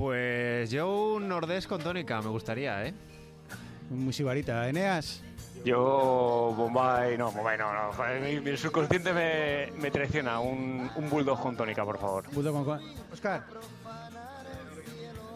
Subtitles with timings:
[0.00, 2.94] Pues yo un nordés con tónica, me gustaría, ¿eh?
[3.90, 4.66] Muy sibarita.
[4.66, 5.22] Eneas.
[5.62, 7.90] Yo, Bombay, no, Bombay no, no.
[8.22, 10.40] Mi, mi subconsciente me, me traiciona.
[10.40, 12.24] Un, un bulldog con tónica, por favor.
[12.32, 12.80] Bulldog con...
[13.12, 13.44] Oscar.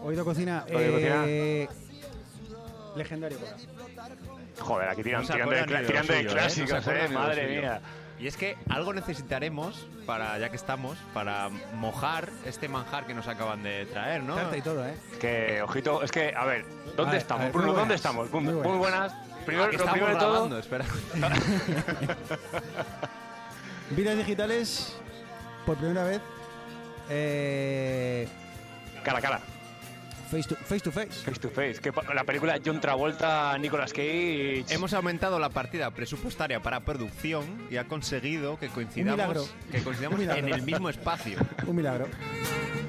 [0.01, 0.65] Oído cocina.
[0.73, 1.69] Oído eh,
[2.95, 3.37] Legendario.
[3.37, 3.55] Cola.
[4.61, 6.25] Joder, aquí tiran, tirando de, tirando de ¿eh?
[6.25, 7.61] Clásicos, eh, madre suyo.
[7.61, 7.81] mía.
[8.19, 13.27] Y es que algo necesitaremos para, ya que estamos, para mojar este manjar que nos
[13.27, 14.35] acaban de traer, ¿no?
[14.35, 14.95] Tarta y todo, ¿eh?
[15.19, 17.67] Que, ojito, es que, a ver, ¿dónde A ver, a estamos, ver, Bruno?
[17.67, 18.31] ¿Dónde buenas, estamos?
[18.31, 19.13] Muy, buenas.
[19.45, 20.85] Primero, Ah, lo primero de todo, grabando, espera.
[23.91, 24.95] Vidas digitales,
[25.65, 26.21] por primera vez,
[27.09, 28.27] eh,
[29.03, 29.39] cara a cara,
[30.25, 31.23] face, to, face to face.
[31.23, 31.79] face to face.
[31.79, 34.65] Que la película John Travolta, Nicolas Cage.
[34.69, 40.49] Hemos aumentado la partida presupuestaria para producción y ha conseguido que coincidamos, que coincidamos en
[40.49, 41.39] el mismo espacio.
[41.67, 42.07] Un milagro.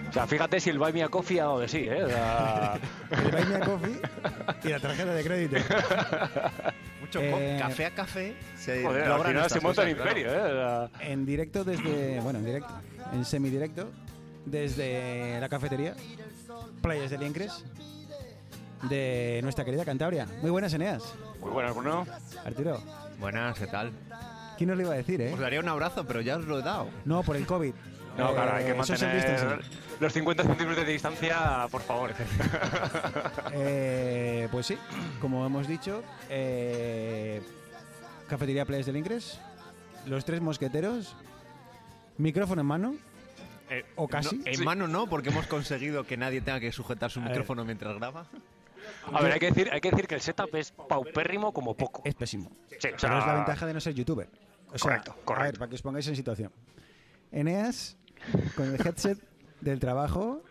[0.09, 2.05] O sea, fíjate si el Buy Me a Coffee ha dado de sí, ¿eh?
[2.05, 2.78] O sea,
[3.11, 4.00] El Buy Me a Coffee
[4.65, 5.56] y la tarjeta de crédito.
[7.00, 10.48] Mucho Eh, café a café se joder, al final se monta cosas, imperio, claro.
[10.48, 10.53] ¿eh?
[10.53, 12.75] O sea, En directo desde, bueno, en directo,
[13.12, 13.91] en semidirecto,
[14.47, 15.94] desde la cafetería
[16.80, 17.64] Playas de Liencres
[18.88, 20.27] de nuestra querida Cantabria.
[20.42, 21.03] Muy buenas, Eneas.
[21.41, 22.06] muy buenas, Bruno.
[22.44, 22.80] Arturo,
[23.19, 23.91] Buenas, ¿qué tal?
[24.56, 25.33] ¿quién nos lo iba a decir, eh?
[25.34, 26.88] Os daría un abrazo, pero ya os lo he dado.
[27.05, 27.75] No, por el COVID.
[28.16, 29.61] No, Eh, claro, hay que mantener
[30.00, 32.12] los 50 centímetros de distancia, por favor.
[33.53, 34.76] Eh, pues sí,
[35.21, 37.41] como hemos dicho, eh,
[38.28, 39.38] Cafetería Playas del Ingres,
[40.06, 41.15] los tres mosqueteros,
[42.19, 42.94] micrófono en mano,
[43.71, 44.37] Eh, O casi.
[44.37, 44.65] no, en Sí.
[44.65, 47.31] mano no, porque hemos conseguido que nadie tenga que sujetar su A ver.
[47.32, 48.27] micrófono mientras graba.
[49.12, 52.03] A ver, hay que decir, hay que decir que el setup es paupérrimo como poco.
[52.04, 52.50] es pésimo.
[52.69, 54.28] Sí, o Pero sea, es la ventaja de no ser youtuber.
[54.69, 55.44] O sea, Correcto, A correcto.
[55.53, 56.53] ver, para que os pongáis en situación.
[57.32, 57.97] Eneas,
[58.56, 59.19] con el headset
[59.60, 60.43] del trabajo.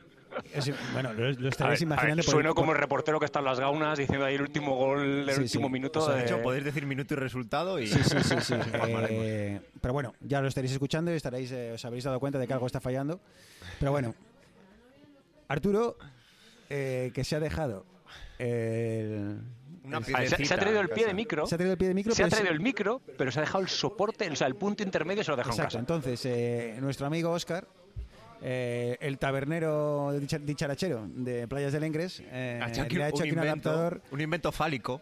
[0.53, 3.25] Es- bueno, lo, lo ver, estaréis a imaginando ver, sueno por- como el reportero que
[3.25, 5.73] está en las gaunas diciendo ahí el último gol del Sí, último sí.
[5.73, 5.99] minuto.
[5.99, 8.53] O sea, De de- hecho, podéis decir minuto y resultado y Sí, sí, sí, sí.
[8.55, 9.09] informaremos.
[9.25, 12.47] Eh, pero bueno, ya lo estaréis escuchando y estaréis, eh, os habréis dado cuenta de
[12.47, 13.19] que algo está fallando.
[13.79, 14.13] Pero bueno,
[15.47, 15.97] Arturo,
[16.69, 17.85] eh, que se ha dejado
[18.39, 19.39] el-
[19.83, 21.45] Una ver, se, se ha traído el pie de micro.
[21.45, 22.15] se ha traído el pie de micro.
[22.15, 24.55] Se ha pero traído el micro, pero se ha dejado el soporte, o sea, el
[24.55, 25.93] punto intermedio se lo ha dejado Exacto, en casa.
[25.93, 27.67] entonces eh, nuestro amigo Oscar,
[28.47, 32.59] eh, el tabernero dicha- dicharachero de Playas del Engres, eh.
[32.61, 35.01] Ha hecho aquí le ha hecho un aquí un invento- adaptador un invento fálico.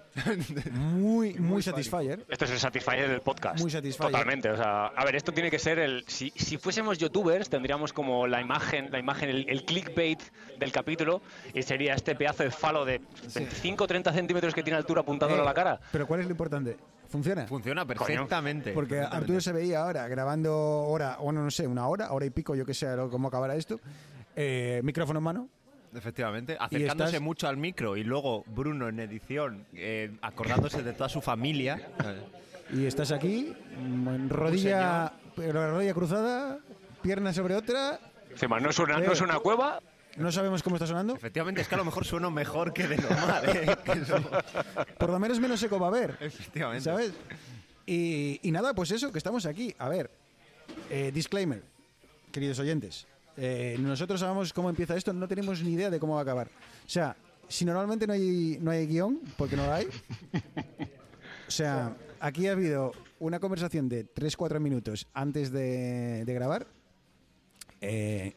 [0.72, 2.26] muy, muy, muy satisfyer.
[2.30, 3.60] Esto es el Satisfyer del podcast.
[3.60, 4.12] Muy Satisfyer.
[4.12, 4.50] Totalmente.
[4.50, 6.06] O sea, a ver, esto tiene que ser el.
[6.08, 10.22] Si, si fuésemos youtubers, tendríamos como la imagen, la imagen, el, el clickbait
[10.58, 11.22] del capítulo,
[11.54, 13.02] y sería este pedazo de falo de
[13.36, 15.80] 25 o 30 centímetros que tiene altura apuntando Eh, a la cara.
[15.92, 16.78] Pero ¿cuál es lo importante?
[17.14, 17.46] ¿Funciona?
[17.46, 18.72] Funciona perfectamente.
[18.74, 19.24] Porque perfectamente.
[19.24, 22.66] Arturo se veía ahora grabando hora, o no, sé, una hora, hora y pico, yo
[22.66, 23.80] que sé cómo acabará esto.
[24.36, 25.50] eh, micrófono en mano.
[25.96, 31.08] Efectivamente, acercándose estás- mucho al micro y luego Bruno en edición, eh, acordándose de toda
[31.08, 31.80] su familia.
[32.74, 36.58] Y estás aquí, mm, en rodilla, pero rodilla cruzada,
[37.04, 38.00] pierna sobre otra.
[38.32, 39.80] Encima, no es una, no es una cueva.
[40.18, 41.16] No sabemos cómo está sonando.
[41.16, 43.44] Efectivamente, es que a lo mejor sueno mejor que de normal.
[43.50, 43.76] ¿eh?
[45.00, 46.18] Por lo menos menos eco va a haber.
[46.20, 46.84] Efectivamente.
[46.84, 47.14] ¿Sabes?
[47.86, 49.74] Y, y nada, pues eso, que estamos aquí.
[49.80, 50.12] A ver,
[50.90, 51.64] eh, disclaimer,
[52.32, 53.08] queridos oyentes.
[53.38, 56.48] Eh, nosotros sabemos cómo empieza esto, no tenemos ni idea de cómo va a acabar.
[56.86, 57.16] O sea,
[57.48, 59.88] si normalmente no hay, no hay guion, porque no lo hay.
[61.48, 66.68] O sea, aquí ha habido una conversación de 3-4 minutos antes de, de grabar.
[67.82, 68.36] eh,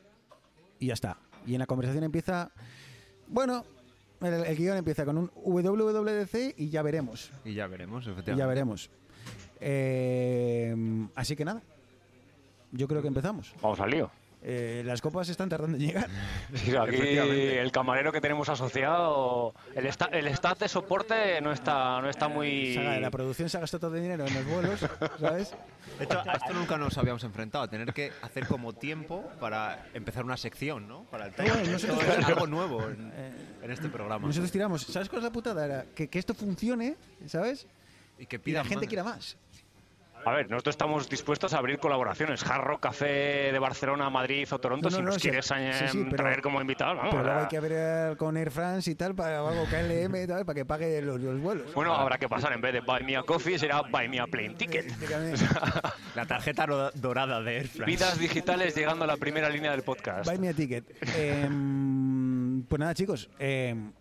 [0.79, 1.19] y ya está.
[1.47, 2.51] Y en la conversación empieza.
[3.29, 3.65] Bueno,
[4.21, 7.31] el, el guion empieza con un WWDC y ya veremos.
[7.45, 8.39] Y ya veremos, Y efectivamente.
[8.39, 8.91] ya veremos.
[9.61, 10.75] Eh,
[11.15, 11.63] así que nada.
[12.73, 13.55] Yo creo que empezamos.
[13.63, 14.11] Vamos al lío.
[14.43, 16.09] Eh, las copas están tardando en llegar.
[16.55, 17.61] Sí, aquí Efectivamente.
[17.61, 22.29] el camarero que tenemos asociado, el, esta- el stat de soporte no está, no está
[22.29, 22.75] muy.
[22.75, 24.81] Saga, la producción se ha gastado todo el dinero en los vuelos,
[25.21, 25.55] ¿sabes?
[25.99, 29.87] De hecho, a esto nunca nos habíamos enfrentado, a tener que hacer como tiempo para
[29.95, 31.05] empezar una sección, ¿no?
[31.05, 31.49] Para el time.
[31.51, 33.13] Bueno, Esto nosotros- es algo nuevo en,
[33.63, 34.27] en este programa.
[34.29, 34.83] Nosotros tiramos.
[34.83, 35.65] ¿Sabes cuál es la putada?
[35.65, 36.97] Era que, que esto funcione,
[37.27, 37.67] ¿sabes?
[38.19, 38.89] y que Y la gente más.
[38.89, 39.37] quiera más.
[40.27, 42.43] A ver, nosotros estamos dispuestos a abrir colaboraciones.
[42.43, 45.55] Jarro, Café de Barcelona, Madrid o Toronto, No, no, si no, nos sí, quieres sí,
[45.57, 46.97] eh, sí, pero- traer como invitado.
[46.97, 50.25] vamos, Pero luego hay que ver con Air France y tal, para o algo KLM
[50.25, 51.73] y tal, para que pague los, los vuelos.
[51.75, 54.27] Bueno, habrá que pasar en vez de Buy Me a Coffee, será Buy Me a
[54.27, 54.93] Plane Ticket.
[56.17, 57.85] La tarjeta dorada de Air France.
[57.93, 60.29] Vidas digitales llegando a la primera línea del podcast.
[60.29, 60.85] Buy me a ticket.
[61.17, 63.31] Em, pues nada, chicos.
[63.39, 63.93] em,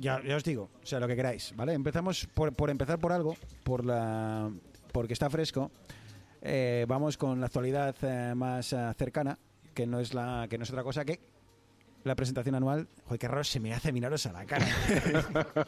[0.00, 1.74] ya, ya os digo, o sea, lo que queráis, ¿vale?
[1.74, 4.50] Empezamos por, por empezar por algo, por la,
[4.92, 5.70] porque está fresco.
[6.42, 9.38] Eh, vamos con la actualidad eh, más eh, cercana,
[9.74, 11.20] que no es la, que no es otra cosa que
[12.04, 12.88] la presentación anual.
[13.04, 14.66] Joder, qué raro se me hace miraros a la cara.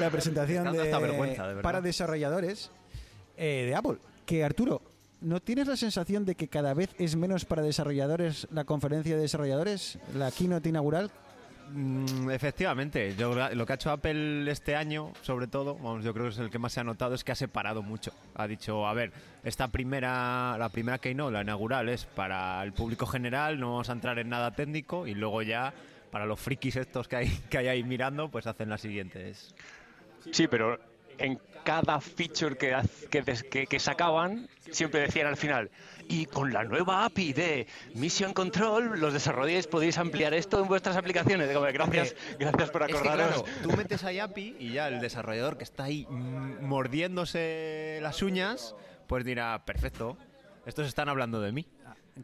[0.00, 2.70] la presentación de, de para desarrolladores
[3.36, 3.98] eh, de Apple.
[4.26, 4.82] Que Arturo,
[5.20, 9.22] ¿no tienes la sensación de que cada vez es menos para desarrolladores la conferencia de
[9.22, 11.10] desarrolladores, la keynote inaugural?
[11.74, 16.26] Mm, efectivamente, yo, lo que ha hecho Apple este año, sobre todo, vamos, yo creo
[16.26, 18.12] que es el que más se ha notado, es que ha separado mucho.
[18.34, 23.06] Ha dicho, a ver, esta primera, la primera Keynote, la inaugural, es para el público
[23.06, 25.72] general, no vamos a entrar en nada técnico, y luego ya,
[26.10, 29.54] para los frikis estos que hay, que hay ahí mirando, pues hacen las siguientes.
[30.30, 30.78] Sí, pero
[31.18, 32.76] en cada feature que,
[33.10, 35.70] que, que- que sacaban, siempre decían al final,
[36.12, 40.96] y con la nueva API de Mission Control, los desarrolladores podéis ampliar esto en vuestras
[40.96, 41.48] aplicaciones.
[41.48, 43.42] Digo, gracias, gracias por Es que, acordaros.
[43.42, 48.22] claro, tú metes ahí API y ya el desarrollador que está ahí mm, mordiéndose las
[48.22, 48.74] uñas,
[49.06, 50.16] pues dirá, perfecto,
[50.66, 51.66] estos están hablando de mí.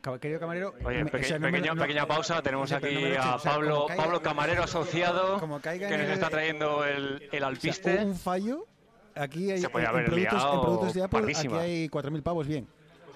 [0.03, 0.75] Ca- Querido camarero.
[0.85, 2.43] Oye, peque- o sea, no me- pequeña, no- pequeña pausa.
[2.43, 6.07] Tenemos aquí no a eches, o sea, Pablo, Pablo Camarero asociado, como caiga que nos
[6.09, 7.97] el- está trayendo el, el o sea, alpiste.
[8.05, 8.67] un fallo.
[9.15, 12.69] Aquí hay, en, productos, en productos de Apple, aquí hay 4.000 pavos bien.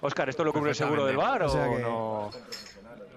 [0.03, 2.31] Oscar, ¿esto lo cubre el seguro del bar o, O sea que- no?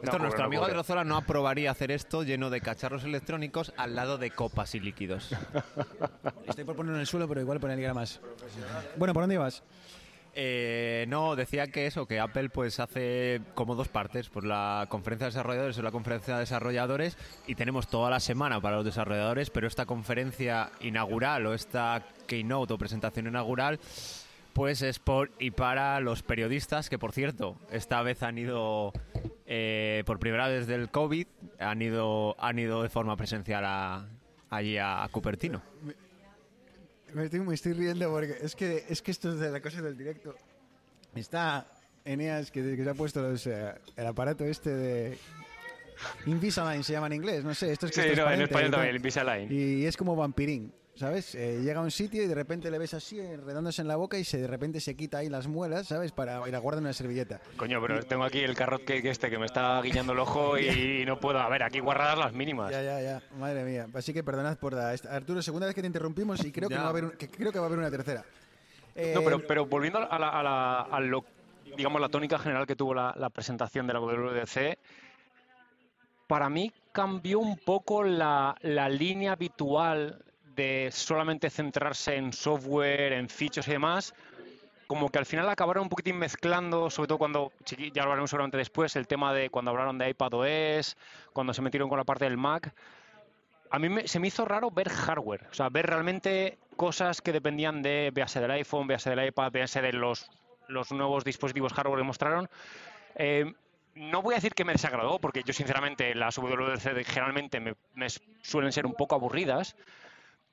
[0.03, 0.73] Esto, No, nuestro no amigo cubre.
[0.73, 5.31] Adrozola no aprobaría hacer esto lleno de cacharros electrónicos al lado de copas y líquidos.
[6.47, 8.19] Estoy por ponerlo en el suelo, pero igual poner más.
[8.97, 9.63] Bueno, ¿por dónde ibas?
[10.37, 15.25] Eh, no, decía que eso, que Apple pues hace como dos partes, pues la conferencia
[15.27, 17.17] de desarrolladores o la conferencia de desarrolladores
[17.47, 22.73] y tenemos toda la semana para los desarrolladores, pero esta conferencia inaugural o esta keynote
[22.73, 23.79] o presentación inaugural
[24.55, 28.93] pues es por y para los periodistas que por cierto esta vez han ido
[29.45, 31.27] eh, por primera vez del COVID
[31.59, 34.07] han ido han ido de forma presencial a-
[34.49, 35.61] allí a Cupertino.
[37.13, 39.83] Me estoy, me estoy riendo porque es que, es que esto es de las cosas
[39.83, 40.35] del directo.
[41.13, 41.67] Está
[42.05, 45.17] Eneas que, que se ha puesto los, eh, el aparato este de
[46.25, 48.95] Invisalign, se llama en inglés, no sé, esto es que Sí, no, en español también,
[48.95, 49.47] Invisalign.
[49.51, 51.35] Y es como vampirín, ¿sabes?
[51.35, 54.17] Eh, llega a un sitio y de repente le ves así, enredándose en la boca
[54.17, 56.11] y se, de repente se quita ahí las muelas, ¿sabes?
[56.11, 57.41] Para, y la guarda en una servilleta.
[57.57, 61.03] Coño, pero tengo aquí el carrot cake este que me está guiñando el ojo y
[61.05, 61.39] no puedo.
[61.39, 62.71] A ver, aquí guardadas las mínimas.
[62.71, 63.87] Ya, ya, ya, madre mía.
[63.93, 64.95] Así que perdonad por la...
[65.09, 67.27] Arturo, segunda vez que te interrumpimos y creo que, no va a haber un- que
[67.29, 68.21] creo que va a haber una tercera.
[68.95, 71.25] No, Eh, pero, pero volviendo a la, a la- a lo,
[71.75, 74.77] digamos, la tónica general que tuvo la, la presentación de la WWDC,
[76.27, 80.23] para mí cambió un poco la, la línea habitual
[80.55, 84.13] de solamente centrarse en software, en fichos y demás,
[84.87, 88.57] como que al final acabaron un poquitín mezclando, sobre todo cuando, ya lo hablaremos seguramente
[88.57, 90.95] después, el tema de cuando hablaron de iPadOS,
[91.33, 92.73] cuando se metieron con la parte del Mac.
[93.71, 97.31] A mí me- se me hizo raro ver hardware, o sea, ver realmente cosas que
[97.31, 100.29] dependían de, véase del iPhone, véase del iPad, véase de los,
[100.67, 102.47] los nuevos dispositivos hardware que mostraron.
[103.15, 103.51] Eh,
[103.95, 108.07] no voy a decir que me desagradó, porque yo sinceramente las WWDC generalmente me, me
[108.43, 109.75] suelen ser un poco aburridas,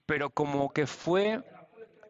[0.06, 1.42] pero como que fue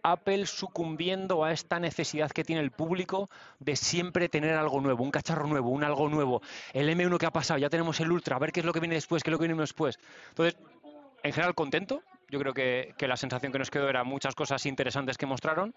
[0.02, 3.30] Apple sucumbiendo a esta necesidad que tiene el público
[3.61, 6.42] de siempre tener algo nuevo, un cacharro nuevo, un algo nuevo.
[6.72, 8.80] El M1 que ha pasado, ya tenemos el Ultra, a ver qué es lo que
[8.80, 9.99] viene después, qué es lo que viene después.
[10.30, 10.56] Entonces,
[11.22, 12.02] en general contento.
[12.28, 15.75] Yo creo que, la sensación que nos quedó era muchas cosas interesantes que mostraron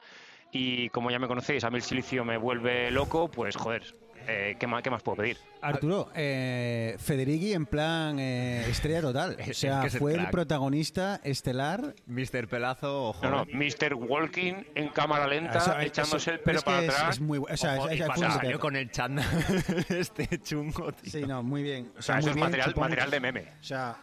[0.54, 3.84] y como ya me conocéis, a mí el silicio me vuelve loco, pues joder,
[4.28, 5.38] eh, ¿qué, más, ¿qué más puedo pedir?
[5.62, 9.36] Arturo, eh, Federighi en plan eh, estrella total.
[9.40, 11.94] O Es sea, que es el fue el protagonista estelar.
[12.08, 12.48] Mr.
[12.48, 13.24] Pelazo, ojo.
[13.24, 13.48] No, no, eh.
[13.54, 13.94] Mr.
[13.96, 17.16] Walking en cámara lenta, Eso- echándose eso- el pelo es para atrás.
[17.16, 19.26] Es, muy o sea, Ojo, es- y un salió con el chándal
[19.90, 21.12] este chungo, tío.
[21.12, 21.92] Sí, no, muy bien.
[21.96, 23.42] O O sea, eso muy es bien, material, material de meme.
[23.60, 23.98] O sea,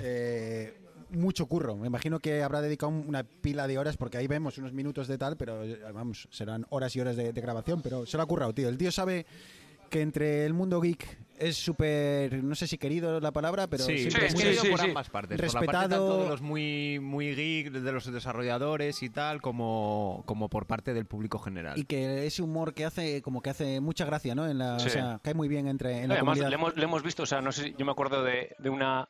[0.00, 0.74] eh,
[1.16, 1.76] mucho curro.
[1.76, 5.18] Me imagino que habrá dedicado una pila de horas, porque ahí vemos unos minutos de
[5.18, 8.26] tal, pero eh, vamos, serán horas y horas de, de grabación, pero se lo ha
[8.26, 8.68] currado, tío.
[8.68, 9.26] El tío sabe
[9.90, 13.98] que entre el mundo geek es súper, no sé si querido la palabra, pero sí,
[13.98, 14.86] siempre sí, muy sí, querido sí, por sí.
[14.86, 15.36] ambas partes.
[15.40, 15.72] Por la Respetado.
[15.82, 20.66] parte tanto de los muy, muy geek, de los desarrolladores y tal, como, como por
[20.66, 21.78] parte del público general.
[21.78, 24.48] y que ese humor que hace, como que hace mucha gracia, ¿no?
[24.48, 24.86] En la, Sí.
[24.88, 26.48] O sea, cae muy bien entre en la Además, comunidad.
[26.48, 28.70] le hemos, le hemos visto, o sea, no sé, si- yo me acuerdo de, de
[28.70, 29.08] una,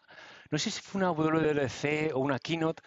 [0.55, 2.83] no sé si fue una WWDC o una keynote,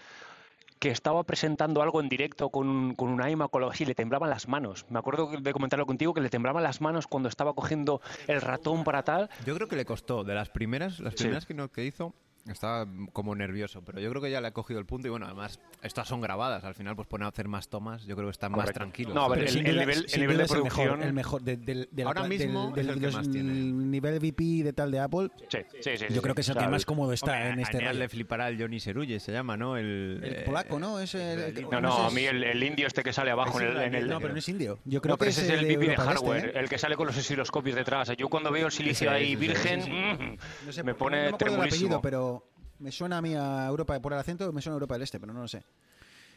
[0.79, 3.95] que estaba presentando algo en directo con, un- con una iMac o algo así, le
[3.95, 4.85] temblaban las manos.
[4.89, 8.83] Me acuerdo de comentarlo contigo que le temblaban las manos cuando estaba cogiendo el ratón
[8.83, 9.29] para tal.
[9.45, 10.23] Yo creo que le costó.
[10.23, 11.23] De las primeras, las Sí.
[11.23, 12.13] primeras que, no- que hizo,
[12.53, 13.81] estaba como nervioso.
[13.83, 15.07] Pero yo creo que ya le ha cogido el punto.
[15.07, 16.63] Y bueno, además, estas son grabadas.
[16.63, 18.05] Al final, pues pueden hacer más tomas.
[18.05, 18.79] Yo creo que están más Correcto.
[18.79, 19.13] tranquilos.
[19.15, 21.13] No, a ver, Pero el- el nivel- el nivel de es el mejor, producción- el
[21.13, 23.51] mejor de, de- de la Ahora mismo del, es el que los- más tiene.
[23.53, 25.29] nivel VP de tal de Apple.
[25.49, 26.05] Sí, sí, sí.
[26.09, 26.19] Yo sí.
[26.21, 27.93] creo que es el que más cómodo está Hombre, en a este rollo.
[27.99, 29.77] le flipará el Johnny Serulle, se llama, ¿no?
[29.77, 30.99] El, El eh, polaco, ¿no?
[30.99, 33.67] Es el- el- No, no, a mí el, el indio este que sale abajo en
[33.67, 34.79] el, en el- No, pero no es indio.
[34.85, 36.51] Yo creo No, pero que ese es el VP de del Este, hardware, ¿eh?
[36.59, 38.11] el que sale con los osciloscopios detrás.
[38.17, 42.01] Yo cuando veo el silicio ahí virgen, mm, No sé, me no pone del tremulísimo.
[42.01, 42.36] pero
[42.79, 45.19] me suena a mí a Europa por el acento, me suena a Europa del Este,
[45.19, 45.63] pero no lo sé.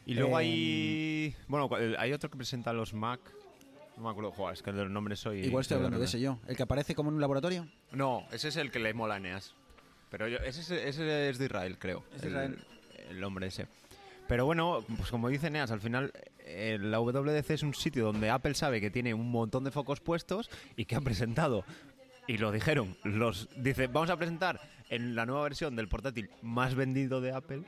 [0.06, 1.36] Y luego Eh, hay.
[1.48, 3.20] Bueno, el- hay otro que presenta los Mac.
[3.96, 5.40] No me acuerdo, joder, es que de los nombres soy.
[5.40, 6.38] Igual estoy hablando de ese yo.
[6.46, 7.66] El que aparece como en un laboratorio.
[7.92, 9.54] No, ese es el que le mola a Eneas.
[10.10, 12.02] Pero yo, ese, es- ese es de Israel, creo.
[12.14, 12.58] Es de el, Israel.
[13.10, 13.66] el hombre ese.
[14.26, 18.30] Pero bueno, pues como dice Eneas, al final eh, la WDC es un sitio donde
[18.30, 21.64] Apple sabe que tiene un montón de focos puestos y que ha presentado.
[22.30, 26.76] Y lo dijeron, los dice, vamos a presentar en la nueva versión del portátil más
[26.76, 27.64] vendido de Apple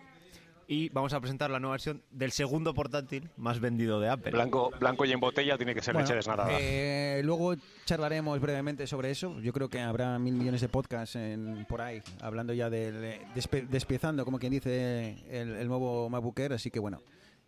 [0.69, 4.31] y vamos a presentar la nueva versión del segundo portátil más vendido de Apple.
[4.31, 6.49] Blanco, blanco y en botella tiene que ser Bueno, leche desnatada.
[6.61, 9.41] eh, luego charlaremos brevemente sobre eso.
[9.41, 13.21] Yo creo que habrá mil millones de podcasts en- por ahí, hablando ya del eh,
[13.35, 16.53] despe- despiezando, como quien dice, el, el nuevo MacBook Air.
[16.53, 17.01] Así que bueno,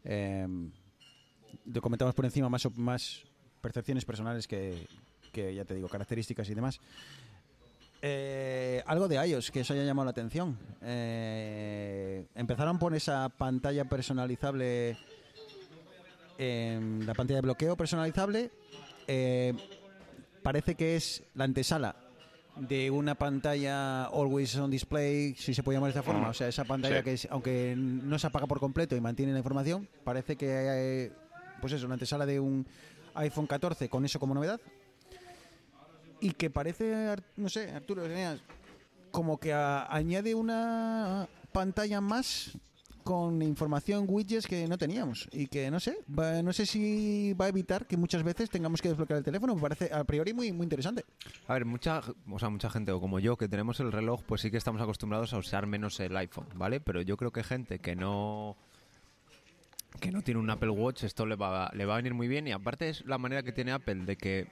[0.02, 0.48] eh,
[1.66, 3.22] lo comentamos por encima más, más
[3.60, 4.86] percepciones personales que,
[5.34, 6.80] que, ya te digo, características y demás.
[8.06, 10.58] Eh, algo de iOS que os haya llamado la atención.
[10.82, 14.96] Eh, empezaron por esa pantalla personalizable,
[16.36, 18.50] em, la pantalla de bloqueo personalizable.
[19.06, 19.52] eh,
[20.42, 21.96] parece que es la antesala
[22.56, 26.28] de una pantalla always on display, si se puede llamar de esta forma.
[26.28, 27.04] O sea, esa pantalla sí.
[27.04, 31.10] que es, aunque no se apaga por completo y mantiene la información, parece que,
[31.60, 32.66] pues eso, una antesala de un
[33.14, 34.60] iPhone 14 con eso como novedad
[36.20, 38.02] y que parece, Ar- no sé, Arturo,
[39.10, 42.56] como que añade una pantalla más
[43.04, 47.44] con información widgets que no teníamos y que no sé, va- no sé si va
[47.44, 50.52] a evitar que muchas veces tengamos que desbloquear el teléfono, me parece a priori muy
[50.52, 51.04] muy interesante.
[51.46, 54.40] A ver, mucha, o sea, mucha gente, o como yo, que tenemos el reloj, pues
[54.40, 56.80] sí que estamos acostumbrados a usar menos el iPhone, ¿vale?
[56.80, 58.56] Pero yo creo que gente que no
[60.00, 62.48] que no tiene un Apple Watch, esto le va, le va a venir muy bien
[62.48, 64.48] y aparte es la manera que tiene Apple de que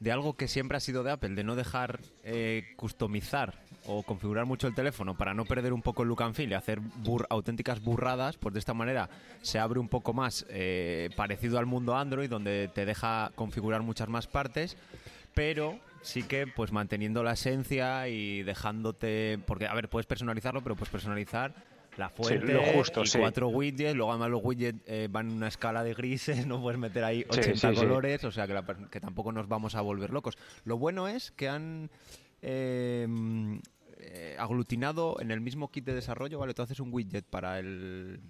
[0.00, 4.46] de algo que siempre ha sido de Apple, de no dejar eh, customizar o configurar
[4.46, 7.26] mucho el teléfono para no perder un poco el look and feel y hacer bur-
[7.30, 9.08] auténticas burradas, pues de esta manera
[9.42, 14.08] se abre un poco más eh, parecido al mundo Android, donde te deja configurar muchas
[14.08, 14.76] más partes,
[15.34, 20.76] pero sí que pues manteniendo la esencia y dejándote, porque a ver, puedes personalizarlo, pero
[20.76, 21.54] puedes personalizar
[21.96, 23.18] la fuente lo justo, y sí.
[23.18, 26.78] cuatro widgets, luego además los widgets eh, van en una escala de grises, no puedes
[26.78, 27.74] meter ahí 80 Sí, sí, sí.
[27.74, 30.36] colores, o sea que, la per- que tampoco nos vamos a volver locos.
[30.64, 31.84] Lo bueno es que han
[32.42, 33.56] mm,
[33.98, 36.54] eh, aglutinado en el mismo kit de desarrollo, ¿vale?
[36.54, 38.20] Tú haces un widget para el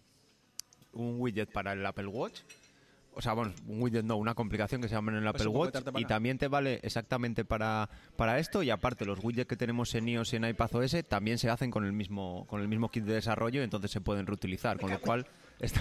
[0.92, 2.40] un widget para el Apple Watch.
[3.16, 5.48] O sea, bueno, un widget no, una complicación que se llama en el Pues Apple
[5.56, 9.94] Watch y también te vale exactamente para, para esto y aparte los widgets que tenemos
[9.94, 13.04] en iOS y en iPadOS también se hacen con el mismo con el mismo kit
[13.04, 15.26] de desarrollo y entonces se pueden reutilizar, con lo cual
[15.60, 15.80] está.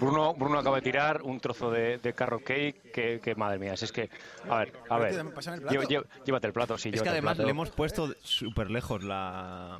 [0.00, 3.76] Bruno, Bruno acaba de tirar un trozo de, de carrot cake que, que, madre mía,
[3.76, 4.10] si es que,
[4.50, 7.70] a ver, a ver, el lleva- llévate el plato, sí, Es que además le hemos
[7.70, 9.78] puesto súper lejos la...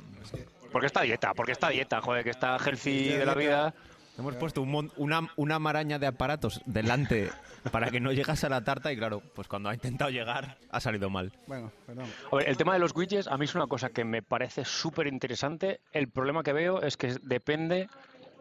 [0.71, 3.73] Porque está dieta, porque está dieta, joder, que está healthy de la vida.
[4.17, 7.29] Hemos puesto un mon- una, una maraña de aparatos delante
[7.71, 10.79] para que no llegase a la tarta y claro, pues cuando ha intentado llegar ha
[10.79, 11.33] salido mal.
[11.47, 12.05] Bueno, perdón.
[12.31, 14.63] A ver, el tema de los widgets a mí es una cosa que me parece
[14.63, 15.81] súper interesante.
[15.91, 17.89] El problema que veo es que depende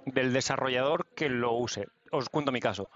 [0.07, 1.89] del desarrollador que lo use.
[2.13, 2.89] Os cuento mi caso.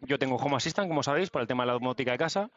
[0.00, 2.50] Yo tengo Home Assistant, como sabéis, para el tema de la domótica de casa,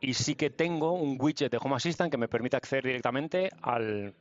[0.00, 4.14] y sí que tengo un widget de Home Assistant que me permite acceder directamente al,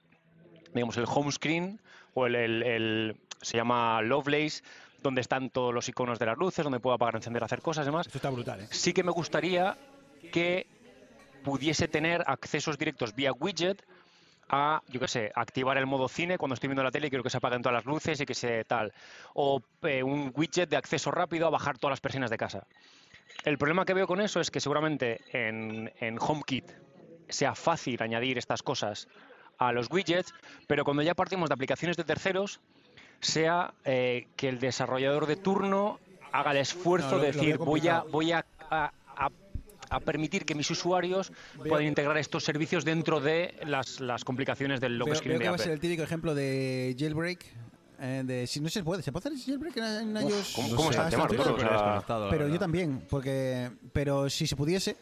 [0.73, 1.79] digamos, el home screen
[2.15, 4.63] o el, el- el- se llama Lovelace,
[5.01, 7.87] donde están todos los iconos de las luces, donde puedo apagar, encender, hacer cosas y
[7.87, 8.67] demás Esto está brutal, ¿eh?
[8.71, 9.77] sí que me gustaría
[10.31, 10.67] que
[11.43, 13.83] pudiese tener accesos directos vía widget
[14.49, 17.23] a, yo qué sé, activar el modo cine cuando estoy viendo la tele y quiero
[17.23, 18.91] que se apaguen todas las luces y que se tal.
[19.35, 22.65] O eh, un widget de acceso rápido a bajar todas las persianas de casa.
[23.45, 26.65] El problema que veo con eso es que seguramente en, en HomeKit
[27.29, 29.07] sea fácil añadir estas cosas
[29.59, 30.33] a los widgets,
[30.67, 32.59] pero cuando ya partimos de aplicaciones de terceros,
[33.21, 35.99] sea eh, que el desarrollador de turno
[36.31, 39.29] haga el esfuerzo No, lo- de decir veo voy a, voy a, a- a-
[39.89, 41.31] a permitir que mis usuarios
[41.67, 45.43] puedan integrar estos servicios dentro de las, las complicaciones del lock Veo, screen veo de
[45.45, 45.73] que va a ser Apple.
[45.73, 47.45] el típico ejemplo de jailbreak
[48.01, 50.53] eh, de si no se puede, ¿se puede hacer jailbreak en, en iOS?
[50.55, 51.43] ¿cómo- O cómo sea, está el tema?
[51.51, 54.95] O sea, Pero yo también, porque pero si se pudiese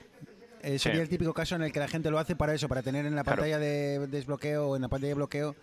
[0.63, 1.01] eh, sería Sí.
[1.03, 3.15] el típico caso en el que la gente lo hace para eso, para tener en
[3.15, 3.35] la Claro.
[3.41, 5.55] pantalla de desbloqueo o en la pantalla de bloqueo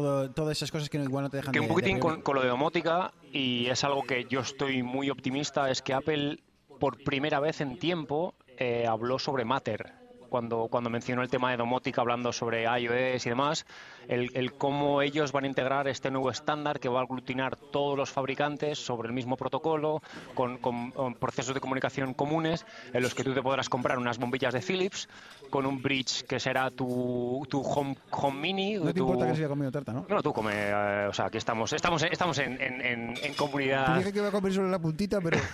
[0.00, 2.42] todo, todas esas cosas que igual no te dejan que un de poquitín con lo
[2.42, 6.40] de domótica, y es algo que yo estoy muy optimista, es que Apple
[6.78, 10.05] por primera vez en tiempo eh, habló sobre Matter.
[10.36, 13.64] Cuando, cuando mencionó el tema de domótica, hablando sobre iOS y demás,
[14.06, 17.96] el, el cómo ellos van a integrar este nuevo estándar que va a aglutinar todos
[17.96, 20.02] los fabricantes sobre el mismo protocolo,
[20.34, 24.18] con, con- con procesos de comunicación comunes, en los que tú te podrás comprar unas
[24.18, 25.08] bombillas de Philips,
[25.48, 28.74] con un bridge que será tu, tu home, home mini.
[28.74, 30.04] No te tu- importa que se haya comido tarta, ¿no?
[30.06, 33.32] no, tú come, eh, o sea, aquí estamos, estamos, estamos en, en, en, en Te
[33.36, 33.96] comunidad.
[33.96, 35.38] dije que iba a comer solo la puntita, pero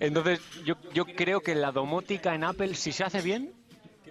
[0.00, 3.52] Entonces, yo, yo creo que la domótica en Apple, si se hace bien,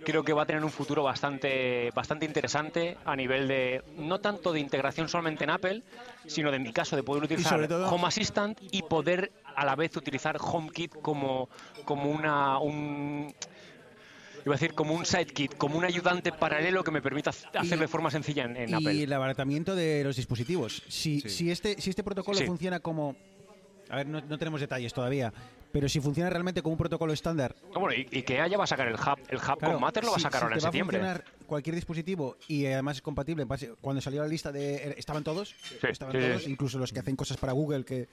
[0.05, 4.53] creo que va a tener un futuro bastante, bastante interesante a nivel de, no tanto
[4.53, 5.83] de integración solamente en Apple,
[6.27, 9.75] sino de, en mi caso, de poder utilizar todo- Home Assistant y poder a la
[9.75, 11.49] vez utilizar HomeKit como,
[11.85, 13.33] como una, un,
[14.45, 17.87] iba a decir como un sidekit, como un ayudante paralelo que me permita hacerlo de
[17.87, 19.03] forma sencilla en, en y Apple.
[19.03, 20.83] el abaratamiento de los dispositivos.
[20.87, 21.29] Si, Sí.
[21.29, 22.45] si, este, si este protocolo Sí.
[22.45, 23.15] funciona como...
[23.89, 25.33] A ver, no, no tenemos detalles todavía,
[25.71, 27.55] pero si funciona realmente como un protocolo estándar...
[27.73, 30.03] Bueno, y, y que haya va a sacar el hub, el hub claro, con Matter
[30.03, 30.97] lo va a si- sacar si ahora en te va a septiembre.
[30.99, 33.47] funcionar cualquier dispositivo y además es compatible, en
[33.81, 34.93] cuando salió la lista de...
[34.97, 35.55] ¿Estaban todos?
[35.81, 36.27] Estaban sí, sí.
[36.27, 38.07] todos, incluso los que hacen cosas para Google que...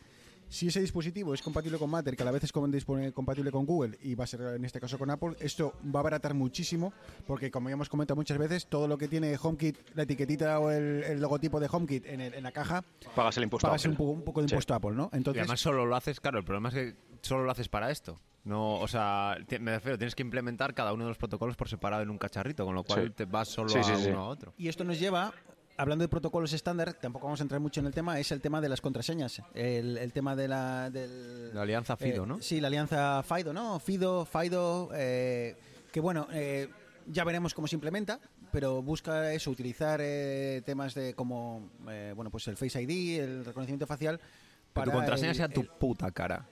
[0.48, 3.98] Si ese dispositivo es compatible con Matter, que a la vez es compatible con Google
[4.02, 6.92] y va a ser en este caso con Apple, esto va a abaratar muchísimo
[7.26, 10.70] porque como ya hemos comentado muchas veces, todo lo que tiene HomeKit, la etiquetita o
[10.70, 12.84] el, el logotipo de HomeKit en, el- en la caja,
[13.14, 13.66] Pagas el impuesto.
[13.66, 13.98] a pagas un Apple.
[13.98, 14.54] poco, un poco de Sí.
[14.54, 15.10] impuesto a Apple, ¿no?
[15.12, 17.90] Y Entonces, además solo lo haces, claro, el problema es que solo lo haces para
[17.90, 18.20] esto.
[18.44, 22.02] No, o sea, me refiero, tienes que implementar cada uno de los protocolos por separado
[22.04, 23.10] en un cacharrito, con lo cual Sí.
[23.16, 24.10] te vas solo Sí, sí, a sí.
[24.10, 24.54] uno a otro.
[24.56, 25.32] Y esto nos lleva,
[25.76, 28.60] hablando de protocolos estándar, tampoco vamos a entrar mucho en el tema, es el tema
[28.60, 29.42] de las contraseñas.
[29.54, 30.90] El, el tema de la...
[30.90, 32.40] Del, La alianza FIDO, eh, ¿no?
[32.42, 33.78] Sí, la alianza FIDO, ¿no?
[33.78, 35.56] FIDO, FIDO, eh,
[35.92, 36.68] que bueno, eh,
[37.06, 38.18] ya veremos cómo se implementa,
[38.52, 43.44] pero busca eso, utilizar eh, temas de como, eh, bueno, pues el Face ID, el
[43.44, 44.18] reconocimiento facial.
[44.18, 46.46] Que Para tu contraseña el- sea tu el- puta cara.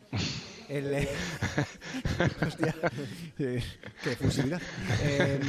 [0.69, 1.09] el, eh,
[2.47, 2.75] hostia,
[3.39, 3.63] eh,
[4.03, 4.61] qué efusividad.
[5.03, 5.41] Eh,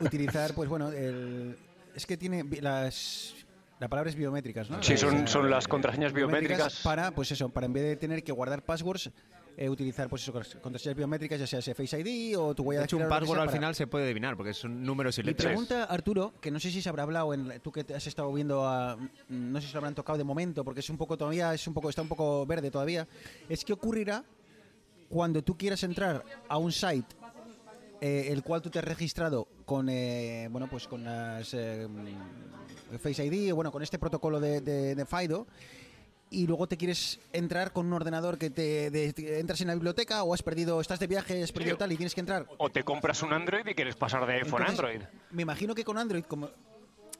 [0.00, 1.56] utilizar, pues bueno, el,
[1.94, 3.34] es que tiene las.
[3.80, 4.82] La palabra es biométricas, ¿no?
[4.82, 6.80] Sí, son, Eh, son las contraseñas biométricas.
[6.82, 9.10] Para, pues eso, para en vez de tener que guardar passwords,
[9.56, 12.84] eh, utilizar pues eso, contraseñas biométricas, ya sea ese Face ID o tu huella De
[12.86, 15.26] hecho, un que password al para- final se puede adivinar, porque son números y Mi
[15.28, 15.48] letras.
[15.48, 18.66] pregunta, Arturo, que no sé si se habrá hablado, en, tú que has estado viendo,
[18.66, 18.96] a,
[19.28, 21.74] no sé si lo habrán tocado de momento, porque es un poco todavía, es un
[21.74, 23.06] poco, está un poco verde todavía,
[23.48, 24.24] es qué ocurrirá
[25.08, 27.14] cuando tú quieras entrar a un site
[28.06, 31.88] eh, el cual tú te has registrado con, eh, bueno, pues con las eh,
[33.02, 35.46] Face ID, o bueno, con este protocolo de, de, de FIDO,
[36.28, 39.74] y luego te quieres entrar con un ordenador que te, de- te- entras en la
[39.74, 41.78] biblioteca o has perdido, estás de viaje, has perdido Sí.
[41.78, 42.46] tal y tienes que entrar.
[42.58, 45.00] O te compras un Android y quieres pasar de iPhone a Android.
[45.30, 46.50] Me imagino que con Android, como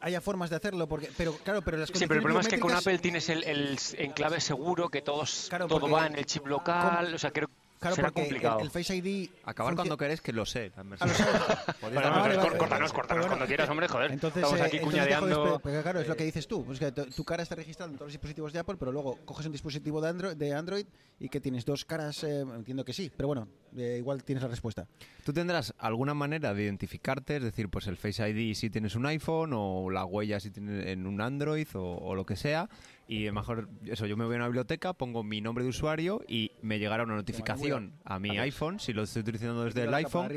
[0.03, 2.59] haya formas de hacerlo, porque, pero claro, pero las Sí, pero el problema es que
[2.61, 6.47] con Apple tienes el, el enclave seguro, que todos, Claro, todo va en el chip
[6.47, 7.49] local, o sea, creo
[7.81, 8.61] Claro, será porque el- complicado.
[8.61, 9.29] El, Face ID.
[9.45, 10.73] Acabar cuando querés, que lo sé.
[10.77, 14.13] la Ah, lo Bueno, acabar- vale, pues, vale, córtanos, córtanos cuando quieras, hombre, joder.
[14.13, 15.83] Entonces, Estamos eh, aquí entonces dejo de cuñadeando.
[15.83, 16.67] claro, es lo que dices tú.
[16.73, 19.19] Es que tu, tu cara está registrada en todos los dispositivos de Apple, pero luego
[19.25, 20.87] coges un dispositivo de Android, de Android
[21.19, 22.25] y que tienes dos caras.
[22.25, 24.87] eh, entiendo que sí, pero bueno, eh, igual tienes la respuesta.
[25.25, 27.37] ¿Tú tendrás alguna manera de identificarte?
[27.37, 30.87] Es decir, pues el Face ID si tienes un iPhone o la huella si tienes
[30.87, 32.69] en un Android o, o lo que sea.
[33.07, 35.71] Y a lo mejor, eso, yo me voy a una biblioteca, pongo mi nombre de
[35.71, 39.93] usuario y me llegará una notificación a mi iPhone, si lo estoy utilizando desde el
[39.93, 40.31] iPhone,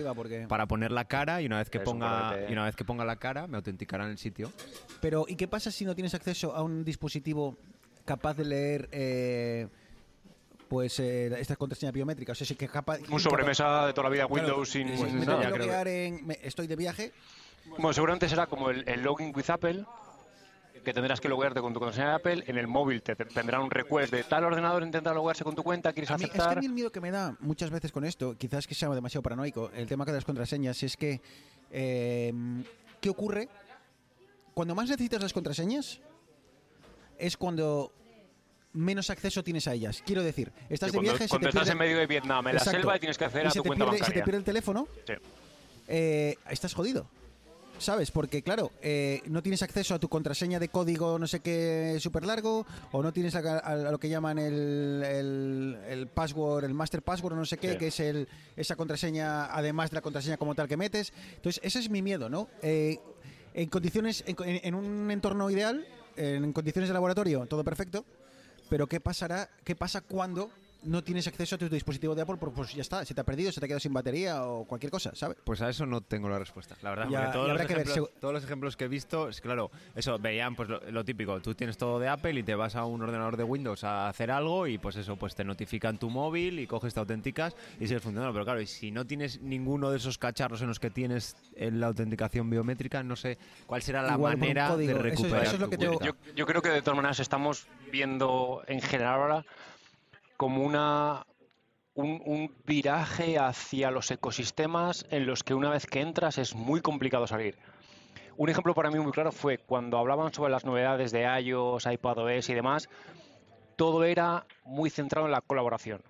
[0.50, 2.50] para poner la cara y una vez que ponga importante.
[2.50, 4.52] y una vez que ponga la cara me autenticará en el sitio.
[5.00, 7.58] Pero, ¿y qué pasa si no tienes acceso a un dispositivo
[8.04, 9.68] capaz de leer eh,
[10.68, 12.40] pues eh, estas contraseñas biométricas?
[12.42, 15.20] O sea, que capaz, Un sobremesa de toda la vida Claro, Windows sin, pues sin
[15.20, 15.42] me nada.
[15.42, 17.14] tengo que loguear en- me- estoy de viaje.
[17.72, 19.86] Bueno, seguramente será como el, el login with Apple,
[20.86, 22.44] que tendrás que loguearte con tu contraseña de Apple.
[22.48, 25.64] En el móvil te te tendrá un request de tal ordenador intenta loguearse con tu
[25.64, 26.60] cuenta, quieres A mí, es que a aceptar.
[26.62, 29.70] mí el miedo que me da muchas veces con esto, quizás que sea demasiado paranoico,
[29.76, 31.20] el tema de las contraseñas, es que
[31.72, 32.32] eh,
[33.02, 33.50] ¿qué ocurre?
[34.54, 36.00] Cuando más necesitas las contraseñas
[37.20, 37.92] es cuando
[38.74, 40.04] menos acceso tienes a ellas.
[40.06, 42.48] Quiero decir, estás Sí, de cuando viaje, cuando te estás pierde- en medio de Vietnam,
[42.48, 44.24] en la selva, y tienes que acceder Y a tu cuenta pierde, se te bancaria.
[44.24, 45.14] pierde el teléfono, Sí.
[45.88, 47.08] eh, estás jodido.
[47.80, 48.10] ¿sabes?
[48.10, 52.26] Porque, claro, eh, no tienes acceso a tu contraseña de código no sé qué súper
[52.26, 56.74] largo, o no tienes a, a- a lo que llaman el, el, el password, el
[56.74, 57.78] master password no sé qué, Sí.
[57.78, 61.14] que es el, esa contraseña, además de la contraseña como tal que metes.
[61.36, 62.50] Entonces, ese es mi miedo, ¿no?
[62.64, 62.98] Eh,
[63.54, 68.06] en condiciones, en- en un entorno ideal, en condiciones de laboratorio, todo perfecto,
[68.70, 69.50] pero ¿qué pasará?
[69.64, 70.50] ¿Qué pasa cuando
[70.84, 72.38] no tienes acceso a tu dispositivo de Apple?
[72.38, 74.66] Pues, pues ya está, se te ha perdido, se te ha quedado sin batería o
[74.66, 75.38] cualquier cosa, ¿sabes?
[75.44, 77.08] Pues a eso no tengo la respuesta, la verdad.
[77.10, 80.18] Ya- todos, los ver, ejemplos, segu- todos los ejemplos que he visto, es claro, eso,
[80.20, 83.02] veían pues lo, lo típico, tú tienes todo de Apple y te vas a un
[83.02, 86.68] ordenador de Windows a hacer algo y pues eso, pues te notifican tu móvil y
[86.68, 88.34] coges, te autenticas y sigues funcionando.
[88.34, 91.72] Pero claro, y si no tienes ninguno de esos cacharros en los que tienes eh,
[91.72, 95.66] la autenticación biométrica, no sé cuál será la Igual manera de recuperar eso es lo
[95.66, 96.18] tu que tengo- cuenta.
[96.28, 99.46] Yo, yo creo que de todas maneras estamos viendo en general ahora
[100.38, 101.26] como una
[101.96, 106.80] un, un viraje hacia los ecosistemas en los que una vez que entras es muy
[106.82, 107.58] complicado salir.
[108.38, 112.50] Un ejemplo para mí muy claro fue cuando hablaban sobre las novedades de iOS, iPadOS
[112.50, 112.88] y demás,
[113.76, 116.04] todo era muy centrado en la colaboración.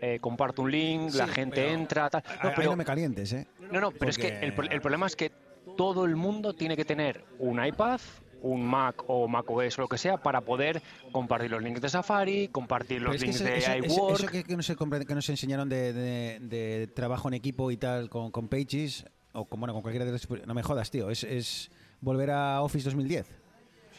[0.00, 2.24] Eh, comparto un link, la gente pero- entra, tal.
[2.42, 3.46] No, pero- no me calientes, ¿eh?
[3.70, 5.30] no, no, pero es que el, el problema es que
[5.76, 8.00] todo el mundo tiene que tener un iPad,
[8.42, 11.88] un Mac o Mac OS o lo que sea para poder compartir los links de
[11.88, 14.14] Safari, compartir los links de eso- eso- iWork.
[14.20, 17.76] eso que, que nos, compre- que nos enseñaron de, de- de trabajo en equipo y
[17.76, 20.28] tal con, con Pages, o con, bueno, con cualquiera de los...
[20.46, 23.26] No me jodas, tío, es, es volver a Office 2010.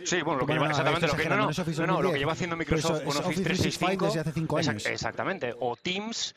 [0.03, 2.13] Sí, bueno, lo que lleva, no, exactamente lo que, no, no, lo 2010.
[2.13, 4.85] que lleva haciendo Microsoft eso con Office Office 365 365 desde hace cinco Exact- años.
[4.87, 5.55] exactamente.
[5.59, 6.33] O Teams.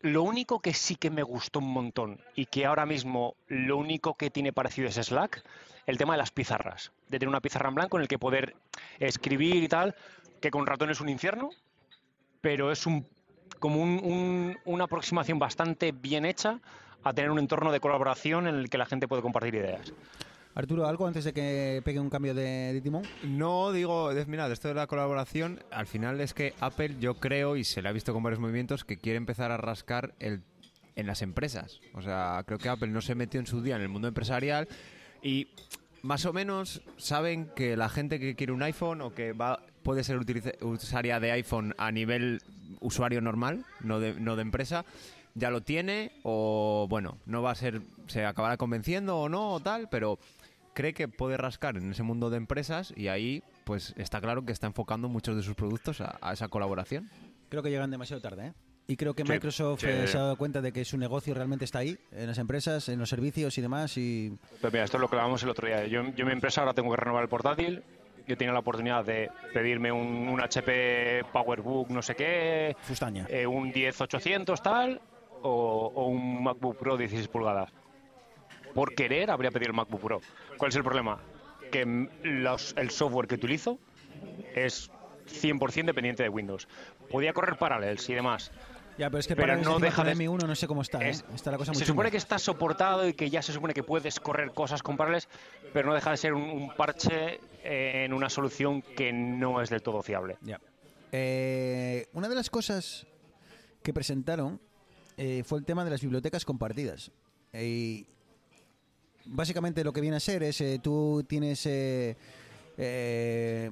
[0.00, 4.14] Lo único que sí que me gustó un montón y que ahora mismo lo único
[4.16, 5.44] que tiene parecido es Slack,
[5.86, 6.92] el tema de las pizarras.
[7.08, 8.54] De tener una pizarra en blanco en el que poder
[8.98, 9.94] escribir y tal,
[10.40, 11.50] que con ratón es un infierno,
[12.40, 13.06] pero es un
[13.58, 16.58] como un- un- una aproximación bastante bien hecha
[17.04, 19.92] a tener un entorno de colaboración en el que la gente puede compartir ideas.
[20.54, 23.04] Arturo, ¿algo antes de que pegue un cambio de, de timón?
[23.22, 27.56] No digo, mira, de esto de la colaboración, al final es que Apple, yo creo,
[27.56, 30.42] y se le ha visto con varios movimientos, que quiere empezar a rascar el,
[30.96, 31.80] en las empresas.
[31.94, 34.68] O sea, creo que Apple no se metió en su día en el mundo empresarial
[35.22, 35.48] y
[36.02, 40.04] más o menos saben que la gente que quiere un iPhone o que va puede
[40.04, 40.20] ser
[40.60, 42.40] usuaria de iPhone a nivel
[42.80, 44.84] usuario normal, no de, no de empresa,
[45.34, 49.60] ya lo tiene o bueno, no va a ser, se acabará convenciendo o no o
[49.60, 50.18] tal, pero
[50.74, 54.52] cree que puede rascar en ese mundo de empresas y ahí pues está claro que
[54.52, 57.10] está enfocando muchos de sus productos a, a esa colaboración.
[57.48, 58.52] Creo que llegan demasiado tarde, ¿eh?
[58.92, 59.86] Y creo que Sí, Microsoft sí.
[59.88, 62.90] eh, se ha dado cuenta de que su negocio realmente está ahí, en las empresas,
[62.90, 63.96] en los servicios y demás.
[63.96, 65.86] Y Pues mira, esto es lo que hablábamos el otro día.
[65.86, 67.82] Yo, yo en mi empresa ahora tengo que renovar el portátil.
[68.28, 73.26] Yo tenía la oportunidad de pedirme un, un HP PowerBook no sé qué, Fustaña.
[73.30, 75.00] eh, un 10800 tal,
[75.40, 77.70] o, o un MacBook Pro 16 pulgadas.
[78.74, 80.20] Por querer habría pedido el MacBook Pro.
[80.58, 81.18] ¿Cuál es el problema?
[81.70, 81.86] Que
[82.24, 83.78] los- el software que utilizo
[84.54, 84.90] es
[85.26, 86.68] 100% dependiente de Windows.
[87.10, 88.52] Podía correr Parallels y demás,
[88.98, 91.10] Ya, pero es que para no deja de- M1 no sé cómo está, ¿eh?
[91.10, 91.92] Es- Está la cosa muy se chunga.
[91.94, 95.28] supone que está soportado y que ya se supone que puedes correr cosas comparables,
[95.72, 99.70] pero no deja de ser un, un parche eh, en una solución que no es
[99.70, 100.36] del todo fiable.
[100.42, 100.60] Ya.
[101.10, 103.06] Eh, una de las cosas
[103.82, 104.60] que presentaron
[105.16, 107.10] eh, fue el tema de las bibliotecas compartidas.
[107.52, 108.06] Y
[109.24, 111.68] básicamente lo que viene a ser es tú tienes,
[112.78, 113.70] eh,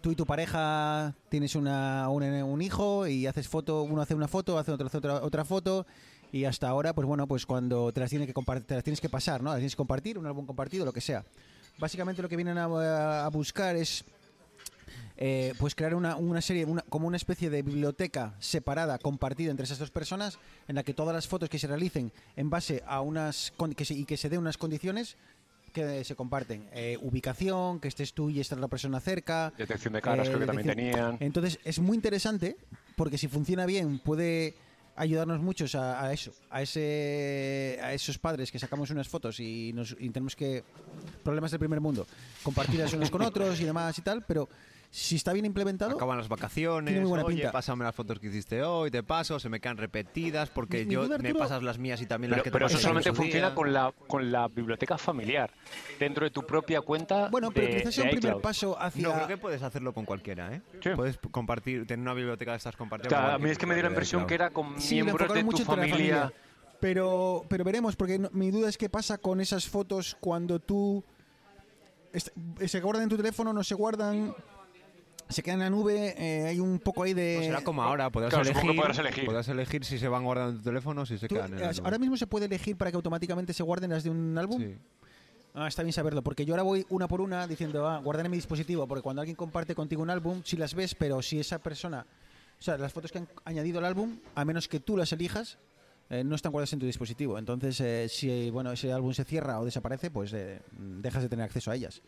[0.00, 4.58] tú y tu pareja tienes una, un, hijo y haces foto, uno hace una foto,
[4.58, 5.86] hace otro otra, otra foto
[6.30, 8.34] y hasta ahora, pues bueno, pues cuando te las, tiene que
[8.66, 9.50] te las tienes que pasar, ¿no?
[9.50, 11.24] Las tienes que compartir, un álbum compartido, lo que sea.
[11.78, 14.04] Básicamente lo que vienen a, a buscar es
[15.16, 19.64] eh, pues crear una, una serie, una- como una especie de biblioteca separada, compartida entre
[19.64, 20.38] esas dos personas,
[20.68, 23.94] en la que todas las fotos que se realicen en base a unas que se-
[23.94, 25.16] y que se den unas condiciones
[25.70, 26.68] que se comparten.
[26.72, 29.52] Eh, ubicación, que estés tú y esta otra persona cerca.
[29.56, 31.16] Detección de caras eh, creo que también tenían.
[31.20, 32.56] Entonces es muy interesante
[32.96, 34.54] porque si funciona bien puede
[34.96, 39.72] ayudarnos muchos a, a eso, a ese, a esos padres que sacamos unas fotos y,
[39.72, 40.64] nos, y tenemos que
[41.22, 42.06] problemas del primer mundo,
[42.42, 44.48] compartirlas unos con otros y demás y tal, pero
[44.90, 47.52] si está bien implementado, Acaban las vacaciones, Tiene muy buena oye, pinta.
[47.52, 50.94] pásame las fotos que hiciste hoy, te paso, se me quedan repetidas porque Mi- mi
[50.94, 53.12] yo duda, me pasas las mías y también Pero, las que te pero eso solamente
[53.12, 53.54] funciona día.
[53.54, 55.50] con la, con la biblioteca familiar,
[55.98, 57.28] dentro de tu propia cuenta.
[57.28, 58.42] bueno, pero de- quizás sea un primer iCloud.
[58.42, 60.62] paso hacia No, creo que puedes hacerlo con cualquiera, ¿eh?
[60.82, 60.90] Sí.
[60.96, 63.12] Puedes compartir, tener una biblioteca de estas compartidas.
[63.12, 65.32] O sea, a mí es que me dio la impresión que era con Sí, miembros
[65.32, 65.92] de tu mucho familia.
[65.94, 66.32] familia.
[66.80, 71.04] Pero, pero veremos, porque no- mi duda es qué pasa con esas fotos cuando tú
[72.12, 72.30] est-
[72.66, 74.34] se guardan en tu teléfono, no se guardan,
[75.28, 77.36] se quedan en la nube, eh, hay un poco ahí de...
[77.36, 79.26] No, será como ahora, podrás, Claro, supongo que elegir, podrás elegir.
[79.26, 81.62] podrás elegir si se van guardando en tu teléfono o si se quedan en eh,
[81.62, 81.80] la nube.
[81.84, 84.60] ahora mismo se puede elegir para que automáticamente se guarden las de un álbum.
[84.60, 84.76] Sí.
[85.54, 88.30] Ah, está bien saberlo, porque yo ahora voy una por una diciendo, ah, guardar en
[88.30, 91.58] mi dispositivo, porque cuando alguien comparte contigo un álbum, si las ves, pero si esa
[91.58, 92.06] persona,
[92.58, 95.58] o sea, las fotos que han añadido al álbum, a menos que tú las elijas,
[96.10, 97.38] eh, no están guardadas en tu dispositivo.
[97.38, 101.44] Entonces, eh, si bueno ese álbum se cierra o desaparece, pues eh, dejas de tener
[101.44, 102.02] acceso a ellas.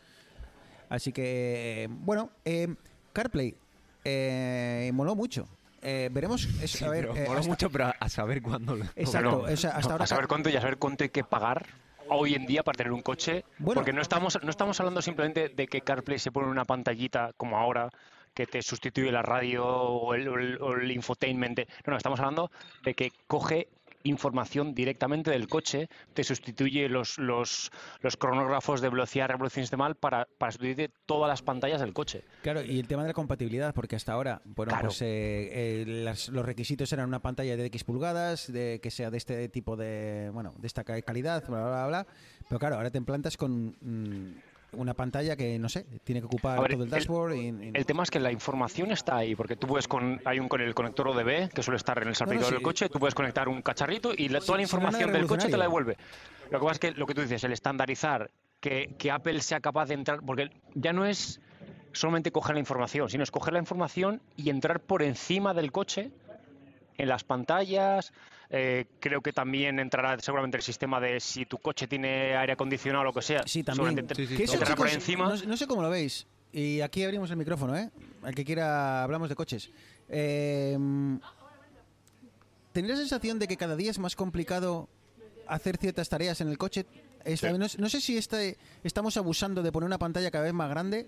[0.91, 2.67] Así que, eh, bueno, eh,
[3.13, 3.55] CarPlay
[4.03, 5.47] eh, moló mucho.
[5.81, 6.45] Eh, veremos.
[6.61, 8.85] es- Sí, a ver, pero eh, hasta- mucho, pero a saber cuándo lo...
[8.95, 11.23] Exacto, Bueno, o sea, hasta ahora a saber cuánto y a saber cuánto hay que
[11.23, 11.65] pagar
[12.09, 13.45] hoy en día para tener un coche.
[13.57, 13.79] Bueno.
[13.79, 17.57] porque no estamos, no estamos hablando simplemente de que CarPlay se pone una pantallita como
[17.57, 17.89] ahora
[18.33, 21.55] que te sustituye la radio o el, o el- o el infotainment.
[21.57, 22.51] de- No, no, estamos hablando
[22.83, 23.67] de que coge
[24.03, 30.27] información directamente del coche, te sustituye los, los, los cronógrafos de velocidad, revolución sistemal para,
[30.37, 32.23] para sustituir todas las pantallas del coche.
[32.41, 34.87] Claro, y el tema de la compatibilidad, porque hasta ahora, bueno, Claro.
[34.89, 39.11] pues eh, eh, las- los requisitos eran una pantalla de X pulgadas, de que sea
[39.11, 42.07] de este tipo de, bueno, de esta ca- calidad, bla, bla, bla, bla.
[42.49, 44.41] Pero claro, ahora te implantas con mm,
[44.73, 47.33] una pantalla que, no sé, tiene que ocupar ver, todo el el- dashboard.
[47.35, 50.39] y- y- El tema es que la información está ahí, porque tú puedes con hay
[50.39, 52.53] un con el conector ODB que suele estar en el salpicador sí.
[52.55, 55.57] del coche, tú puedes conectar un cacharrito y la- toda la información del coche te
[55.57, 55.97] la devuelve.
[56.49, 58.29] Lo que pasa es que lo que tú dices, el estandarizar,
[58.59, 61.41] que, que Apple sea capaz de entrar, porque ya no es
[61.93, 66.11] solamente coger la información, sino es coger la información y entrar por encima del coche
[67.01, 68.13] en las pantallas.
[68.53, 73.01] eh, creo que también entrará seguramente el sistema de si tu coche tiene aire acondicionado
[73.01, 73.43] o lo que sea.
[73.45, 74.05] Sí, también.
[74.13, 75.29] Sí, sí, entrará por encima.
[75.29, 76.27] No, no sé cómo lo veis.
[76.51, 77.89] Y aquí abrimos el micrófono, ¿eh?
[78.23, 79.69] Al que quiera, hablamos de coches.
[80.09, 80.77] Eh,
[82.73, 84.89] ¿Tenéis la sensación de que cada día es más complicado
[85.47, 86.85] hacer ciertas tareas en el coche?
[87.43, 91.07] No, no sé si este- estamos abusando de poner una pantalla cada vez más grande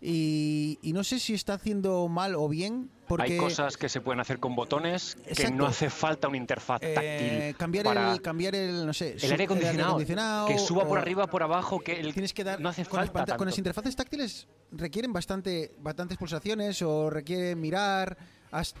[0.00, 2.90] y, y no sé si está haciendo mal o bien.
[3.06, 6.80] Porque Hay cosas que se pueden hacer con botones que no hace falta una interfaz
[6.82, 7.56] eh, táctil.
[7.56, 11.26] cambiar, para el, cambiar el, no sé, el aire acondicionado, acondicionado, que suba por arriba,
[11.26, 13.96] por abajo, que el- tienes que dar no hace con, las falta con las interfaces
[13.96, 18.16] táctiles requieren bastante bastantes pulsaciones o requieren mirar
[18.52, 18.80] hasta-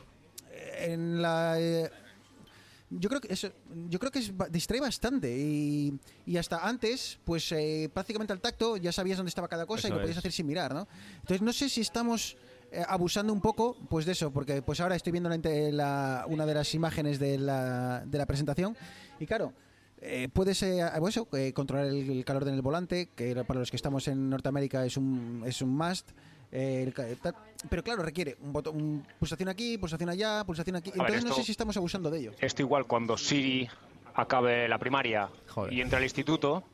[0.78, 1.90] en la eh,
[2.90, 3.50] yo creo que eso
[3.88, 8.76] yo creo que es, distrae bastante y, y hasta antes pues eh, prácticamente al tacto
[8.76, 10.18] ya sabías dónde estaba cada cosa y lo podías es.
[10.18, 12.36] hacer sin mirar no entonces no sé si estamos
[12.72, 15.36] eh, abusando un poco pues de eso porque pues ahora estoy viendo la
[15.72, 18.76] la- una de las imágenes de la, de la presentación
[19.20, 19.52] y claro
[20.02, 23.70] eh, puedes eh, eso, eh, controlar el, el calor en el volante, que para los
[23.70, 26.08] que estamos en Norteamérica es un, es un must.
[27.12, 27.36] el tal-
[27.68, 30.90] pero claro, requiere un botón, un- pulsación aquí, pulsación allá, pulsación aquí.
[30.90, 32.32] ver, Entonces no esto- sé si estamos abusando de ello.
[32.40, 33.68] Esto igual cuando Siri
[34.14, 35.72] acabe la primaria Joder.
[35.72, 36.64] y entra al instituto,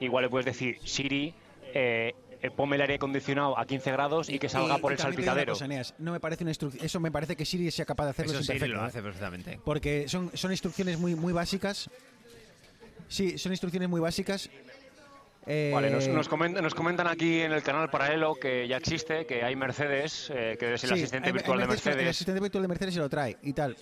[0.00, 1.34] igual le puedes decir, Siri,
[1.74, 4.94] eh, eh, ponme el aire acondicionado a 15 grados y que salga Y- por y
[4.94, 5.52] el salpicadero.
[5.52, 6.84] cosa, Eneas, no me parece una instrucción.
[6.84, 8.88] Eso me parece que Siri sea capaz de hacerlo Eso sin sí perfecto, lo ¿eh?
[8.88, 9.60] hace perfectamente.
[9.64, 11.90] Porque son, son instrucciones muy, muy básicas.
[13.08, 14.48] Sí, son instrucciones muy básicas.
[15.46, 19.24] Eh, Vale, nos, nos comentan, nos comentan aquí en el canal paralelo que ya existe,
[19.26, 21.92] que hay Mercedes, eh, que es el sí, asistente hay- hay virtual de Mercedes- El
[21.96, 22.16] Mercedes.
[22.16, 23.76] asistente virtual de Mercedes se lo trae y tal.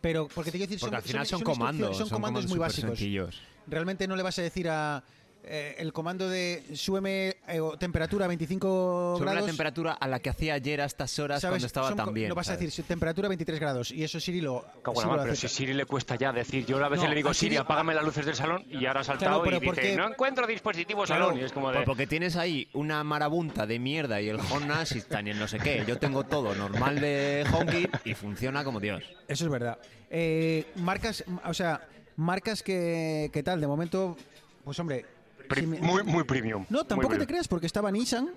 [0.00, 2.90] Pero, porque te quiero decir, Porque al final son, comandos, Son comandos muy básicos.
[2.90, 3.42] sencillos.
[3.66, 5.02] Realmente no le vas a decir a.
[5.46, 9.46] eh, el comando de súbeme eh, temperatura a 25 Sobre la grados.
[9.48, 11.52] temperatura a la que hacía ayer a estas horas ¿sabes?
[11.52, 12.28] cuando estaba Son co- tan bien.
[12.28, 12.66] Lo vas a ¿sabes?
[12.66, 13.90] decir, temperatura 23 grados.
[13.92, 14.64] Y eso Siri lo.
[14.82, 15.48] Cago en la lo pero acepta.
[15.48, 17.56] si Siri le cuesta ya decir, yo a veces No, le digo a Siri- Siri,
[17.56, 19.96] apágame las luces del salón y ahora ha saltado pero y ¿por dice, qué?
[19.96, 23.66] no encuentro dispositivo Claro, salón y es como de, Pues porque tienes ahí una marabunta
[23.66, 25.84] de mierda y el Honda Assistant y el no sé qué.
[25.86, 29.04] Yo tengo todo normal de HomeKit y funciona como Dios.
[29.28, 29.78] Eso es verdad.
[30.10, 34.16] Eh, marcas, o sea, marcas que, que tal, de momento,
[34.64, 35.04] pues hombre.
[35.46, 36.64] Pri- si me- muy, muy premium.
[36.68, 38.30] No, muy tampoco te creas, porque estaba Nissan,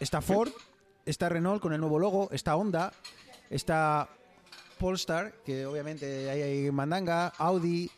[0.00, 0.50] está Ford,
[1.06, 2.92] está Renault con el nuevo logo, está Honda,
[3.50, 4.08] está
[4.78, 7.90] Polestar, que obviamente ahí hay mandanga, Audi,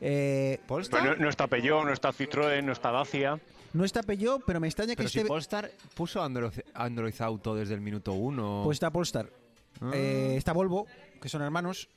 [0.00, 1.00] eh, ¿Polestar?
[1.02, 3.38] Pero no, no está Peugeot, no está Citroën, no está Dacia.
[3.72, 5.28] no está Peugeot, pero me extraña que Pero si esté...
[5.28, 8.62] Polestar puso Android, Android Auto desde el minuto uno.
[8.64, 9.28] Pues está Polestar.
[9.80, 9.90] Ah.
[9.94, 10.86] Eh, está Volvo,
[11.20, 11.88] que son hermanos.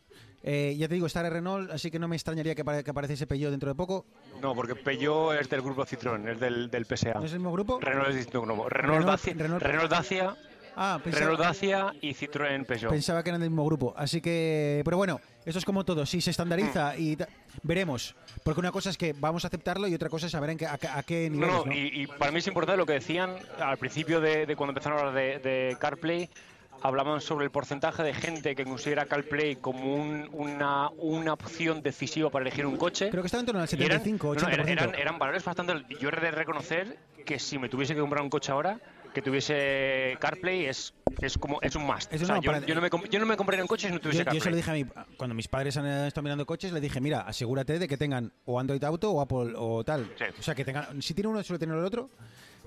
[0.44, 3.52] Eh, ya te digo, está Renault, así que no me extrañaría que, que apareciese Peugeot
[3.52, 4.06] dentro de poco.
[4.42, 7.14] No, porque Peugeot es del grupo Citroën, es del, del PSA.
[7.16, 7.80] ¿No es el mismo grupo?
[7.82, 8.70] Renault es distinto grupo.
[8.70, 10.36] Renault, Renault- Dacia, Renault- Renault Dacia,
[10.80, 12.92] Ah, pensaba, Renault Dacia y Citroën Peugeot.
[12.92, 13.96] pensaba que eran del mismo grupo.
[13.98, 16.06] Así que, pero bueno, esto es como todo.
[16.06, 17.02] Si se estandariza Mm.
[17.02, 17.18] y
[17.64, 18.16] veremos.
[18.44, 20.68] Porque una cosa es que vamos a aceptarlo y otra cosa es saber en qué-
[20.68, 21.56] a, a qué No, niveles.
[21.56, 21.74] no, ¿no?
[21.74, 25.00] Y, y para mí es importante lo que decían al principio de, de cuando empezaron
[25.00, 26.30] a hablar de, de CarPlay.
[26.82, 32.30] Hablaban sobre el porcentaje de gente que considera CarPlay como un- una, una opción decisiva
[32.30, 33.10] para elegir un coche.
[33.10, 34.68] Creo que estaba en torno al Y eran- 75, no, no, 80%.
[34.72, 35.74] eran, eran valores bastante.
[36.00, 38.80] Yo he de reconocer que si me tuviese que comprar un coche ahora,
[39.14, 42.14] que tuviese CarPlay es, es como es un must.
[42.14, 44.00] O sea, no, yo, yo no me, yo no me compraría un coche si no
[44.00, 44.84] tuviese Yo, yo se lo CarPlay.
[44.84, 47.98] dije a cuando mis padres han estado mirando coches, le dije, mira, asegúrate de que
[47.98, 50.06] tengan o Android Auto o Apple o tal.
[50.18, 50.26] Sí.
[50.40, 52.12] O sea, que tengan, si tiene uno, suele tener el otro.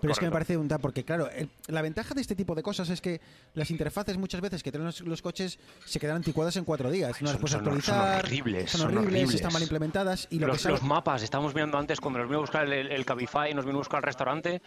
[0.00, 2.54] Pero es que me parece un tal, porque claro, el- la ventaja de este tipo
[2.54, 3.20] de cosas es que
[3.54, 7.20] las interfaces muchas veces que tienen los, los coches se quedan anticuadas en cuatro días.
[7.20, 8.24] No las son- puedes son- son actualizar.
[8.24, 9.34] horribles, Son horribles, horribles.
[9.34, 10.26] están mal implementadas.
[10.30, 12.64] Y lo los, que sabe- los mapas, estábamos mirando antes cuando nos vino a buscar
[12.72, 14.62] el, el Cabify, nos vino a buscar al restaurante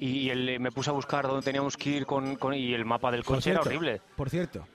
[0.00, 3.10] y el- me puse a buscar dónde teníamos que ir con, con- y el mapa
[3.10, 4.00] del coche era horrible.
[4.16, 4.66] Por cierto.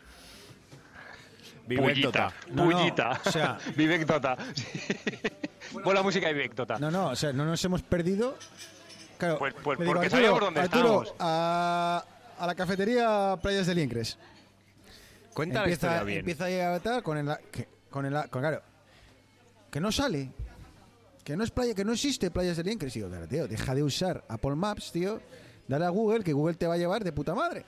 [1.67, 2.33] Vivek Bullita, Tota.
[2.51, 3.21] No, no, bullita.
[3.25, 4.35] o sea- Vivek Tota.
[5.83, 6.79] Buena música de Vivek Tota.
[6.79, 8.35] No, no, o sea, no nos hemos perdido.
[9.19, 11.15] Claro, Pues- pues digo, porque Arturo, sabíamos dónde Arturo, estábamos.
[11.19, 12.05] a,
[12.39, 14.17] a la cafetería Playas del Liencres.
[15.33, 16.19] Cuenta la empieza, historia bien.
[16.19, 18.61] empieza a tal con el que, con el con, claro
[19.71, 20.29] que no sale
[21.23, 23.75] que no es playa que no existe playas del Liencres Y digo claro, tío deja
[23.75, 25.21] de usar Apple Maps tío
[25.67, 27.63] dale a Google que Google te va a llevar de puta madre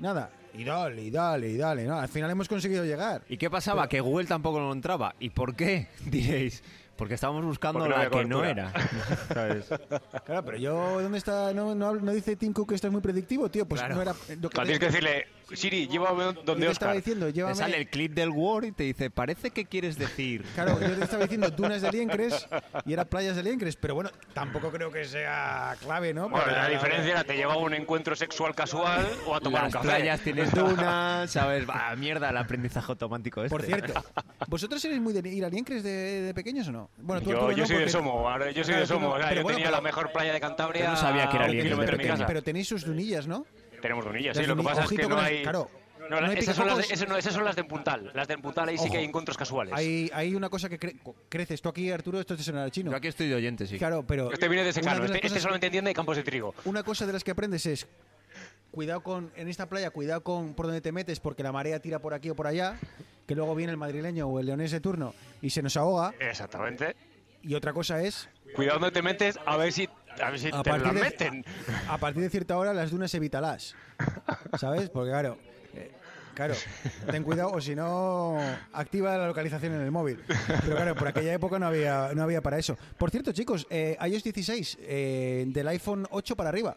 [0.00, 3.48] nada y dale y dale y dale no al final hemos conseguido llegar ¿Y qué
[3.48, 3.88] pasaba?
[3.88, 5.14] Que Google tampoco lo entraba.
[5.20, 5.88] ¿Y por qué?
[6.06, 6.62] Diréis.
[6.96, 8.72] Porque estábamos buscando Porque no la que no era.
[9.34, 9.66] ¿Sabes?
[10.24, 13.02] claro pero yo dónde está no, no, no dice Tim Cook que esto es muy
[13.02, 13.96] predictivo tío pues Claro.
[13.96, 16.96] no era lo que Claro, tienes que decirle, Siri, llévame yo donde te estaba Oscar.
[16.96, 20.44] diciendo Te sale el clip del Word y te dice, parece que quieres decir.
[20.54, 22.46] Claro, yo te estaba diciendo dunas de Liencres
[22.86, 26.28] y era playas de Liencres, pero bueno, tampoco creo que sea clave, ¿no?
[26.28, 29.64] Bueno, Para- la diferencia era te llevaba a un encuentro sexual casual o a tomar
[29.64, 29.88] Las un café.
[29.88, 31.68] playas tienes dunas, ¿sabes?
[31.68, 33.50] Va, mierda, el aprendizaje automático este.
[33.54, 34.02] Por cierto,
[34.48, 35.90] ¿vosotros eres muy de ir a Liencres de,
[36.22, 36.90] de pequeños o no?
[36.98, 39.08] Bueno, tú, Yo, yo no, soy de Somo, ahora yo soy Claro, de tú Somo.
[39.10, 41.36] o sea, yo bueno, tenía pero- la mejor playa de Cantabria Yo no sabía que
[41.36, 42.24] era Liencres de.
[42.26, 43.44] Pero tenéis sus dunillas, ¿no?
[43.84, 44.48] Tenemos dunillas, Las sí.
[44.48, 45.42] Lo que pasa es que con no las- hay...
[45.42, 45.70] claro,
[46.08, 48.10] No, no hay esas, son las de, esas, no, esas son las de Puntal.
[48.14, 49.74] Las de Puntal ahí sí que hay encuentros casuales.
[49.74, 51.60] Hay, hay una cosa que cre- creces.
[51.60, 52.90] Tú aquí, Arturo, esto te sonará chino.
[52.90, 53.76] Yo aquí estoy de oyente, sí.
[53.76, 54.32] Claro, pero...
[54.32, 56.54] Este viene de secano, este, este solamente entiende de campos de trigo.
[56.64, 57.86] Una cosa de las que aprendes es
[58.70, 61.98] cuidado con en esta playa, cuidado con por donde te metes porque la marea tira
[61.98, 62.78] por aquí o por allá,
[63.26, 66.14] que luego viene el madrileño o el leonés de turno y se nos ahoga.
[66.18, 66.96] Exactamente.
[67.42, 69.88] Y otra cosa es Cuidado donde te metes, a ver si,
[70.22, 71.44] a ver si a te la partir, de, meten.
[71.88, 73.74] a partir de cierta hora las dunas evítalas.
[74.58, 74.88] ¿Sabes?
[74.90, 75.38] Porque claro,
[75.74, 75.90] eh,
[76.34, 76.54] claro,
[77.10, 78.38] ten cuidado o si no
[78.72, 80.20] activa la localización en el móvil.
[80.62, 82.76] Pero claro, por aquella época no había no había para eso.
[82.98, 86.76] Por cierto, chicos, eh, iOS 16 eh, del iPhone 8 para arriba.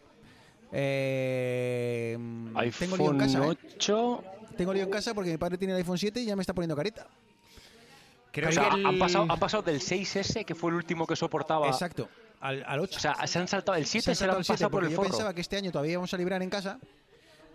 [0.70, 2.16] Eh,
[2.78, 3.56] tengo lío en iPhone casa, ¿eh?
[3.76, 4.24] 8.
[4.56, 6.52] Tengo lío en casa porque mi padre tiene el iPhone 7 y ya me está
[6.54, 7.06] poniendo carita.
[8.32, 11.06] Creo O sea, que el- han, pasado, han pasado del 6S, que fue el último
[11.06, 11.66] que soportaba.
[11.68, 12.08] Exacto,
[12.40, 12.96] al, al 8.
[12.96, 14.54] O sea, se han saltado el 7, Se se, ha lo saltado han el 7
[14.54, 15.08] pasado por el yo forro.
[15.10, 16.78] pensaba que este año todavía íbamos a librar en casa,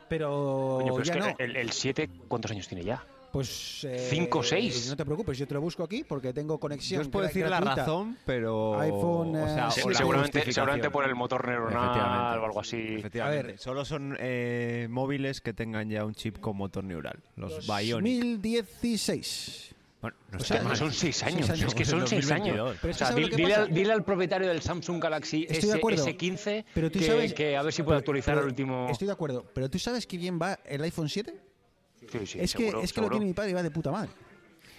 [0.09, 1.37] pero Coño, pero ya es no.
[1.37, 3.03] que el, el 7, ¿cuántos años tiene ya?
[3.31, 3.83] Pues.
[3.85, 4.87] eh, ¿Cinco o seis?
[4.89, 7.01] No te preocupes, yo te lo busco aquí porque tengo Yo conexión.
[7.01, 7.75] os puedo decir la gratuita.
[7.81, 8.79] razón, pero...
[8.79, 12.59] iPhone, o sea, eh, Sí, o la seguramente, seguramente por el motor neuronal o algo
[12.59, 12.77] así.
[12.99, 13.39] Efectivamente.
[13.43, 13.57] A ver.
[13.57, 17.23] Solo son eh, móviles que tengan ya un chip con motor neural.
[17.35, 18.21] Los Bionic.
[18.21, 19.73] 2016.
[20.03, 20.75] Bueno, no O sea, mal.
[20.77, 21.67] Son 6 años, años.
[21.69, 22.57] es que son 6 años.
[22.57, 22.77] 2022.
[22.81, 25.01] Pero es O que sea, ¿sabes dile, lo que al, dile al propietario del Samsung
[25.01, 26.05] Galaxy Estoy de S, acuerdo.
[26.05, 28.87] S15 Pero tú que, sabes- que a ver si puede actualizar Pero el último.
[28.91, 31.33] Estoy de acuerdo, pero ¿tú sabes que bien va el iPhone 7?
[32.11, 33.09] Sí, sí, es que, seguro, es que lo seguro.
[33.15, 34.09] tiene mi padre y va de puta madre.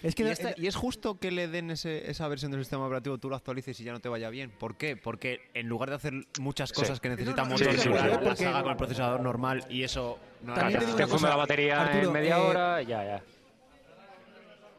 [0.03, 2.61] Es que ¿Y, la- esta- y es justo que le den ese- esa versión del
[2.61, 4.51] sistema operativo, tú lo actualices y ya no te vaya bien.
[4.51, 4.95] ¿Por qué?
[4.95, 8.17] Porque en lugar de hacer muchas cosas que necesitan no, motor sí, sí, sí, las
[8.19, 12.13] porque- haga con el procesador normal y eso no te te la batería Arturo, en
[12.13, 13.23] media eh, hora, ya, ya.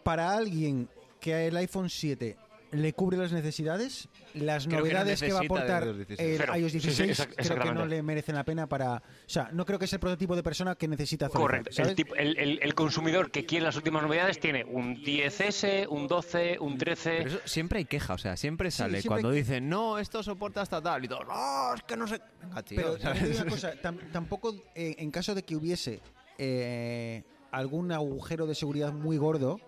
[0.06, 0.88] Para alguien
[1.20, 2.36] que el iPhone 7
[2.72, 6.40] le cubre las necesidades, las Creo que no novedades que, va a aportar iOS 16.
[6.40, 8.96] el iOS Sí, sí, 16 exac- creo que no le merecen la pena para...
[8.96, 11.82] O sea, no creo que es el prototipo de persona que necesita actualizar, Correcto.
[11.82, 16.06] El, tipo- el, el- el consumidor que quiere las últimas novedades tiene un 10S, un
[16.06, 17.10] 12, un 13.
[17.18, 20.22] Pero eso siempre hay queja, o sea, siempre sale siempre cuando hay- dicen, no, esto
[20.22, 22.20] soporta hasta tal, y todos, no, es que no sé.
[22.42, 26.00] Venga, tío, Pero una cosa, tam- tampoco eh, en caso de que hubiese
[26.36, 29.60] eh, algún agujero de seguridad muy gordo,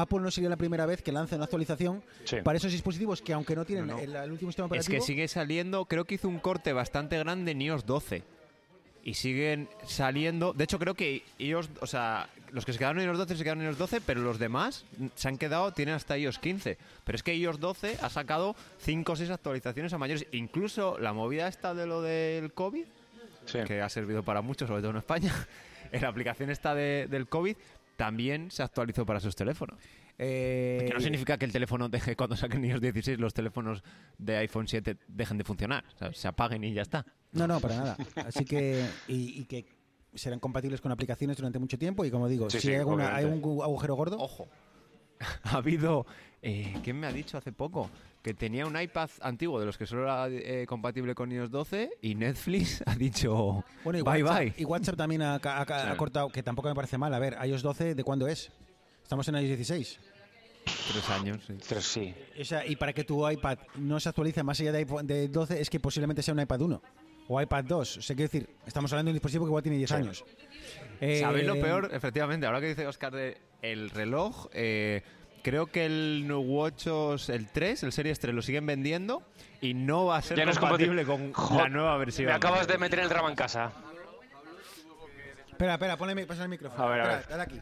[0.00, 2.36] Apple no sería la primera vez que lanza una actualización Sí.
[2.42, 3.98] para esos dispositivos que aunque no tienen No, no.
[4.00, 4.94] El, el último sistema Es operativo...
[4.94, 8.22] que sigue saliendo, creo que hizo un corte bastante grande en iOS 12.
[9.06, 10.54] Y siguen saliendo.
[10.54, 13.42] De hecho, creo que iOS, o sea, los que se quedaron en iOS 12 se
[13.44, 16.78] quedaron en iOS 12, pero los demás se han quedado, tienen hasta iOS 15.
[17.04, 20.26] Pero es que iOS 12 ha sacado 5 o 6 actualizaciones a mayores.
[20.32, 22.84] Incluso la movida esta de lo del COVID,
[23.44, 23.58] Sí.
[23.66, 25.34] que ha servido para mucho, sobre todo en España,
[25.92, 27.56] en la aplicación esta de- del COVID,
[27.96, 29.78] también se actualizó para sus teléfonos.
[30.18, 33.82] eh, Que no significa que el teléfono deje, cuando saquen iOS 16, los teléfonos
[34.18, 35.84] de iPhone 7 dejen de funcionar.
[35.94, 37.04] O sea, se apaguen y ya está.
[37.32, 37.96] No, no, para nada.
[38.26, 38.84] Así que...
[39.08, 39.66] Y, y que
[40.14, 43.14] serán compatibles con aplicaciones durante mucho tiempo y como digo, Sí, si sí, hay, alguna-
[43.16, 43.48] hay obviamente.
[43.48, 44.48] un gu- agujero gordo, Ojo.
[45.44, 46.06] ha habido.
[46.42, 47.90] Eh, ¿Quién me ha dicho hace poco?
[48.24, 51.90] Que tenía un iPad antiguo de los que solo era eh, compatible con iOS 12
[52.00, 54.54] y Netflix ha dicho Bueno, y bye WhatsApp, bye.
[54.56, 55.96] y WhatsApp también ha, ha- ha Sí.
[55.98, 57.12] cortado, que tampoco me parece mal.
[57.12, 58.50] A ver, iOS 12, ¿de cuándo es?
[59.02, 60.00] Estamos en iOS 16.
[60.64, 61.52] Tres años, sí.
[61.68, 62.14] Pero sí.
[62.40, 65.28] O sea, y para que tu iPad no se actualice más allá de, iPhone- de
[65.28, 66.82] 12 es que posiblemente sea un iPad 1
[67.28, 67.98] o iPad 2.
[67.98, 69.96] O sea, quiero decir, estamos hablando de un dispositivo que igual tiene 10 Sí.
[69.96, 70.24] años.
[71.02, 71.90] Eh, ¿Sabéis lo peor?
[71.92, 75.02] Efectivamente, ahora que dice Oscar de el reloj, eh,
[75.44, 79.22] creo que el New Watch OS, el 3, el Series 3, lo siguen vendiendo
[79.60, 81.32] y no va a ser Ya no es compatible compatible.
[81.48, 82.26] con la nueva versión.
[82.26, 83.70] Me acabas de meter el drama en casa.
[85.50, 86.82] Espera, espera, ponle, pasa el micrófono.
[86.82, 87.28] A ver, a Espera, ver.
[87.28, 87.60] dale aquí.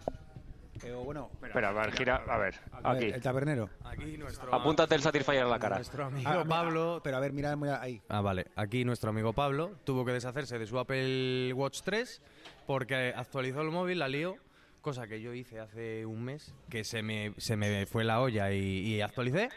[0.84, 2.22] Eh, bueno, Espera, a ver, gira.
[2.26, 3.04] A ver, a aquí.
[3.04, 3.68] el tabernero.
[3.84, 5.76] Aquí nuestro, Apúntate el Satisfyer en la cara.
[5.76, 7.00] nuestro amigo Ah, mira, Pablo.
[7.04, 8.00] Pero a ver, mira, mira ahí.
[8.08, 8.46] Ah, vale.
[8.56, 12.22] Aquí nuestro amigo Pablo tuvo que deshacerse de su Apple Watch 3
[12.66, 14.36] porque actualizó el móvil, la lío,
[14.82, 18.52] cosa que yo hice hace un mes, que se me, se me fue la olla
[18.52, 18.58] y,
[18.94, 19.48] y actualicé.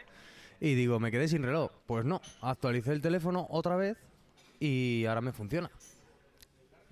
[0.60, 1.70] Y digo, me quedé sin reloj.
[1.86, 3.98] Pues no, actualicé el teléfono otra vez
[4.58, 5.70] y ahora me funciona.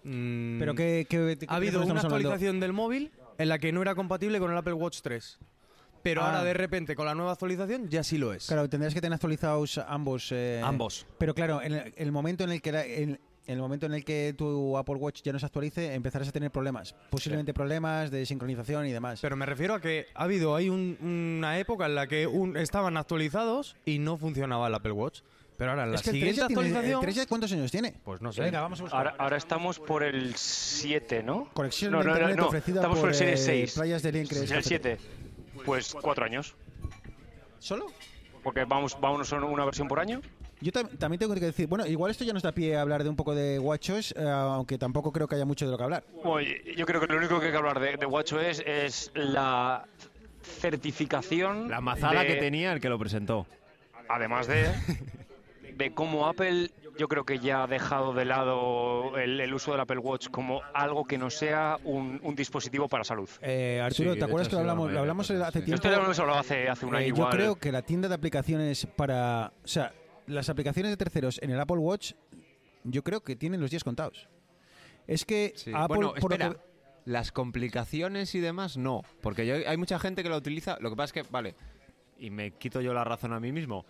[0.02, 2.16] Mm, Pero que, que, ha habido una hablando?
[2.16, 5.38] actualización del móvil en la que no era compatible con el Apple Watch 3.
[6.02, 6.26] Pero Ah.
[6.26, 8.46] ahora de repente con la nueva actualización ya sí lo es.
[8.46, 10.30] Claro, tendrías que tener actualizados ambos.
[10.32, 11.06] eh, Ambos.
[11.16, 13.94] Pero claro, en el, el momento en el que la- en, en el momento en
[13.94, 16.94] el que tu Apple Watch ya no se actualice, empezarás a tener problemas.
[17.10, 19.20] Posiblemente problemas de sincronización y demás.
[19.20, 20.96] Pero me refiero a que ha habido hay un-
[21.38, 25.20] una época en la que un- estaban actualizados y no funcionaba el Apple Watch.
[25.56, 27.00] Pero ahora en la es que el 3 siguiente ya tiene- el actualización.
[27.02, 27.94] 3 ya ¿cuántos años tiene?
[28.04, 28.40] Pues no sé.
[28.42, 28.98] Venga, vamos a buscar.
[28.98, 31.48] Ahora, ahora estamos por el 7, ¿no?
[31.54, 33.74] Conexión no, no, no, internet no, ofrecida Estamos por, por, el Series eh, 6.
[33.74, 34.62] Playas de Es el Cafetería.
[34.62, 34.98] 7.
[35.64, 36.56] Pues cuatro años.
[37.60, 37.86] ¿Solo?
[38.42, 40.20] Porque vamos, vamos a una versión por año.
[40.60, 43.02] Yo tam- también tengo que decir, bueno, igual esto ya nos da pie a hablar
[43.02, 45.84] de un poco de WatchOS, eh, aunque tampoco creo que haya mucho de lo que
[45.84, 46.04] hablar.
[46.24, 49.84] Bueno, yo creo que lo único que hay que hablar de, de WatchOS es la
[50.60, 51.68] certificación.
[51.68, 53.46] La mazada de- que tenía el que lo presentó.
[54.08, 54.66] Además de,
[55.76, 59.80] de cómo Apple, yo creo que ya ha dejado de lado el, el uso del
[59.80, 63.28] Apple Watch como algo que no sea un, un dispositivo para salud.
[63.42, 65.74] Eh, Arturo, Sí, ¿te acuerdas que lo sido la hablamos, lo hablamos hace tiempo?
[65.74, 67.30] Esto ya lo hemos hablado hace, hace un Eh, año yo igual.
[67.30, 69.52] creo que la tienda de aplicaciones para...
[69.64, 69.92] O sea,
[70.26, 72.12] las aplicaciones de terceros en el Apple Watch,
[72.84, 74.28] yo creo que tienen los días contados.
[75.06, 75.70] Es que Sí.
[75.74, 75.96] Apple...
[75.96, 76.56] bueno, por que-
[77.06, 79.02] Las complicaciones y demás, no.
[79.20, 80.78] Porque yo- hay mucha gente que lo utiliza.
[80.80, 81.54] Lo que pasa es que, vale,
[82.18, 83.84] y me quito yo la razón a mí mismo.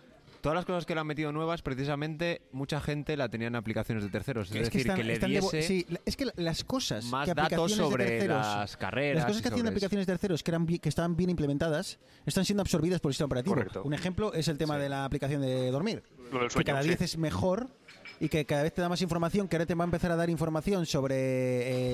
[0.45, 4.03] Todas las cosas que le han metido nuevas, precisamente, mucha gente la tenía en aplicaciones
[4.03, 4.51] de terceros.
[4.51, 7.25] Es, es que decir, están- que le diese sí, es que la- las cosas más
[7.27, 9.15] que datos aplicaciones de sobre terceros, las carreras.
[9.15, 12.61] Las cosas que hacían aplicaciones de terceros que, eran, que estaban bien implementadas están siendo
[12.61, 13.55] absorbidas por el sistema operativo.
[13.55, 13.81] Correcto.
[13.83, 16.03] Un ejemplo es el tema de la aplicación de dormir.
[16.31, 16.89] Lo del que sueño, cada sí.
[16.89, 17.67] vez es mejor
[18.19, 20.15] y que cada vez te da más información, que ahora te va a empezar a
[20.15, 21.15] dar información sobre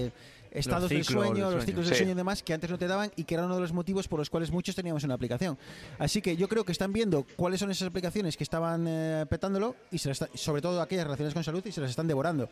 [0.08, 0.12] eh,
[0.52, 2.00] estados del sueño, del los ciclos del Sí.
[2.00, 4.08] sueño y demás, que antes no te daban y que era uno de los motivos
[4.08, 5.58] por los cuales muchos teníamos una aplicación.
[5.98, 9.76] Así que yo creo que están viendo cuáles son esas aplicaciones que estaban eh, petándolo
[9.92, 12.50] y se las está- sobre todo aquellas relacionadas con salud y se las están devorando.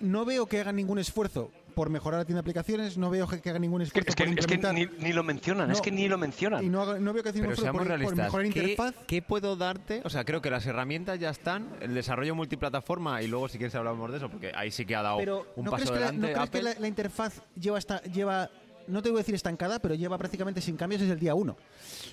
[0.00, 3.48] No veo que hagan ningún esfuerzo por mejorar la tienda de aplicaciones, no veo que
[3.48, 5.80] hagan ningún Es que, esfuerzo es que- por es que ni, ni lo mencionan, es
[5.80, 6.64] que ni lo mencionan.
[6.64, 8.16] y no, haga- no veo que Pero un esfuerzo seamos por, por realistas.
[8.26, 8.94] mejorar ¿Qué, interfaz.
[9.06, 10.00] qué puedo darte?
[10.04, 11.68] O sea, creo que las herramientas ya están.
[11.80, 15.02] El desarrollo multiplataforma, y luego si quieres hablamos de eso, porque ahí sí que ha
[15.02, 16.26] dado Pero un ¿no paso crees, que la, adelante.
[16.28, 16.74] ¿no crees que Apple.
[16.74, 18.50] la, la interfaz lleva hasta lleva
[18.88, 21.54] no te voy a decir estancada, pero lleva prácticamente sin cambios desde el día 1?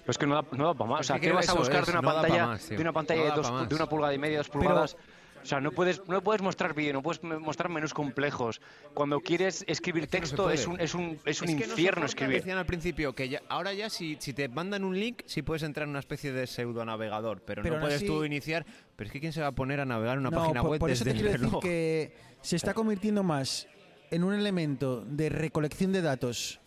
[0.01, 0.93] Pero es que no da, no da para más.
[0.93, 2.77] O Pues sea, que ¿qué vas a buscar es, de una no pantalla, más, de
[2.79, 3.69] una pantalla No de, da dos- pa' más.
[3.69, 4.97] de una pulgada y media, dos pulgadas?
[5.41, 8.59] O sea, no puedes, no puedes mostrar vídeo, no puedes mostrar menús complejos.
[8.93, 11.61] Cuando quieres escribir Es que no texto es un, es un, es un Es que
[11.65, 12.37] no infierno soporta, escribir.
[12.37, 15.63] Decían al principio que ya- ahora ya si, si te mandan un link, sí puedes
[15.63, 18.65] entrar en una especie de pseudo navegador, pero, Pero no puedes así- tú iniciar.
[18.95, 20.71] Pero es que quién se va a poner a navegar en una no, página por,
[20.71, 21.63] web por eso desde te el quiero decir reloj?
[21.63, 23.67] que se está convirtiendo más
[24.11, 26.59] en un elemento de recolección de datos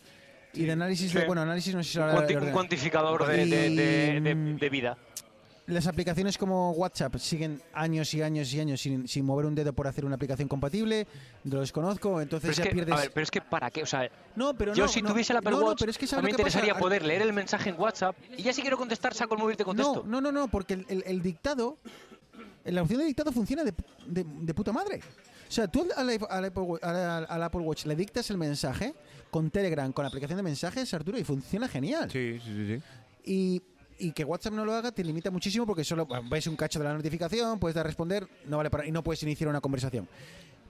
[0.53, 1.25] y de análisis de Sí.
[1.27, 4.53] bueno, análisis no sé si Un, ahora cuanti- de un cuantificador de, de- de- de-
[4.55, 4.97] de vida.
[5.71, 9.71] Las aplicaciones como WhatsApp siguen años y años y años sin, sin mover un dedo
[9.71, 11.07] por hacer una aplicación compatible.
[11.45, 12.93] Lo desconozco, entonces Pero es, ya que, pierdes.
[12.93, 13.83] a ver, pero es que ¿para qué?
[13.83, 15.91] O sea, no, pero yo no, si no, tuviese el Apple no, no, Watch, pero
[15.91, 16.49] es que a ¿sabes mí me pasa?
[16.49, 19.53] interesaría poder leer el mensaje en WhatsApp y ya si quiero contestar saco el móvil
[19.53, 20.03] y te contesto.
[20.05, 21.77] No, no, no, porque el, el- el dictado,
[22.65, 23.73] la opción de dictado funciona de,
[24.07, 24.99] de- de puta madre.
[25.47, 26.09] O sea, tú al,
[26.45, 28.93] Apple, al Apple Watch le dictas el mensaje
[29.29, 32.11] con Telegram, con la aplicación de mensajes, Arturo, y funciona genial.
[32.11, 32.75] Sí, sí, sí.
[32.77, 32.83] sí.
[33.23, 33.61] Y,
[33.99, 36.85] y que WhatsApp no lo haga te limita muchísimo porque solo ves un cacho de
[36.85, 40.07] la notificación, puedes dar responder, no vale para, y no puedes iniciar una conversación.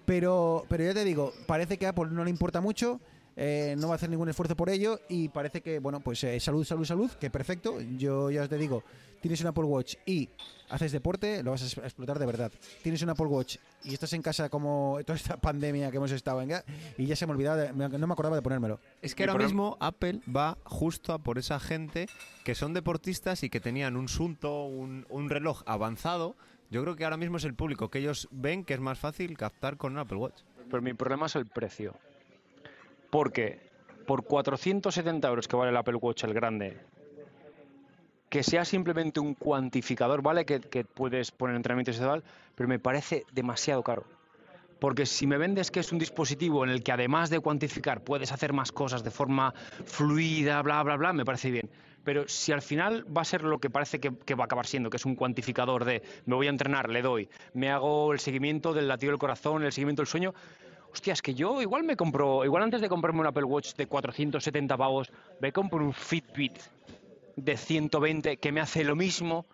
[0.06, 3.00] Pero, pero ya te digo, parece que a Apple no le importa mucho
[3.36, 6.40] eh, no va a hacer ningún esfuerzo por ello y parece que, bueno, pues eh,
[6.40, 7.80] salud, salud, salud, que perfecto.
[7.98, 8.84] Yo ya te digo,
[9.22, 10.30] tienes un Apple Watch y
[10.70, 12.52] haces deporte, lo vas a explotar de verdad.
[12.84, 16.42] Tienes un Apple Watch y estás en casa como toda esta pandemia que hemos estado
[16.42, 16.52] en
[16.98, 18.80] y ya se me olvidaba, de- no me acordaba de ponérmelo.
[19.02, 22.08] Es que ahora em- mismo Apple va justo a por esa gente
[22.44, 26.36] que son deportistas y que tenían un Sunto, un, un reloj avanzado.
[26.70, 29.38] Yo creo que ahora mismo es el público que ellos ven que es más fácil
[29.38, 30.42] captar con un Apple Watch.
[30.70, 31.96] Pero mi problema es el precio.
[33.12, 33.60] Porque
[34.08, 36.78] por 470 euros que vale el Apple Watch el grande,
[38.32, 40.46] que sea simplemente un cuantificador, ¿vale?
[40.46, 42.24] Que, puedes poner entrenamientos y tal,
[42.56, 44.06] pero me parece demasiado caro.
[44.80, 48.32] Porque si me vendes que es un dispositivo en el que además de cuantificar puedes
[48.32, 49.54] hacer más cosas de forma
[49.86, 51.70] fluida, bla, bla, bla, me parece bien.
[52.06, 54.66] Pero si al final va a ser lo que parece que, que va a acabar
[54.66, 58.20] siendo, que es un cuantificador de me voy a entrenar, le doy, me hago el
[58.20, 60.34] seguimiento del latido del corazón, el seguimiento del sueño,
[60.92, 63.88] hostia, es que yo igual me compro, igual antes de comprarme un Apple Watch de
[63.88, 66.54] 470 pavos, me compro un Fitbit
[67.36, 69.46] de 120 que me hace lo mismo,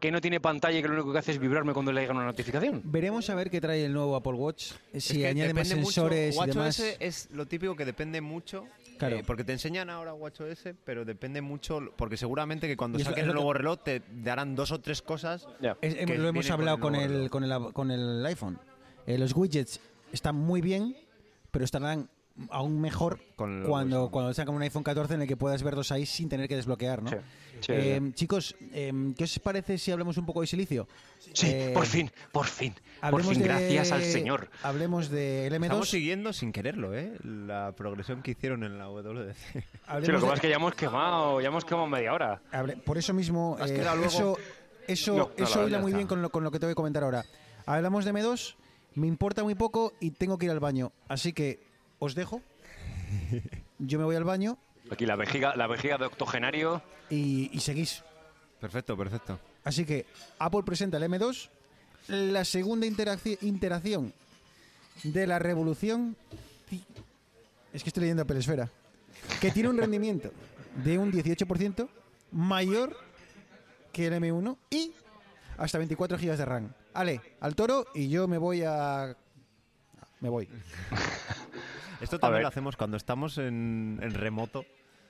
[0.00, 2.12] que no tiene pantalla y que lo único que hace es vibrarme cuando le llega
[2.14, 2.80] una notificación.
[2.84, 5.92] Veremos a ver qué trae el nuevo Apple Watch, eh, si añade más depende mucho-
[5.92, 6.96] sensores y WatchOS demás.
[7.00, 8.64] es lo típico que depende mucho.
[8.98, 9.14] Claro.
[9.18, 11.78] eh, porque te enseñan ahora WatchOS, pero depende mucho.
[11.96, 14.72] Porque seguramente que cuando es saquen es el lo que- nuevo reloj te darán dos
[14.72, 15.46] o tres cosas.
[15.60, 15.76] Ya.
[15.80, 18.58] Es- que lo hemos hablado con con el el, nuevo con el, con el iPhone.
[19.06, 19.80] Eh, los widgets
[20.12, 20.96] están muy bien,
[21.50, 22.08] pero estarán
[22.50, 24.10] aún mejor Con cuando, iPhone.
[24.12, 27.02] cuando sacan un iPhone 14 en el que puedas verlos ahí sin tener que desbloquear,
[27.02, 27.10] ¿no?
[27.10, 27.16] Sí,
[27.62, 28.12] sí, Eh, sí.
[28.12, 30.86] Chicos, eh, ¿qué os parece si hablamos un poco de silicio?
[31.32, 34.50] Sí, Eh, por fin, por fin, por hablemos fin, de- gracias al Señor.
[34.62, 35.90] Hablemos del Estamos M2.
[35.90, 37.12] siguiendo sin quererlo, ¿eh?
[37.24, 39.34] La progresión que hicieron en la WDC.
[39.34, 42.12] Sí, lo hablemos que de- pasa es que ya hemos quemado, ya hemos quemado media
[42.14, 42.40] hora.
[42.52, 44.36] Hable- por eso mismo, Has eh, luego- eso,
[44.86, 45.96] eso, No, no, eso hila verdad muy está.
[45.98, 47.24] bien con lo, con lo que te voy a comentar ahora.
[47.66, 48.54] Hablamos de M2,
[48.94, 50.92] me importa muy poco y tengo que ir al baño.
[51.08, 51.60] Así que
[51.98, 52.42] os dejo.
[53.78, 54.58] Yo me voy al baño
[54.90, 56.82] Aquí la vejiga, la vejiga de octogenario.
[57.10, 58.02] y, y seguís.
[58.60, 59.38] Perfecto, perfecto.
[59.64, 60.06] Así que
[60.38, 61.48] Apple presenta el M2,
[62.08, 64.12] la segunda interacci- interacción
[65.04, 66.16] de la revolución.
[66.70, 66.82] ci-
[67.72, 68.70] Es que estoy leyendo Apple Esfera.
[69.40, 70.30] Que tiene un rendimiento
[70.82, 71.86] de un 18%
[72.32, 72.96] mayor
[73.92, 74.92] que el M1 y
[75.58, 76.72] hasta 24 GB de RAM.
[76.94, 79.16] Ale, al toro y yo me voy a.
[80.20, 80.48] Me voy.
[82.00, 84.64] Esto también lo hacemos cuando estamos en, en remoto.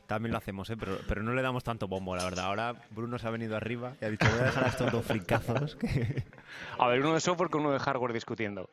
[0.07, 0.76] También lo hacemos, ¿eh?
[0.79, 2.47] pero, pero no le damos tanto bombo, la verdad.
[2.47, 5.05] Ahora Bruno se ha venido arriba y ha dicho, voy a dejar a estos dos
[5.05, 5.76] fricazos.
[5.76, 6.24] que-".
[6.79, 8.70] A ver, uno de software con uno de hardware discutiendo.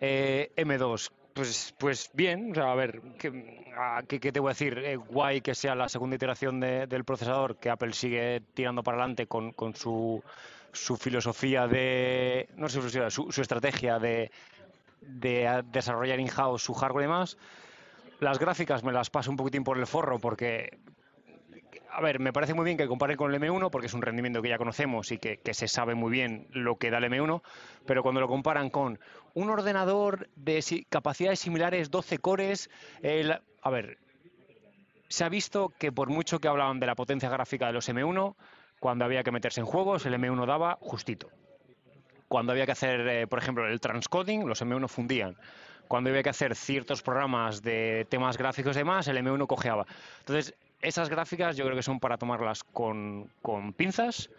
[0.00, 4.50] Eh, M2, pues, pues bien, o sea, a ver, ¿qué, a- qué- qué te voy
[4.50, 4.78] a decir?
[4.78, 8.98] Eh, guay que sea la segunda iteración de- del procesador, que Apple sigue tirando para
[8.98, 10.22] adelante con, su,
[10.72, 14.30] su filosofía de, no sé, su, su estrategia de,
[15.00, 17.36] de desarrollar in-house su hardware y demás.
[18.20, 20.78] Las gráficas me las paso un poquitín por el forro porque
[21.90, 24.42] a ver, me parece muy bien que comparen con el M1 porque es un rendimiento
[24.42, 27.42] que ya conocemos y que, se sabe muy bien lo que da el M1,
[27.86, 28.98] pero cuando lo comparan con
[29.34, 32.70] un ordenador de capacidades similares, 12 cores,
[33.62, 33.98] a ver,
[35.08, 38.34] se ha visto que por mucho que hablaban de la potencia gráfica de los M1,
[38.80, 41.28] cuando había que meterse en juegos, el M1 daba justito.
[42.28, 45.36] Cuando había que hacer, eh, por ejemplo, el transcoding, los M1 fundían.
[45.86, 49.86] Cuando había que hacer ciertos programas de temas gráficos y demás, el M1 cojeaba.
[50.20, 54.30] Entonces, esas gráficas yo creo que son para tomarlas con, con pinzas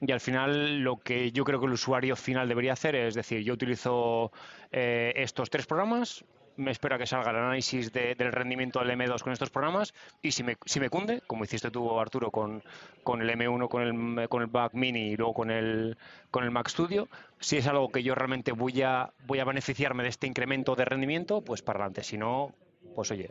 [0.00, 3.42] y al final lo que yo creo que el usuario final debería hacer es decir,
[3.42, 4.32] yo utilizo
[4.72, 6.24] eh, estos tres programas,
[6.56, 10.32] me espero que salga el análisis de- del rendimiento del M2 con estos programas y
[10.32, 12.62] si me, si me cunde, como hiciste tú Arturo con,
[13.02, 15.96] con el M1, con el, con el Mac Mini y luego con el,
[16.30, 20.02] con el Mac Studio, si es algo que yo realmente voy a, voy a beneficiarme
[20.02, 22.52] de este incremento de rendimiento, pues para adelante, si no,
[22.94, 23.30] pues oye,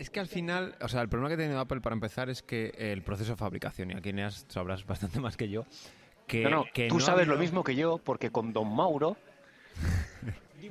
[0.00, 2.42] Es que al final, o sea, el problema que ha tenido Apple para empezar es
[2.42, 5.66] que el proceso de fabricación, y aquí Neas sabrás bastante más que yo,
[6.26, 9.18] que, No, no, que tú no sabes lo mismo que yo, porque con Don Mauro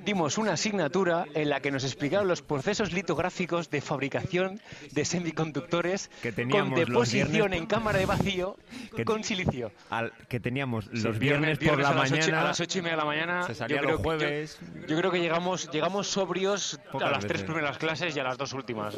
[0.06, 4.62] dimos una asignatura en la que nos explicaron los procesos litográficos de fabricación
[4.92, 8.58] de semiconductores Que con los deposición viernes- en cámara de vacío
[8.96, 9.72] Que- con silicio.
[9.90, 12.60] al- que teníamos Sí, los viernes, por viernes la a las ocho- mañana, a las
[12.60, 13.44] ocho y media de la mañana.
[13.44, 14.60] se salía yo creo los que- jueves.
[14.82, 17.46] Yo, yo creo que llegamos, llegamos sobrios Pocas a las tres veces.
[17.46, 18.96] primeras clases y a las dos últimas.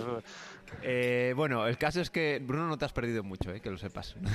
[0.84, 3.78] Eh, bueno, el caso es que Bruno no te has perdido mucho, eh, que lo
[3.78, 4.16] sepas.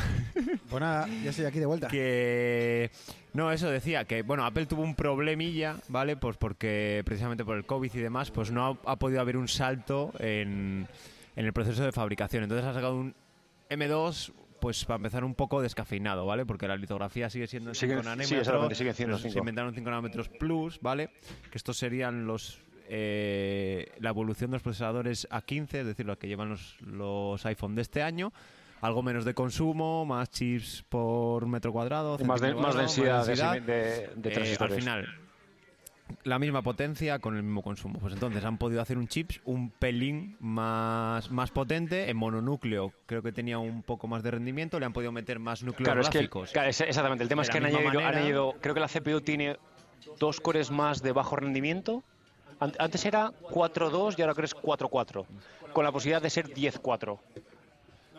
[0.68, 1.87] Pues nada, ya estoy aquí de vuelta.
[1.89, 2.91] que
[3.35, 6.16] no, eso decía que bueno, Apple tuvo un problemilla, ¿vale?
[6.16, 9.47] Pues porque precisamente por el COVID y demás, pues no ha, ha podido haber un
[9.47, 10.89] salto en,
[11.37, 12.43] en el proceso de fabricación.
[12.43, 13.14] Entonces ha sacado un
[13.70, 16.45] M2 pues para empezar un poco descafeinado, ¿vale?
[16.47, 18.39] Porque la litografía sigue siendo en Sigue- 5 sí, nanómetros.
[18.41, 19.39] exactamente, sigue siendo los- Se cinco.
[19.41, 21.11] inventaron 5 nanómetros plus, ¿vale?
[21.51, 26.18] Que estos serían los eh, la evolución de los procesadores a 15, es decir, los
[26.18, 28.32] que llevan los, los iPhone de este año.
[28.82, 34.05] Algo menos de consumo, más chips por metro cuadrado, más, de- densidad, más de, de-
[34.05, 34.74] eh, transistores.
[34.74, 35.07] al final,
[36.24, 37.99] la misma potencia con el mismo consumo.
[37.99, 42.93] Pues entonces han podido hacer un chip un pelín más, más potente en mononúcleo.
[43.07, 44.78] Creo que tenía un poco más de rendimiento.
[44.78, 46.53] Le han podido meter más núcleos Claro, es que, gráficos.
[46.53, 47.22] claro, exactamente.
[47.24, 49.57] El tema De es que han añadido, han añadido- creo que la CPU tiene
[50.20, 52.05] dos cores más de bajo rendimiento.
[52.61, 55.24] An- Antes era 4.2 y ahora creo que es 4.4,
[55.72, 57.18] con la posibilidad de ser 10.4.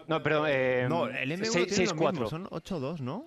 [0.07, 2.11] No, perdón, eh, no, el M1 seis- tiene lo 6.4.
[2.11, 3.25] mismo, son 8.2, ¿no?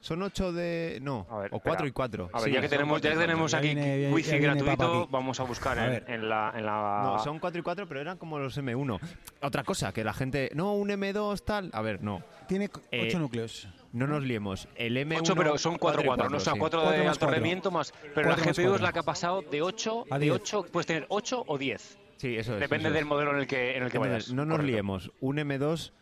[0.00, 0.98] Son 8 de...
[1.02, 1.88] No, A ver, o 4 espera.
[1.88, 2.30] y 4.
[2.32, 5.78] A ver, ya que tenemos, ya que tenemos aquí viene- wifi gratuito, vamos a buscar
[5.78, 9.00] A en, la, en la- No, son 4 y 4, pero eran como los M1.
[9.42, 10.50] Otra cosa, que la gente...
[10.54, 11.70] No, un M2 tal...
[11.72, 12.22] A ver, no.
[12.46, 13.68] Tiene c- Eh, ocho núcleos.
[13.92, 14.68] No nos liemos.
[14.76, 15.18] El M1...
[15.20, 16.58] 8, pero son 4.4, cuatro y no o sea, sí.
[16.60, 17.08] 4 Cuatro de
[17.48, 17.92] alto más.
[18.14, 20.34] Pero la GPU es la que ha pasado de 8 A de 10.
[20.36, 21.98] 8, puedes tener 8 o 10.
[22.18, 22.60] Sí, eso es.
[22.60, 24.30] Depende eso del modelo en el que, en el que vayas.
[24.32, 24.70] no nos Correcto.
[24.72, 25.10] liemos.
[25.20, 25.92] Un M2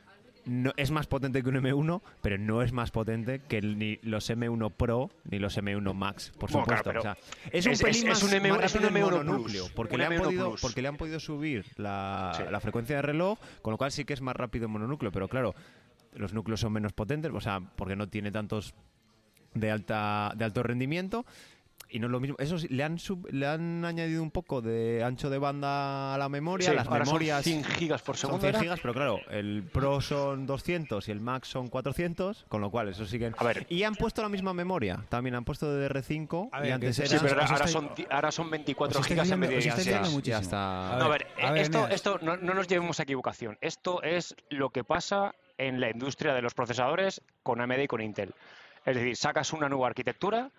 [0.47, 3.99] no, es más potente que un M1, pero no es más potente que el- ni
[4.03, 6.85] los M1 Pro ni los M1 Max, por Bueno, supuesto.
[6.85, 8.89] claro, O sea, pero es un pelín es- más, un M1 más es un rápido
[8.89, 10.61] en M1 mononúcleo, Plus, porque, un le han M1 podido, Plus.
[10.61, 12.43] porque le han podido subir la, Sí.
[12.51, 15.29] la frecuencia de reloj, con lo cual sí que es más rápido en mononúcleo, pero
[15.29, 15.55] claro,
[16.15, 18.75] los núcleos son menos potentes, o sea, porque no tiene tantos
[19.55, 21.25] de alta de alto rendimiento
[21.89, 22.37] y no es lo mismo.
[22.39, 26.19] Eso sí, le han sub- le han añadido un poco de ancho de banda a
[26.19, 28.41] la memoria, Sí, las ahora son memorias 100 gigas por son segundo.
[28.43, 28.61] 100 era.
[28.63, 32.89] gigas, pero claro, el Pro son 200 y el Max son 400, con lo cual
[32.89, 33.35] eso siguen.
[33.39, 33.67] A ver.
[33.69, 37.03] Y han puesto la misma memoria, también han puesto DDR5 A y ver, antes que-
[37.07, 39.65] era Sí, pero ahora, son, ahora son 24 os estáis gigas en vez de os
[39.67, 40.03] estáis 16.
[40.11, 40.97] liando ya está.
[40.99, 43.57] No, a ver, a ver, esto, esto no, no nos llevemos a equivocación.
[43.61, 48.01] Esto es lo que pasa en la industria de los procesadores con AMD y con
[48.03, 48.35] Intel.
[48.85, 50.51] Es decir, sacas una nueva arquitectura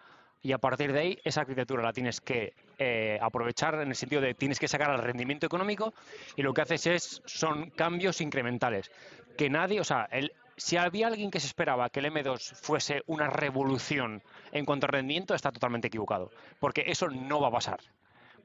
[0.41, 4.21] y a partir de ahí esa arquitectura la tienes que eh, aprovechar en el sentido
[4.21, 5.93] de tienes que sacar al rendimiento económico
[6.35, 8.91] y lo que haces es son cambios incrementales
[9.37, 13.03] que nadie, o sea, el, si había alguien que se esperaba que el M2 fuese
[13.07, 17.79] una revolución en cuanto a rendimiento está totalmente equivocado, porque eso no va a pasar.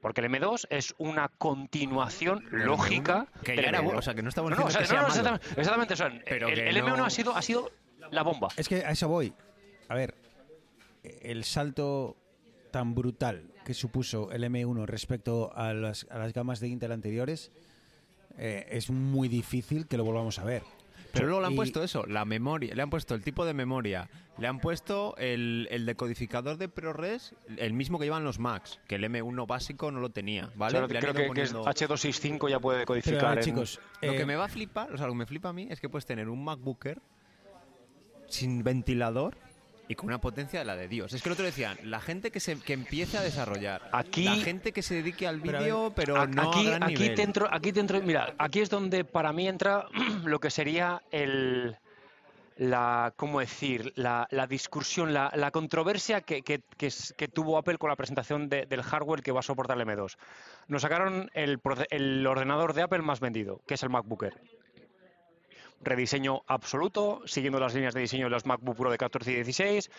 [0.01, 3.83] Porque el M2 es una continuación lógica Que del ya era M1.
[3.85, 5.35] bueno, o sea, que no estamos No, no, o sea, que no, no, sea malo.
[5.37, 7.71] exactamente, exactamente, o sea, Pero el, el M1 no- ha sido, ha sido
[8.11, 8.49] la bomba.
[8.57, 9.33] Es que a eso voy.
[9.89, 10.13] A ver,
[11.03, 12.17] el salto
[12.71, 17.51] tan brutal que supuso el M1 respecto a las, a las gamas de Intel anteriores
[18.37, 20.63] eh, es muy difícil que lo volvamos a ver.
[21.11, 23.53] Pero luego le han Y- puesto eso, la memoria, le han puesto el tipo de
[23.53, 28.79] memoria, le han puesto el, el decodificador de ProRes, el mismo que llevan los Macs,
[28.87, 30.71] que el M1 básico no lo tenía, O ¿vale?
[30.79, 33.25] sea, Le han creo que, que es poniendo- H265 ya puede Pero, codificar.
[33.25, 35.19] a ver, en- chicos, Lo eh, que me va a flipar, o sea, lo que
[35.19, 36.99] me flipa a mí es que puedes tener un MacBooker
[38.27, 39.37] sin ventilador
[39.93, 41.13] y con una potencia de la de Dios.
[41.13, 44.35] Es que el otro decían, la gente que se que empiece a desarrollar, Aquí- la
[44.35, 47.15] gente que se dedique al vídeo, pero, A- no aquí, a gran aquí nivel.
[47.15, 49.85] te entro, aquí te entro- mira, aquí es donde para mí entra
[50.25, 51.77] lo que sería el
[52.55, 57.57] la cómo decir la, la discusión, la, la controversia que, que- que es- que tuvo
[57.57, 60.17] Apple con la presentación de- del hardware que va a soportar el M2.
[60.67, 64.35] Nos sacaron el, el ordenador de Apple más vendido, que es el MacBook Air.
[65.85, 69.89] Rediseño absoluto, siguiendo las líneas de diseño de los MacBook Pro de 14 y 16,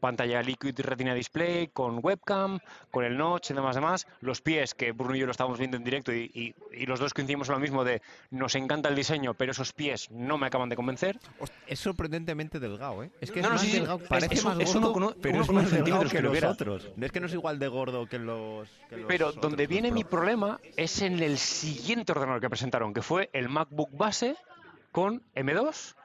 [0.00, 2.58] pantalla Liquid Retina Display con webcam,
[2.90, 4.06] con el notch y demás, demás.
[4.20, 7.00] Los pies, que Bruno y yo lo estábamos viendo en directo y, y- y los
[7.00, 10.46] dos coincidimos en lo mismo de nos encanta el diseño, pero esos pies no me
[10.46, 11.18] acaban de convencer.
[11.66, 13.10] Es sorprendentemente delgado, ¿eh?
[13.20, 15.14] Es que No, es no, más sí, delgado, es- parece es más uno gordo, con
[15.22, 16.88] pero uno es con más centímetros que que lo los otros.
[17.00, 19.90] Es que no es igual de gordo que los, que los Pero otros, donde viene
[19.90, 24.36] mi problema es en el siguiente ordenador que presentaron, que fue el MacBook base
[24.94, 25.96] con M2,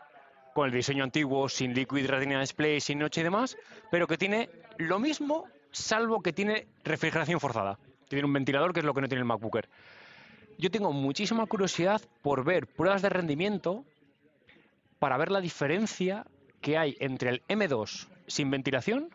[0.56, 3.56] con el diseño antiguo, sin Liquid Retina Display, sin noche y demás,
[3.92, 7.78] pero que tiene lo mismo, salvo que tiene refrigeración forzada.
[8.08, 9.70] Tiene un ventilador, que es lo que no tiene el MacBook Air.
[10.58, 13.86] Yo tengo muchísima curiosidad por ver pruebas de rendimiento
[14.98, 16.26] para ver la diferencia
[16.60, 19.14] que hay entre el M2 sin ventilación,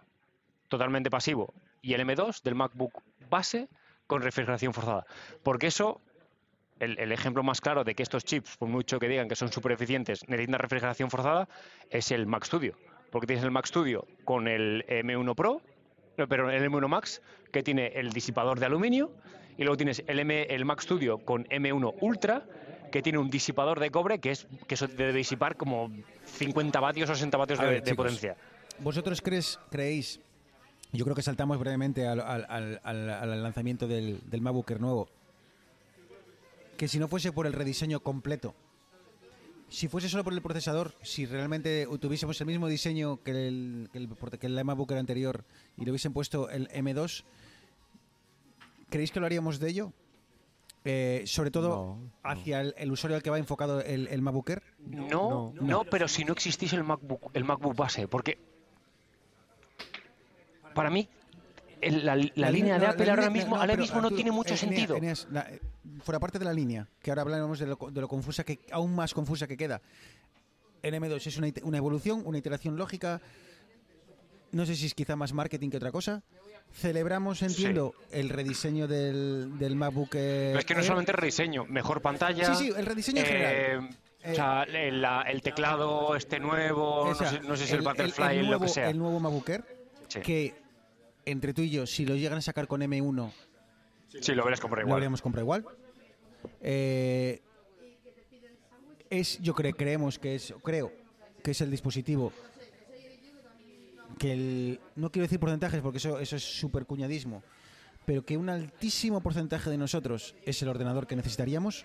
[0.68, 1.52] totalmente pasivo,
[1.82, 3.68] y el M2 del MacBook base
[4.06, 5.04] con refrigeración forzada.
[5.42, 6.00] Porque eso,
[6.80, 9.50] el, el ejemplo más claro de que estos chips, por mucho que digan que son
[9.52, 11.48] súper eficientes, necesitan refrigeración forzada,
[11.90, 12.74] es el Mac Studio.
[13.10, 15.60] Porque tienes el Mac Studio con el M1 Pro,
[16.28, 17.22] pero el M1 Max,
[17.52, 19.12] que tiene el disipador de aluminio,
[19.56, 22.42] y luego tienes el, M, el Mac Studio con M1 Ultra,
[22.90, 25.92] que tiene un disipador de cobre, que es que eso debe disipar como
[26.24, 28.36] 50 vatios o 60 vatios de, ver, de chicos, potencia.
[28.80, 30.20] ¿Vosotros crees, creéis,
[30.92, 34.80] yo creo que saltamos brevemente al, al- al- al- al lanzamiento del, del MacBook Air
[34.80, 35.08] nuevo,
[36.76, 38.54] que si no fuese por el rediseño completo,
[39.68, 43.98] si fuese solo por el procesador, si realmente tuviésemos el mismo diseño que el, que
[43.98, 44.08] el,
[44.38, 45.44] que el MacBook Air anterior
[45.76, 47.24] y le hubiesen puesto el M2,
[48.90, 49.92] ¿creéis que lo haríamos de ello?
[50.86, 52.10] Eh, sobre todo No, no.
[52.22, 54.62] hacia el, el usuario al que va enfocado el, el MacBook Air.
[54.80, 55.54] No, No.
[55.60, 58.38] no, pero si no existiese el MacBook, el MacBook base, porque
[60.74, 61.08] para mí
[61.86, 64.54] el- la, la línea de no, Apple ahora mismo, ahora pero, mismo no tiene mucho
[64.54, 64.96] eh, Eneas, sentido.
[64.96, 65.60] Eneas, la- eh,
[66.02, 68.94] fuera parte de la línea, que ahora hablamos de lo, de lo confusa que aún
[68.94, 69.80] más confusa que queda.
[70.82, 73.20] En M2 es una, evolución, una iteración lógica.
[74.52, 76.22] No sé si es quizá más marketing que otra cosa.
[76.72, 80.10] Celebramos, entiendo, el rediseño del, del MacBook.
[80.14, 80.86] eh, Pero es que no Air.
[80.86, 82.54] solamente el rediseño, mejor pantalla.
[82.54, 83.54] Sí, sí, el rediseño en general.
[83.54, 87.82] eh, o sea, el, la- el teclado este nuevo, no, sé, no sé si el,
[87.82, 88.90] Butterfly, el lo que nuevo- sea.
[88.90, 89.64] El nuevo MacBook Air,
[90.08, 90.20] Sí.
[90.20, 90.54] que
[91.26, 93.32] entre tú y yo, si lo llegan a sacar con M1,
[94.20, 94.96] Sí, lo verás comprar lo igual.
[94.98, 95.66] habríamos comprado igual.
[96.60, 97.40] Eh,
[99.10, 100.92] es, yo creo, creemos que es, creo
[101.42, 102.32] que es el dispositivo
[104.18, 107.42] que el, no quiero decir porcentajes porque eso, eso es súper cuñadismo,
[108.06, 111.84] pero que un altísimo porcentaje de nosotros es el ordenador que necesitaríamos.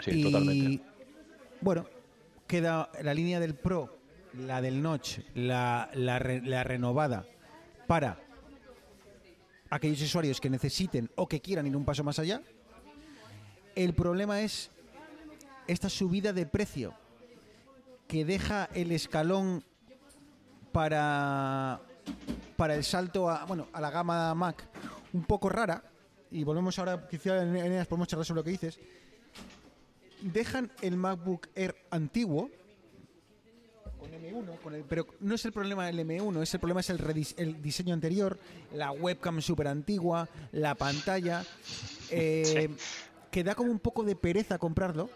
[0.00, 0.84] Sí, y, totalmente.
[1.60, 1.86] Bueno,
[2.48, 3.96] queda la línea del Pro,
[4.34, 7.24] la del Notch, la, la, re- la renovada
[7.90, 8.16] para
[9.68, 12.40] aquellos usuarios que necesiten o que quieran ir un paso más allá.
[13.74, 14.70] El problema es
[15.66, 16.94] esta subida de precio
[18.06, 19.64] que deja el escalón
[20.70, 21.80] para,
[22.56, 24.68] para el salto a, bueno, a la gama Mac
[25.12, 25.82] un poco rara.
[26.30, 28.78] Y volvemos ahora, quizá en Eneas podemos charlar sobre lo que dices.
[30.20, 32.50] Dejan el MacBook Air antiguo
[34.10, 36.90] con M1, con el- pero no es el problema el M1, es el problema es
[36.90, 38.38] el, redis- el diseño anterior,
[38.74, 41.44] la webcam súper antigua, la pantalla,
[42.10, 42.70] eh,
[43.30, 45.08] que da como un poco de pereza comprarlo.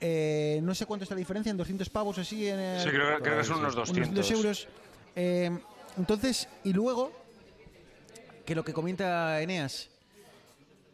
[0.00, 2.46] Eh, no sé cuánto está la diferencia, en 200 pavos así.
[2.48, 4.14] En, el- Sí, creo, creo que son unos unos 200.
[4.14, 4.68] 200 euros.
[5.16, 5.50] Eh,
[5.96, 7.10] entonces, y luego,
[8.44, 9.88] que lo que comenta Eneas,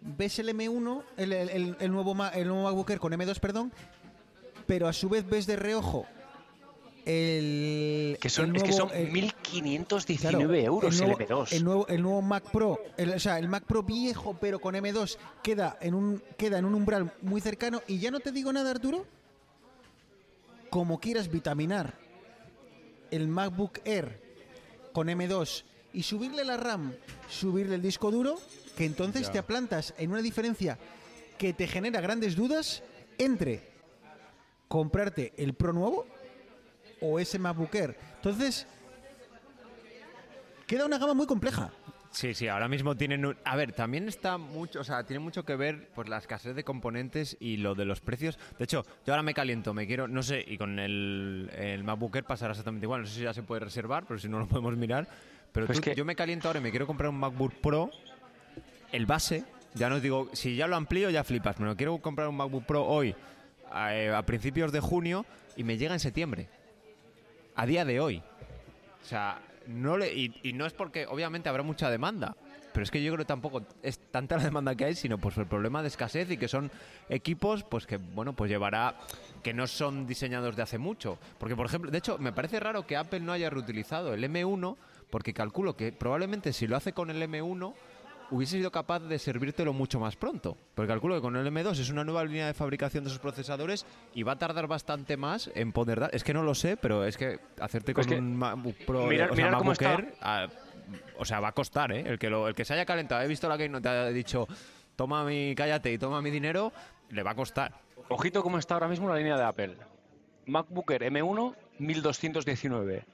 [0.03, 3.73] ves el M1, el, el- el- nuevo, Ma- el nuevo MacBook Air con M2, perdón,
[4.67, 6.07] pero a su vez ves de reojo
[7.07, 8.19] el.
[8.21, 11.53] Que son, el es que son el- 1.519 claro, euros el, nuevo, M2.
[11.53, 14.75] El nuevo, el nuevo Mac Pro, el- o sea, el Mac Pro viejo pero con
[14.75, 18.53] M2 queda en un queda en un umbral muy cercano y ya no te digo
[18.53, 19.07] nada, Arturo.
[20.71, 21.95] Como quieras vitaminar
[23.11, 24.21] el MacBook Air
[24.93, 26.93] con M2 y subirle la RAM,
[27.29, 28.39] subirle el disco duro,
[28.77, 30.79] que entonces te aplantas en una diferencia
[31.39, 32.83] que te genera grandes dudas
[33.19, 33.69] entre
[34.69, 36.07] comprarte el Pro nuevo
[37.01, 37.97] o ese MacBook Air.
[38.17, 38.67] Entonces,
[40.67, 41.71] queda una gama muy compleja.
[42.13, 43.25] Sí, sí, ahora mismo tienen...
[43.25, 46.57] un- A ver, también está mucho, o sea, tiene mucho que ver pues la escasez
[46.57, 48.37] de componentes y lo de los precios.
[48.59, 52.17] De hecho, yo ahora me caliento, me quiero, no sé, y con el, el MacBook
[52.17, 53.03] Air pasará exactamente igual.
[53.03, 55.07] No sé si ya se puede reservar, pero si no lo podemos mirar.
[55.53, 57.91] Pero Pues tú- que- yo me caliento ahora y me quiero comprar un MacBook Pro,
[58.91, 59.45] el base.
[59.75, 62.65] Ya no os digo, si ya lo amplío ya flipas, pero quiero comprar un MacBook
[62.67, 63.15] Pro hoy,
[63.71, 65.25] a, eh, a principios de junio,
[65.57, 66.49] y me llega en septiembre.
[67.61, 68.23] A día de hoy.
[69.03, 72.35] O sea, no le, y, y no es porque obviamente habrá mucha demanda,
[72.73, 75.37] pero es que yo creo que tampoco es tanta la demanda que hay, sino pues
[75.37, 76.71] el problema de escasez y que son
[77.11, 78.95] equipos pues que bueno, pues llevará
[79.43, 82.87] que no son diseñados de hace mucho, porque por ejemplo, de hecho, me parece raro
[82.87, 84.77] que Apple no haya reutilizado el M1
[85.11, 87.75] porque calculo que probablemente si lo hace con el M1
[88.31, 90.57] hubiese sido capaz de servírtelo mucho más pronto.
[90.75, 93.87] Porque calculo que con el M2 es una nueva línea de fabricación de sus procesadores
[94.15, 96.11] y va a tardar bastante más en poder dar.
[96.15, 99.07] Es que no lo sé, pero es que hacerte con Pues que un MacBook Pro,
[99.07, 99.93] mirar- o sea, mirar cómo MacBook está.
[99.95, 100.49] Air, ah,
[101.19, 102.05] o sea, va a costar, ¿eh?
[102.07, 104.07] El que, lo, el que se haya calentado, he visto la que no te ha
[104.09, 104.49] dicho,
[104.97, 106.73] toma mi, cállate y toma mi dinero,
[107.11, 107.73] le va a costar.
[108.09, 109.77] Ojito cómo está ahora mismo la línea de Apple.
[110.47, 113.05] MacBook Air M1, 1219.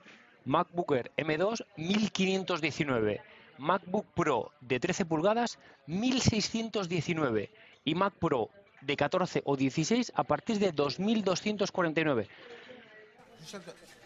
[0.46, 3.20] MacBook Air M2, 1519.
[3.58, 7.50] MacBook Pro de 13 pulgadas, 1619.
[7.84, 8.50] Y Mac Pro
[8.80, 12.28] de 14 o 16 a partir de 2249.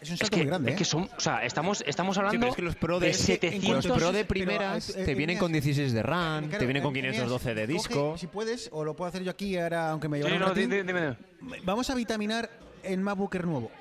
[0.01, 0.71] Es un Es salto que, muy grande.
[0.71, 0.85] es que ¿eh?
[0.85, 3.17] son, o sea, estamos, estamos hablando Sí, pero es que los Pro de, de es
[3.17, 6.45] que 700 los Pro de primeras eh, te eh, vienen Eneas, con 16 de RAM,
[6.45, 8.17] Claro, te vienen con Eneas, 512 de coge, disco.
[8.17, 11.57] si puedes, o lo puedo hacer yo aquí ahora, aunque me Sí, llevará un no.
[11.63, 12.49] Vamos a vitaminar
[12.83, 13.71] el MacBook Air nuevo.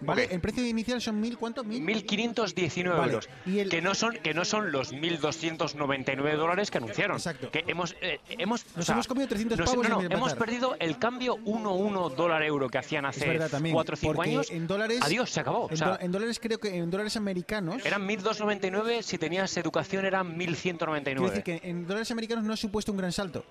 [0.00, 0.24] ¿Vale?
[0.26, 0.32] Ok.
[0.32, 1.64] El precio inicial son mil, ¿cuánto?
[1.64, 1.82] Mil.
[1.84, 3.28] 1.519 Vale, euros.
[3.46, 7.16] y el- Que, no son, que no son los 1.299 dólares que anunciaron.
[7.16, 7.50] Exacto.
[7.50, 10.34] Que hemos, eh, hemos, o Nos sea, hemos comido 300 nos- pavos no, no, hemos
[10.34, 13.74] perdido el cambio 1-1 dólar euro que hacían hace verdad también.
[13.74, 14.50] 4 o 5 porque años.
[14.50, 15.00] En dólares.
[15.02, 15.66] Adiós, se acabó.
[15.66, 17.84] O En, sea, do- en dólares creo que en dólares americanos.
[17.84, 21.28] eran 1.299, si tenías educación eran Quiero 1.199.
[21.30, 23.44] decir que en dólares americanos no ha supuesto un gran salto.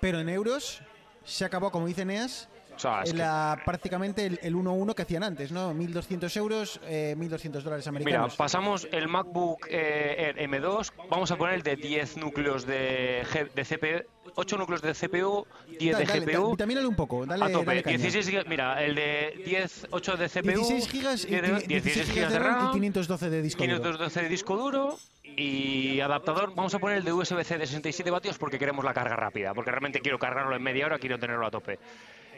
[0.00, 0.80] Pero en euros
[1.24, 4.94] se acabó, como dice Neas, O sea, es en que- la, prácticamente el, el 1-1
[4.94, 5.72] que hacían antes, ¿no?
[5.74, 8.36] 1.200 euros, eh, 1.200 dólares Mira, americanos.
[8.36, 13.50] pasamos el MacBook eh, Air M2, vamos a poner el de 10 núcleos de, G-
[13.52, 15.46] de, CP 8 núcleos de CPU,
[15.78, 16.50] 10 Dale, de dale, GPU.
[16.52, 17.98] vitamínale un poco, dale, a tope, dale caña.
[17.98, 21.66] 16 gigas, mira, el de 10, 8 de CPU, 16 gigas y 10 de- quini-
[21.68, 23.76] 16 gigas de RAM, y 512 de disco duro.
[23.76, 26.54] 512 de disco duro y adaptador.
[26.54, 29.70] Vamos a poner el de USB-C de 67 vatios porque queremos la carga rápida, porque
[29.70, 31.78] realmente quiero cargarlo en media hora, quiero tenerlo a tope.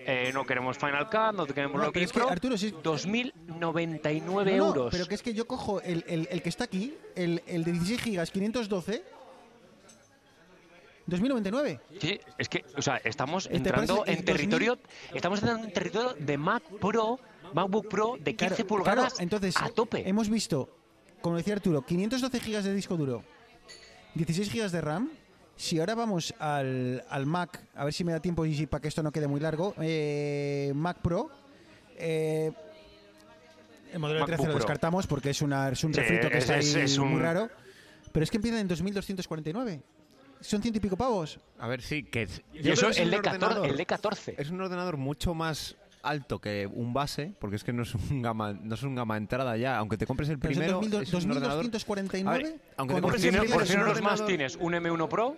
[0.07, 2.21] Eh, no queremos Final Cut, no queremos No, lo pero es que.
[2.21, 4.89] Arturo, si- 2.099 No, euros.
[4.93, 7.73] pero que es que yo cojo el, el- el que está aquí, el, el de
[7.73, 9.03] 16 gigas 512,
[11.07, 11.81] 2099.
[12.01, 14.79] Sí, es que, o sea, estamos Este entrando en territorio,
[15.13, 17.19] estamos entrando en territorio de Mac Pro,
[17.53, 20.09] MacBook Pro de 15 Claro, pulgadas claro, entonces, a tope.
[20.09, 20.69] Hemos visto,
[21.21, 23.23] como decía Arturo, 512 gigas de disco duro,
[24.15, 25.11] 16 gigas de RAM.
[25.57, 28.81] Si ahora vamos al, al Mac, a ver si me da tiempo y si para
[28.83, 31.31] que esto no quede muy largo, eh, Mac Pro.
[31.97, 32.51] eh,
[33.93, 36.39] el modelo de MacBook 13 lo descartamos porque es, una, es un Sí, refrito que
[36.39, 37.49] es- está es- ahí es muy raro.
[38.11, 39.81] Pero es que empieza en 2249.
[40.41, 41.39] Son ciento y pico pavos.
[41.61, 43.47] A ver, sí, que es- y yo eso creo es que el de 14.
[43.47, 44.35] ordenador- El de 14.
[44.37, 48.23] Es un ordenador mucho más alto que un base, porque es que no es un
[48.23, 49.77] gama, no es un gama entrada ya.
[49.79, 51.65] Aunque te compres el Pero primero, son 22- es un ordenador.
[51.65, 52.29] 2249.
[52.29, 54.25] A ver, aunque te compres el si, no- primero, por es si no los más
[54.27, 55.37] tienes un M1 Pro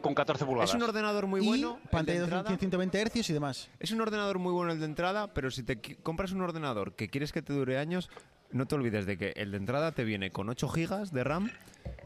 [0.00, 0.70] con 14 pulgadas.
[0.70, 1.78] Es un ordenador muy bueno.
[1.80, 2.56] y el pantalla de de entrada.
[2.58, 3.68] 120 Hz y demás.
[3.80, 7.08] Es un ordenador muy bueno el de entrada, pero si te compras un ordenador que
[7.08, 8.08] quieres que te dure años,
[8.52, 11.50] no te olvides de que el de entrada te viene con 8 GB de RAM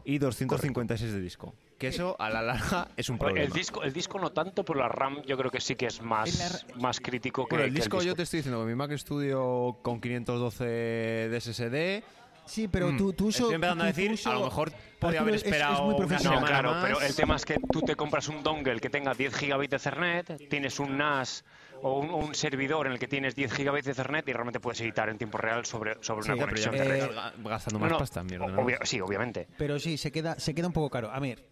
[0.05, 1.53] y 256 de disco.
[1.77, 3.45] Que eso a la larga es un problema.
[3.45, 6.01] El disco, el disco no tanto, pero la RAM yo creo que sí que es
[6.01, 8.91] más, más crítico que, Bueno, el que disco yo te estoy diciendo que mi Mac
[8.97, 12.03] Studio con 512 de SSD.
[12.45, 13.43] Sí, pero mm, tu, tu uso.
[13.43, 15.89] Estoy empezando a decir, uso- a lo mejor podría haber Arturo, es- es esperado muy
[15.95, 16.39] una profesional.
[16.41, 16.83] No, claro, más.
[16.83, 19.75] pero el tema es que tú te compras un dongle que tenga 10 GB de
[19.77, 21.45] Ethernet, tienes un NAS
[21.81, 24.79] o un, un servidor en el que tienes 10 GB de Ethernet y realmente puedes
[24.81, 27.97] editar en tiempo real sobre, sobre Sí, una pero ya conexión ga- gastando más no,
[27.97, 28.65] pasta, mi o- ordenador.
[28.65, 29.47] obvia- sí, obviamente.
[29.57, 31.11] Pero sí, se queda, se queda un poco caro.
[31.11, 31.45] A ver,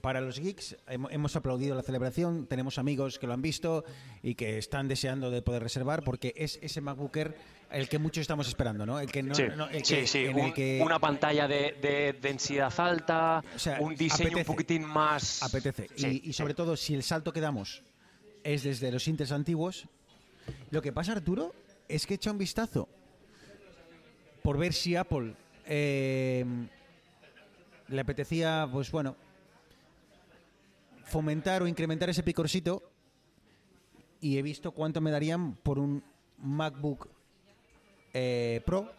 [0.00, 3.84] para los geeks hemo- hemos aplaudido la celebración, tenemos amigos que lo han visto
[4.22, 7.34] y que están deseando de poder reservar porque es ese MacBook Air
[7.70, 8.98] el que muchos estamos esperando, ¿no?
[8.98, 11.76] El que no, sí, no- el que- sí, en el un- que una pantalla de,
[11.82, 14.40] de densidad alta, O sea, un diseño apetece.
[14.50, 15.42] un poquitín más...
[15.42, 15.88] apetece.
[15.94, 17.82] Sí, y, y sobre todo, si el salto que damos
[18.44, 19.84] es desde los Intels antiguos,
[20.70, 21.54] lo que pasa, Arturo,
[21.88, 22.88] es que echa un vistazo
[24.42, 25.34] por ver si Apple
[25.66, 26.44] eh,
[27.88, 29.14] le apetecía, pues bueno,
[31.08, 32.90] fomentar o incrementar ese picorcito
[34.20, 36.02] y he visto cuánto me darían por un
[36.38, 37.08] MacBook
[38.14, 38.90] eh, Pro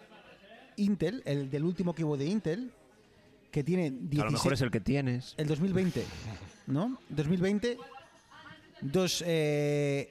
[0.78, 2.72] Intel, el del último que hubo de Intel,
[3.52, 5.34] que tiene 16, A lo mejor es el que tienes.
[5.38, 6.06] el 2020,
[6.68, 6.98] ¿no?
[7.10, 7.78] 2020,
[8.82, 10.10] dos eh,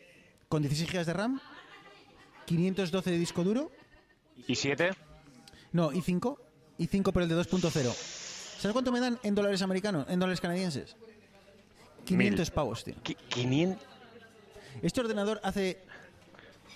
[0.48, 1.40] con 16 GB de RAM,
[2.46, 3.70] 512 de disco duro,
[4.46, 4.90] ¿Y 7?
[5.72, 6.36] no, i5,
[6.78, 7.70] i5 pero el de 2.0.
[8.58, 10.96] ¿Sabes cuánto me dan en dólares americanos, en dólares canadienses?
[12.08, 12.94] 500 pavos, tío.
[13.28, 13.82] 500...
[14.82, 15.78] Este ordenador hace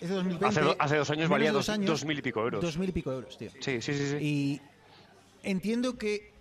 [0.01, 0.47] es de 2020.
[0.47, 2.61] Hace do- hace dos años menos valía de dos- años, dos mil y pico euros.
[2.61, 3.51] Dos mil y pico euros, tío.
[3.61, 4.07] Sí, sí, sí.
[4.11, 4.16] sí.
[4.20, 4.61] Y
[5.45, 6.33] entiendo que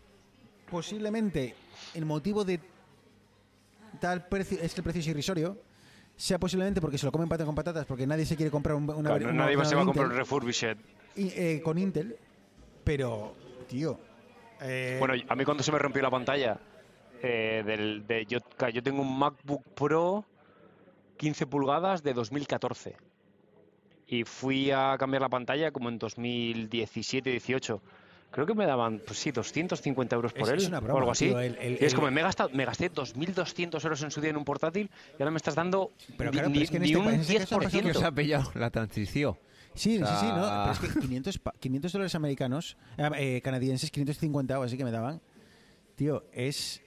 [0.69, 1.53] posiblemente
[1.93, 2.59] el motivo de
[3.99, 5.57] tal precio es que el precio es irrisorio
[6.15, 8.89] sea posiblemente porque se lo comen pata con patatas porque nadie se quiere comprar un,
[8.89, 10.77] una, Claro, un nadie va- se va a comprar un Intel, refurbished.
[11.15, 12.15] y, eh, con Intel
[12.83, 13.35] pero
[13.67, 13.99] tío
[14.61, 16.59] eh, Bueno, a mí cuando se me rompió la pantalla,
[17.23, 18.39] eh, del, de, yo,
[18.73, 20.25] yo tengo un MacBook Pro
[21.17, 22.95] 15 pulgadas de 2014.
[24.07, 27.79] Y fui a cambiar la pantalla como en 2017-18.
[28.31, 30.97] Creo que me daban, pues sí, 250 euros por Es- él es una broma, o
[30.99, 31.27] algo así.
[31.27, 34.11] tío, el- el- y es el- como, me, he gastado, me gasté 2.200 euros en
[34.11, 36.63] su día en un portátil y ahora me estás dando Pero ni, claro, pero ni-
[36.63, 38.07] es que en ni este un pa- en este caso ha pasado Que os 10%.
[38.07, 39.37] ha pillado la transición.
[39.73, 43.09] sí, o sí, sí, no, sea- pero es que 500, pa- 500 dólares americanos eh,
[43.17, 45.21] eh, canadienses 550 o así que me daban
[45.95, 46.81] tío es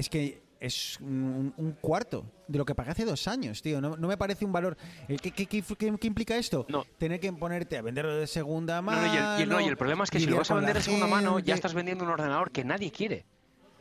[0.00, 3.80] es que es un, un cuarto de lo que pagué hace dos años, tío.
[3.80, 4.76] No, no me parece un valor.
[5.08, 5.62] Eh, ¿Qué, qué- qué-
[5.98, 6.66] qué- implica esto?
[6.68, 6.84] No.
[6.98, 9.02] Tener que ponerte a venderlo de segunda No, mano.
[9.02, 10.54] no, y, el, y el- no, y el problema es que si lo vas a
[10.54, 13.24] vender de segunda mano, ya estás vendiendo un ordenador que nadie quiere.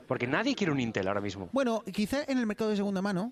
[0.07, 1.49] Porque nadie quiere un Intel ahora mismo.
[1.51, 3.31] Bueno, quizá en el mercado de segunda mano,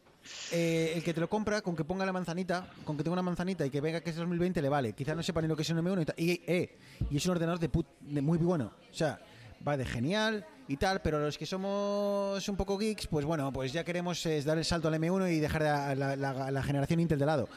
[0.51, 3.23] eh, el que te lo compra con que ponga la manzanita, con que tenga una
[3.23, 4.93] manzanita y que venga que es 2020 le vale.
[4.93, 6.15] Quizá no sepa ni lo que es un M1 y tal.
[6.19, 6.77] Y, eh,
[7.09, 8.73] y es un ordenador de, put- de muy bueno.
[8.91, 9.19] O sea,
[9.67, 13.72] va de genial y tal, pero los que somos un poco geeks, pues bueno, pues
[13.74, 16.99] ya queremos es, dar el salto al M1 y dejar a la, la- la generación
[16.99, 17.47] Intel de lado.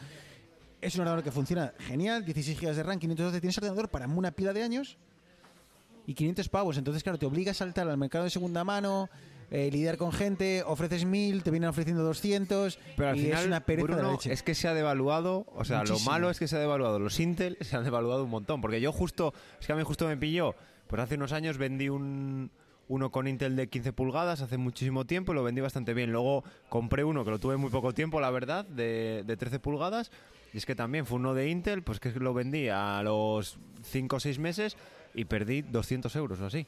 [0.80, 4.30] Es un ordenador que funciona genial, 16 GB de RAM, 512, tienes ordenador para una
[4.30, 4.96] pila de años
[6.06, 6.78] y 500 pavos.
[6.78, 9.10] Entonces, claro, te obliga a saltar al mercado de segunda mano,
[9.50, 13.46] eh, lidiar con gente, ofreces 1000, te vienen ofreciendo 200 Pero al y final, es
[13.46, 14.32] una pereza de leche.
[14.32, 15.98] es que se ha devaluado, o sea, Muchísimo.
[15.98, 16.98] lo malo es que se ha devaluado.
[17.00, 20.06] Los Intel se han devaluado un montón, porque yo justo, es que a mí justo
[20.06, 20.54] me pilló,
[20.86, 22.50] pues hace unos años vendí un,
[22.90, 26.10] uno con Intel de 15 pulgadas hace muchísimo tiempo y lo vendí bastante bien.
[26.10, 30.10] Luego compré uno que lo tuve muy poco tiempo, la verdad, de, de 13 pulgadas.
[30.52, 34.16] Y es que también fue uno de Intel, pues que lo vendí a los 5
[34.16, 34.76] o 6 meses
[35.14, 36.66] y perdí 200 euros o así.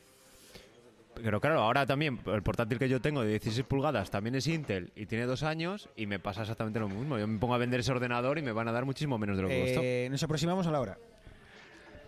[1.17, 4.93] Pero claro, ahora también el portátil que yo tengo de 16 pulgadas también es Intel
[4.95, 7.19] y tiene dos años y me pasa exactamente lo mismo.
[7.19, 9.43] Yo me pongo a vender ese ordenador y me van a dar muchísimo menos de
[9.43, 9.81] lo que costó.
[9.83, 10.99] Eh, nos aproximamos a la hora.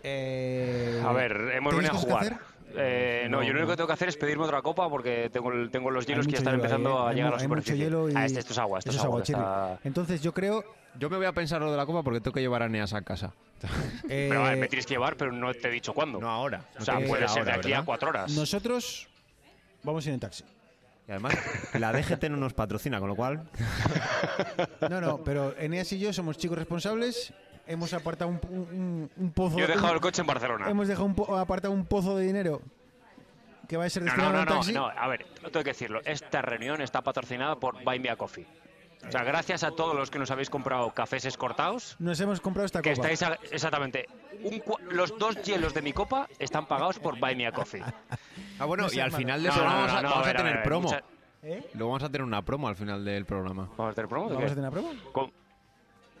[0.03, 2.39] Eh, A ver, hemos ¿tenéis venido a jugar.
[2.77, 3.73] Eh, no, No, yo lo único no.
[3.73, 6.33] que tengo que hacer es pedirme otra copa porque tengo, el- tengo los hielos que
[6.33, 7.01] ya están hielo empezando ¿eh?
[7.01, 7.85] a Hay llegar a la hay mucho superficie.
[7.85, 9.15] hielo y- Ah, este, esto es agua, esto es es agua.
[9.15, 9.37] agua, Chile.
[9.39, 10.63] está- Entonces yo creo...
[10.97, 12.93] Yo me voy a pensar lo de la copa porque tengo que llevar a Neas
[12.93, 13.33] a casa.
[14.09, 16.19] eh, Pero vale, me tienes que llevar, pero no te he dicho cuándo.
[16.21, 16.63] No ahora.
[16.79, 18.31] o sea, puede ser de aquí a cuatro horas.
[18.31, 19.07] nosotros
[19.83, 20.43] vamos a ir en taxi.
[21.07, 21.35] Y además,
[21.73, 23.43] la DGT no nos patrocina, con lo cual.
[24.89, 27.33] No, no, pero Eneas y yo somos chicos responsables.
[27.67, 29.57] Hemos apartado un, un- un pozo...
[29.57, 30.69] Yo he dejado un- el coche en Barcelona.
[30.69, 32.61] Hemos dejado un po- apartado un pozo de dinero
[33.67, 34.73] que va a ser No, destinado no, a no, un no, taxi.
[34.73, 36.01] no, a ver, tengo que decirlo.
[36.05, 38.45] Esta reunión está patrocinada por Buy Me a Coffee.
[39.07, 42.65] O sea, gracias a todos los que nos habéis comprado cafés escortados, Nos hemos comprado
[42.65, 43.09] esta que copa.
[43.11, 44.07] estáis a- exactamente.
[44.43, 44.61] un
[44.95, 47.83] los dos hielos de mi copa están pagados por Buy Me a Coffee.
[48.59, 49.17] Ah, bueno, No y al hermano.
[49.17, 50.53] final de No, eso no, vamos, no, a, no, vamos a a ver, a tener
[50.55, 50.87] ver, promo.
[50.87, 51.03] mucha-
[51.43, 51.69] ¿Eh?
[51.73, 53.69] Luego vamos a tener una promo al final del programa.
[53.77, 54.29] ¿Vamos a tener promo?
[54.29, 54.51] ¿De ¿Vamos qué?
[54.53, 55.11] a tener una prueba?
[55.11, 55.31] Con-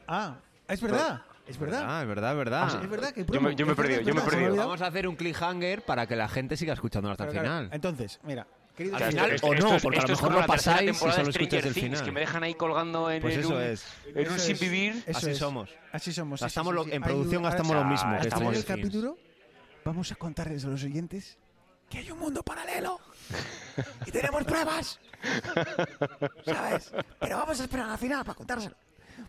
[0.07, 0.35] Ah,
[0.67, 1.21] es verdad.
[1.47, 1.83] Es verdad.
[1.87, 2.63] Ah, es verdad, es verdad.
[2.65, 4.55] Ah, sí, Es verdad que Yo me- yo me he perdido, yo me he perdido.
[4.55, 7.57] Vamos a hacer un cliffhanger para que la gente siga escuchando hasta el Pero claro,
[7.65, 7.75] final.
[7.75, 10.93] Entonces, mira, queridos Al final, esto- o no, porque a lo mejor lo pasáis y
[10.95, 12.03] solo escucháis Stranger el Things, final.
[12.03, 13.85] que me dejan ahí colgando en, Pues en eso un, es.
[14.07, 14.59] en un Eso sin es.
[14.59, 15.03] vivir.
[15.05, 15.37] Eso Así es.
[15.37, 15.69] somos.
[15.91, 16.39] Así somos.
[16.39, 16.91] sí, Gastamos sí, lo- sí.
[16.93, 18.79] en producción un- gastamos lo mismo final estamos del en Things.
[18.81, 19.17] capítulo
[19.85, 21.37] vamos a contarles a los oyentes
[21.89, 22.99] que hay un mundo paralelo
[24.07, 24.99] y tenemos pruebas.
[26.45, 26.91] ¿Sabes?
[27.19, 28.75] Pero vamos a esperar al final para contárselo.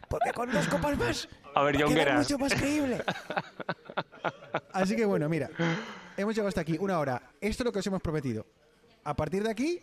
[0.08, 2.18] Porque con dos copas más A ver, va quedar Jongueras.
[2.30, 3.02] mucho más creíble.
[4.72, 5.50] Así que bueno, mira,
[6.16, 7.22] hemos llegado hasta aquí, una hora.
[7.40, 8.46] Esto es lo que os hemos prometido.
[9.04, 9.82] A partir de aquí,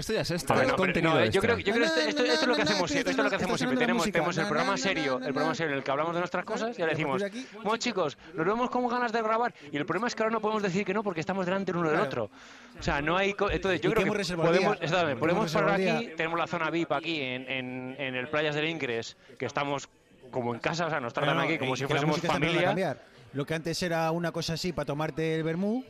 [0.00, 1.40] Esto ya es extra, ver, es contenido no, yo extra.
[1.42, 3.10] creo, yo creo que esto, esto- esto es lo que hacemos siempre.
[3.10, 3.78] Esto es lo que hacemos siempre.
[3.78, 6.78] Tenemos, tenemos el programa serio, el programa serio en el que hablamos de nuestras cosas
[6.78, 9.54] y ahora decimos, aquí- bueno chicos, nos vemos con ganas de grabar.
[9.72, 11.78] Y el problema es que ahora no podemos decir que no porque estamos delante el
[11.78, 12.30] uno del otro.
[12.78, 13.30] O sea, no hay...
[13.50, 14.78] Entonces yo creo que podemos,
[15.18, 19.16] podemos parar aquí, tenemos la zona VIP aquí en, en, en el Playas del Ingres,
[19.38, 19.88] que estamos
[20.30, 22.96] como en casa, o sea, nos tratan Bueno, aquí como y si fuésemos familia.
[23.32, 25.84] Lo que antes era una cosa así para tomarte el vermú,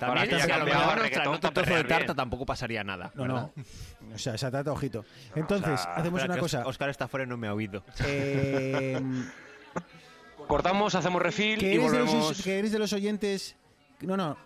[0.00, 0.96] También Ahora que a lo mejor
[1.40, 2.16] para trozo de tarta bien.
[2.16, 3.12] tampoco pasaría nada.
[3.14, 3.50] no, ¿verdad?
[4.00, 4.14] no.
[4.14, 5.04] O sea, esa trata, ojito.
[5.36, 6.66] Entonces, sea, hacemos una cosa.
[6.66, 7.84] Oscar está fuera y no me ha oído.
[8.04, 9.00] Eh,
[10.48, 12.42] Cortamos, hacemos refil que, y eres de los, volvemos...
[12.42, 13.56] que eres de los oyentes.
[14.00, 14.34] No, no.
[14.34, 14.40] Que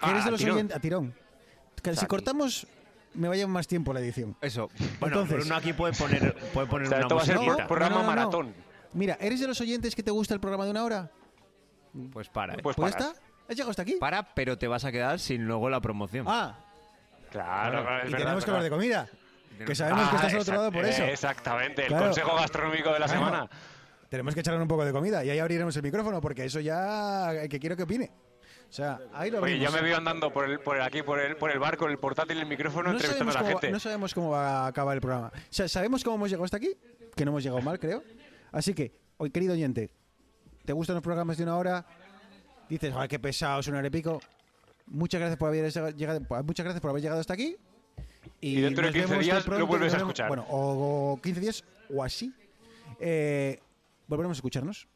[0.00, 0.54] Ah, eres de a los tirón.
[0.56, 0.76] oyentes.
[0.76, 1.14] A tirón.
[1.82, 2.66] Que si cortamos,
[3.14, 4.36] me vaya más tiempo la edición.
[4.40, 4.70] Eso.
[4.98, 7.36] Bueno, Entonces- Bruno aquí puede poner, puede poner O sea, una esto va a ser
[7.36, 8.16] por- programa No, no, no, no.
[8.16, 8.54] maratón.
[8.94, 11.10] Mira, ¿eres de los oyentes que te gusta el programa de una hora?
[12.12, 12.54] Pues para.
[12.56, 13.08] Pues Pues paras.
[13.12, 13.22] está.
[13.48, 13.96] ¿Has llegado hasta aquí?
[14.00, 16.26] Para, pero te vas a quedar sin luego la promoción.
[16.28, 16.58] Ah,
[17.30, 19.08] Claro, claro, es y verdad, tenemos que hablar de comida.
[19.66, 21.02] Que sabemos que Ah, estás al otro lado por eso.
[21.02, 22.04] Exactamente, el Claro.
[22.06, 23.20] consejo gastronómico de la Claro.
[23.24, 23.50] semana.
[24.08, 27.32] Tenemos que echarle un poco de comida y ahí abriremos el micrófono porque eso ya
[27.50, 28.12] que quiero que opine.
[28.68, 29.74] O sea, ahí lo Oye, ya abrimos.
[29.82, 31.98] me veo andando por el, por el- aquí por el, por el bar con el
[31.98, 33.72] portátil y el micrófono no entrevistando sabemos, a la cómo, va- gente.
[33.72, 35.32] no sabemos cómo va a acabar el programa.
[35.34, 36.70] O sea, sabemos cómo hemos llegado hasta aquí,
[37.16, 38.02] que no hemos llegado mal, creo.
[38.52, 39.90] Así que, hoy, querido oyente,
[40.64, 41.84] ¿te gustan los programas de una hora?
[42.74, 44.20] Dices, ay, qué pesado, es una hora y pico.
[44.86, 47.56] Muchas gracias por haber llegado, muchas gracias por haber llegado hasta aquí.
[48.40, 50.26] Y dentro de nos 15 vemos días muy lo vuelves a escuchar.
[50.26, 52.34] Bueno, o, o 15 días o así.
[52.98, 53.60] Eh,
[54.08, 54.88] Volveremos a escucharnos.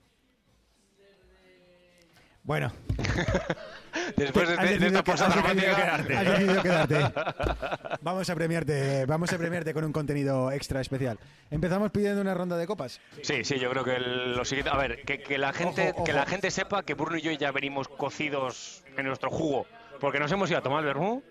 [2.43, 2.73] Bueno,
[4.17, 5.97] Después de, has de- de esta pausa has dramática.
[5.99, 6.97] decidido- has decidido quedarte.
[8.03, 11.19] Vamos a premiarte, vamos a premiarte con un contenido extra especial.
[11.51, 13.01] Empezamos pidiendo una ronda de copas.
[13.23, 14.71] Sí, sí, yo creo que el- lo siguiente.
[14.71, 17.33] A ver, que, que la gente, Ojo, que la gente sepa que Bruno y yo
[17.33, 19.67] ya venimos cocidos en nuestro jugo.
[20.01, 21.23] Porque nos hemos ido a tomar el vermú,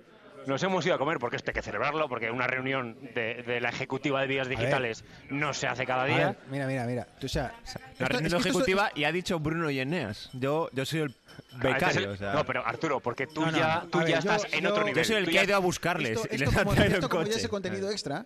[0.48, 3.62] nos hemos ido a comer, porque esto hay que celebrarlo, porque una reunión de, de
[3.62, 6.28] la ejecutiva de vías digitales no se hace cada día.
[6.28, 7.08] ver, mira, mira, mira.
[7.20, 9.80] Tú, o sea, La esto- reunión es que esto- ejecutiva y ha dicho Bruno y
[9.80, 10.30] Eneas.
[10.34, 12.00] Yo, yo soy el Ah, este es becario.
[12.02, 14.32] el- o sea, No, pero Arturo, porque tú No, no, ya, tú ver, ya yo-
[14.32, 14.98] estás en yo- otro nivel.
[15.04, 16.94] yo soy el Tú que ha ido a buscarles esto, y les ha como, traído
[16.96, 17.38] esto en como ya coche.
[17.38, 18.26] es el contenido extra.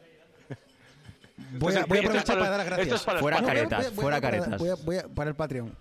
[1.54, 2.96] Voy Esto a, es- voy a aprovechar para para dar los- gracias.
[2.96, 4.60] es para Fuera caretas, voy a- voy a- fuera voy a- caretas.
[4.60, 5.76] voy a- voy a- para el Patreon.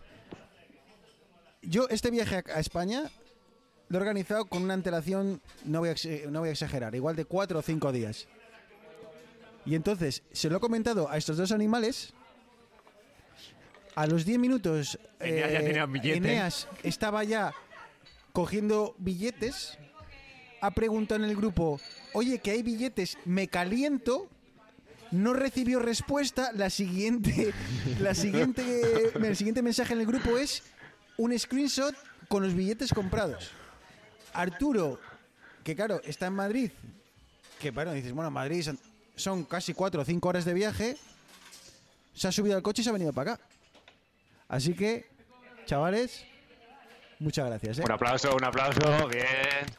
[1.62, 3.02] Yo este viaje a, a España
[3.90, 7.16] lo he organizado con una antelación, no voy, a, ex- no voy a exagerar, igual
[7.16, 8.26] de cuatro o cinco días.
[9.66, 12.14] Y entonces se lo he comentado a estos dos animales.
[13.96, 16.16] A los 10 minutos, Eneas eh, billete.
[16.16, 17.52] Eneas estaba ya
[18.32, 19.76] cogiendo billetes.
[20.62, 21.80] Ha preguntado en el grupo,
[22.12, 24.28] oye, que hay billetes, me caliento.
[25.10, 26.52] No recibió respuesta.
[26.54, 27.52] La siguiente,
[28.00, 28.62] la siguiente,
[29.14, 30.62] el siguiente mensaje en el grupo es
[31.18, 31.94] un screenshot
[32.28, 33.50] con los billetes comprados.
[34.32, 34.98] Arturo
[35.64, 36.70] que claro, está en Madrid,
[37.58, 38.78] que bueno, dices, bueno, Madrid son,
[39.16, 40.96] son casi cuatro o cinco horas de viaje,
[42.14, 43.42] se ha subido al coche y se ha venido para acá.
[44.48, 45.06] Así que,
[45.66, 46.24] chavales,
[47.18, 47.78] muchas gracias.
[47.78, 47.82] ¿eh?
[47.84, 49.26] Un aplauso, un aplauso, bien.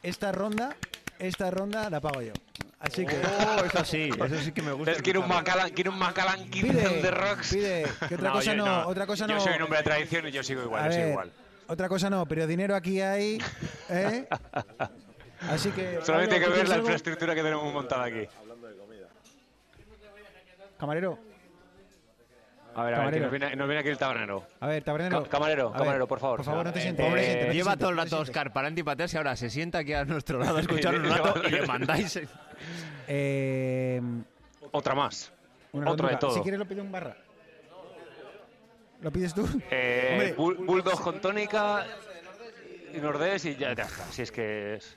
[0.02, 0.76] Esta ronda,
[1.18, 2.32] esta ronda la pago yo.
[2.78, 4.92] Así que Oh, eso sí, eso sí que me gusta.
[4.92, 5.28] Es quiere un.
[5.28, 7.50] Macallan, quiere un Macallan 15 pide, de Rocks.
[7.52, 9.40] pide, que otra cosa yo no, otra cosa Yo no.
[9.40, 11.32] soy un hombre de tradición y yo sigo igual, yo sigo igual.
[11.72, 13.38] Otra cosa no, pero dinero aquí hay,
[13.88, 14.26] ¿eh?
[15.48, 16.86] Así que Solamente hay que Pablo, ¿tú ver la algo?
[16.86, 18.28] infraestructura que tenemos montada aquí.
[20.78, 21.18] Camarero,
[22.74, 24.44] A ver, a ver, que nos viene, nos viene aquí el tabernero.
[24.60, 25.22] a ver, tabernero.
[25.22, 26.36] Ca- camarero, A ver, camarero, por favor.
[26.38, 27.06] Por favor, no te Eh, sientes.
[27.06, 28.28] eh, no te sientes, no te Lleva sientes, todo el no rato sientes.
[28.28, 31.34] Oscar para antipatearse y ahora se sienta aquí a nuestro lado a escuchar un rato
[31.46, 32.20] y le mandáis.
[33.08, 34.00] Eh,
[34.70, 35.32] Otra más.
[35.72, 36.34] una Otro de todo.
[36.34, 37.16] Si quieres lo pido un barra.
[39.02, 39.46] ¿Lo pides tú?
[39.70, 41.84] Eh, bull- Bulldog con tónica
[42.94, 44.04] y Nordés y ya, ya está.
[44.12, 44.96] Si es que es.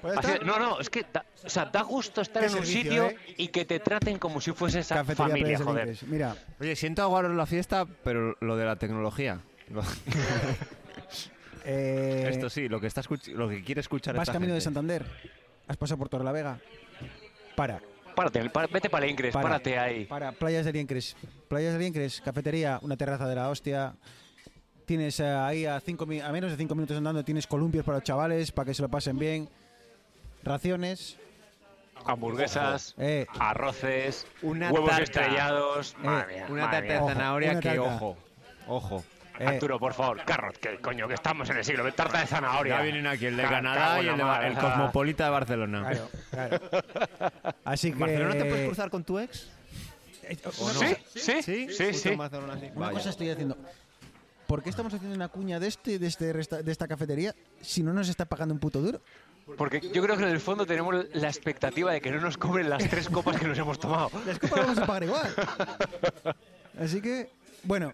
[0.00, 3.06] Pues Así- no, no, es que da, o sea, da gusto estar en un sitio
[3.10, 3.16] ¿eh?
[3.36, 5.96] y que te traten como si fuese esa Cafetería familia, joder.
[6.08, 9.38] Mira, Oye, siento aguaros la fiesta, pero lo de la tecnología.
[9.70, 9.84] lo-
[11.64, 14.60] eh, Esto sí, lo que, está escuch- lo que quiere escuchar vas esta camino de.
[14.60, 15.04] Santander,
[15.68, 16.58] has pasado por Torre la Vega.
[17.54, 17.80] Para,
[18.14, 20.04] Párate, pa- vete para el Incres, para, párate ahí.
[20.04, 21.16] Para Playas del Incres.
[21.48, 23.94] Playas del Incres, cafetería, una terraza de la hostia.
[24.84, 28.04] Tienes eh, ahí a, cinco, a menos de 5 minutos andando, tienes columpios para los
[28.04, 29.48] chavales, para que se lo pasen bien.
[30.42, 31.16] Raciones.
[32.04, 35.04] Hamburguesas, Eh, arroces, Una huevos tarta.
[35.04, 35.92] estrellados.
[35.92, 36.98] Eh, madre Una madre tarta de.
[36.98, 37.82] Ojo, zanahoria una que, tarta.
[37.82, 38.16] ojo,
[38.66, 39.04] ojo.
[39.38, 41.90] Eh, Arturo, por favor, Carrot, que coño, que estamos en el siglo.
[41.94, 42.76] Tarta de zanahoria.
[42.76, 45.88] Ya vienen aquí el de Ca- Canadá y el, de, el Cosmopolita de Barcelona.
[45.90, 46.60] claro, claro.
[47.64, 47.94] Así que.
[47.94, 49.48] ¿En Barcelona te puedes cruzar con tu ex?
[50.24, 50.80] Eh, ¿O una no?
[50.80, 52.14] Sí, sí, Sí, sí, sí.
[52.14, 52.66] Barcelona, sí.
[52.74, 52.98] Una Vaya.
[52.98, 53.56] cosa estoy haciendo.
[54.46, 57.82] ¿Por qué estamos haciendo una cuña de este, de este resta- de esta cafetería, si
[57.82, 59.00] no nos está pagando un puto duro?
[59.56, 62.68] Porque yo creo que en el fondo tenemos la expectativa de que no nos cobren
[62.70, 64.10] las tres copas que nos hemos tomado.
[64.26, 65.34] Las copas las vamos a pagar igual.
[66.80, 67.28] Así que,
[67.64, 67.92] bueno,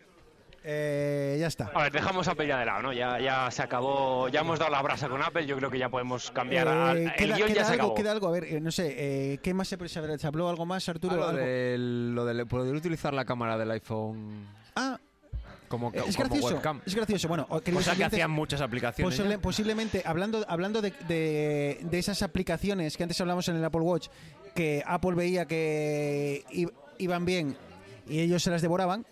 [0.70, 1.70] eh, ya está.
[1.74, 2.92] A ver, dejamos Apple ya de lado, ¿no?
[2.92, 5.88] Ya, ya se acabó, ya hemos dado la brasa con Apple, yo creo que ya
[5.88, 6.68] podemos cambiar.
[6.68, 7.94] a- Eh, el queda, guion queda ya se algo, acabó.
[7.94, 8.94] queda algo, a ver, eh, no sé,
[9.34, 10.46] eh, ¿qué más se, se, se habló?
[10.50, 11.14] ¿Algo más, Arturo?
[11.14, 11.40] Ah, lo, ¿Algo?
[11.40, 14.46] de, lo de poder utilizar la cámara del iPhone
[14.76, 14.98] Ah,
[15.68, 16.54] como, es como gracioso.
[16.56, 16.82] webcam.
[16.84, 17.28] Es gracioso.
[17.28, 19.14] Bueno, o- queridos Cosa que hacían muchas aplicaciones.
[19.14, 23.80] posible- posiblemente, hablando, hablando de, de- de esas aplicaciones que antes hablamos en el Apple
[23.80, 24.08] Watch,
[24.54, 26.44] que Apple veía que
[26.98, 27.56] iban bien
[28.06, 29.06] y ellos se las devoraban,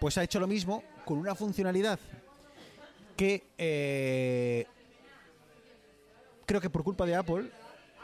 [0.00, 1.98] pues ha hecho lo mismo con una funcionalidad
[3.16, 4.66] que eh,
[6.46, 7.44] creo que por culpa de Apple,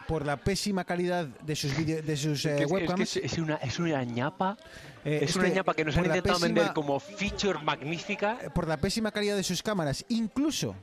[0.07, 3.16] por la pésima calidad de sus, vídeo- de sus eh, Es que- es, que webcams,
[3.16, 4.57] es, es una, es una ñapa,
[5.05, 8.38] eh, es una que ñapa que nos han intentado pésima- vender como feature magnífica.
[8.42, 10.74] eh, por la pésima calidad de sus cámaras, incluso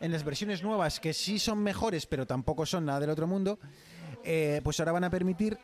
[0.00, 3.58] en las versiones nuevas que sí son mejores, pero tampoco son nada del otro mundo,
[4.24, 5.58] eh, pues ahora van a permitir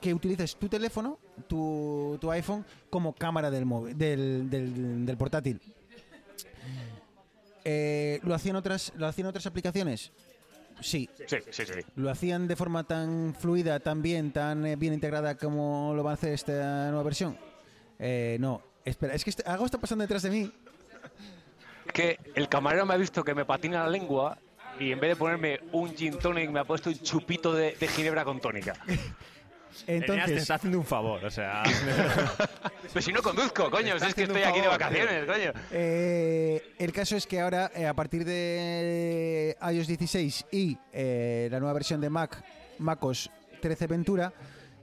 [0.00, 5.60] que utilices tu teléfono, tu, tu iPhone, como cámara del, móvil, del, del- del portátil.
[7.64, 10.12] Eh, ¿lo, hacían otras, ¿Lo hacían otras aplicaciones?
[10.80, 11.08] Sí.
[11.26, 11.72] Sí, sí, sí.
[11.96, 16.12] ¿Lo hacían de forma tan fluida, tan bien, tan eh, bien integrada como lo va
[16.12, 17.36] a hacer esta nueva versión?
[17.98, 18.62] Eh, no.
[18.84, 20.50] Espera, es que este- algo está pasando detrás de mí.
[21.92, 24.38] Que el camarero me ha visto que me patina la lengua
[24.78, 27.88] y en vez de ponerme un gin tonic me ha puesto un chupito de, de
[27.88, 28.74] ginebra con tónica.
[29.86, 31.62] Eneas te Entonces, está haciendo un favor, o sea.
[32.92, 35.52] Pero si no conduzco, coño, si es que estoy aquí de vacaciones, coño.
[35.70, 41.58] eh, el caso es que ahora, eh, a partir de iOS 16 y eh, la
[41.60, 42.42] nueva versión de Mac,
[42.78, 44.32] MacOS 13 Ventura,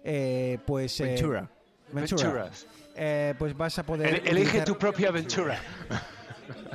[0.03, 0.99] eh, pues...
[1.01, 1.49] eh, Ventura.
[1.91, 2.67] Ventura, Venturas.
[2.95, 4.21] eh, pues vas a poder...
[4.25, 5.59] El- Elige tu propia aventura.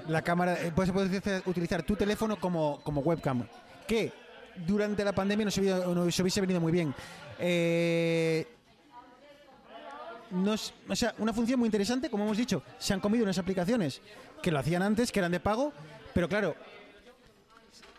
[0.08, 3.46] La cámara, eh, vas a poder utilizar, tu teléfono como, como webcam.
[3.86, 4.12] Que
[4.66, 6.94] durante la pandemia nos, hubiera- nos hubiese venido muy bien.
[7.44, 8.46] Eh,
[10.30, 14.00] nos- o sea, una función muy interesante, como hemos dicho, se han comido unas aplicaciones
[14.42, 15.72] que lo hacían antes, que eran de pago,
[16.14, 16.54] pero claro,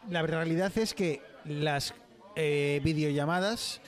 [0.09, 1.93] la realidad es que las
[2.35, 3.79] eh, videollamadas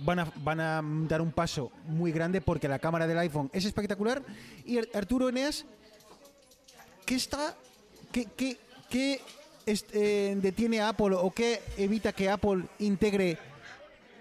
[0.00, 3.64] van a, van a dar un paso muy grande porque la cámara del iPhone es
[3.64, 4.22] espectacular.
[4.64, 5.64] Y Ar- Arturo Eneas,
[7.04, 7.54] ¿qué está,
[8.10, 8.58] qué, qué-
[8.90, 9.20] qué
[9.64, 13.38] est- eh, detiene a Apple o qué evita que Apple integre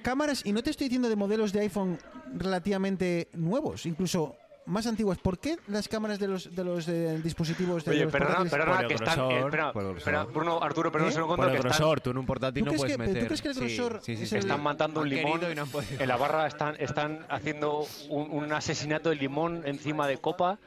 [0.06, 0.46] cámaras?
[0.46, 1.98] Y no te estoy diciendo de modelos de iPhone
[2.36, 4.36] relativamente nuevos, incluso
[4.68, 5.18] más antiguas.
[5.20, 8.50] ¿Por qué las cámaras de los, de los eh, dispositivos de Oye, los perdona, portátiles-
[8.52, 9.20] perdona, el que están.
[9.32, 10.24] eh, espera, el espera.
[10.26, 11.12] Bruno, Arturo, perdón ¿Eh?
[11.12, 12.98] un segundo, Por el que están, grosor, tú en un portátil ¿Tú no puedes que-
[12.98, 13.28] pero tú meter.
[13.28, 14.48] crees que el grosor sí, sí, es sí, el- sí.
[14.48, 15.42] están matando un limón.
[15.52, 16.02] y no han podido.
[16.02, 20.58] En la barra están, están haciendo un, un asesinato de limón encima de copa.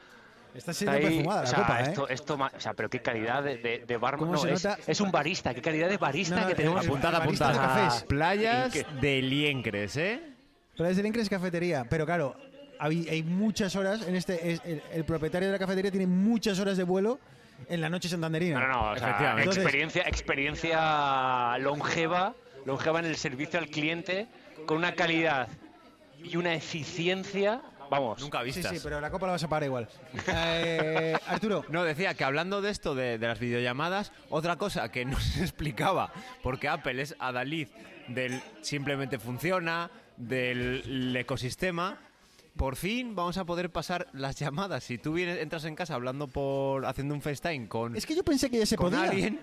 [0.55, 1.83] Está Está siendo ahí, perfumada o la sea, copa, ¿eh?
[1.89, 4.19] esto, esto ma- o sea, pero qué calidad de, de, de barman.
[4.31, 4.77] ¿Cómo No, es, nota?
[4.87, 6.81] es un barista, qué calidad de barista No, no, que tenemos.
[6.83, 7.75] el- Apuntad, barista apuntad.
[7.75, 8.03] de cafés.
[8.03, 10.21] Playas de Liencres, ¿eh?
[10.75, 11.85] Pero desde el Incres Cafetería.
[11.89, 12.35] Pero claro,
[12.79, 14.53] hay, hay muchas horas en este.
[14.53, 17.19] es- el, el propietario de la cafetería tiene muchas horas de vuelo
[17.67, 18.59] en la noche santanderina.
[18.59, 18.91] No, no, no.
[18.93, 22.33] O sea, experiencia, experiencia longeva,
[22.65, 24.27] longeva en el servicio al cliente,
[24.65, 25.47] con una calidad
[26.23, 27.61] y una eficiencia.
[27.89, 28.21] Vamos.
[28.21, 28.71] Nunca Sí, vistas.
[28.71, 29.87] sí, pero la copa la vas a pagar igual.
[30.27, 35.05] Eh, Arturo, No, decía que hablando de esto, de, de las videollamadas, otra cosa que
[35.05, 36.11] no se explicaba,
[36.43, 37.67] porque Apple es adalid
[38.07, 41.97] del simplemente funciona, del ecosistema,
[42.57, 44.83] por fin vamos a poder pasar las llamadas.
[44.83, 48.23] Si tú vienes, entras en casa hablando por, haciendo un FaceTime con, es que yo
[48.23, 49.09] pensé que ya se con podía.
[49.09, 49.39] alguien,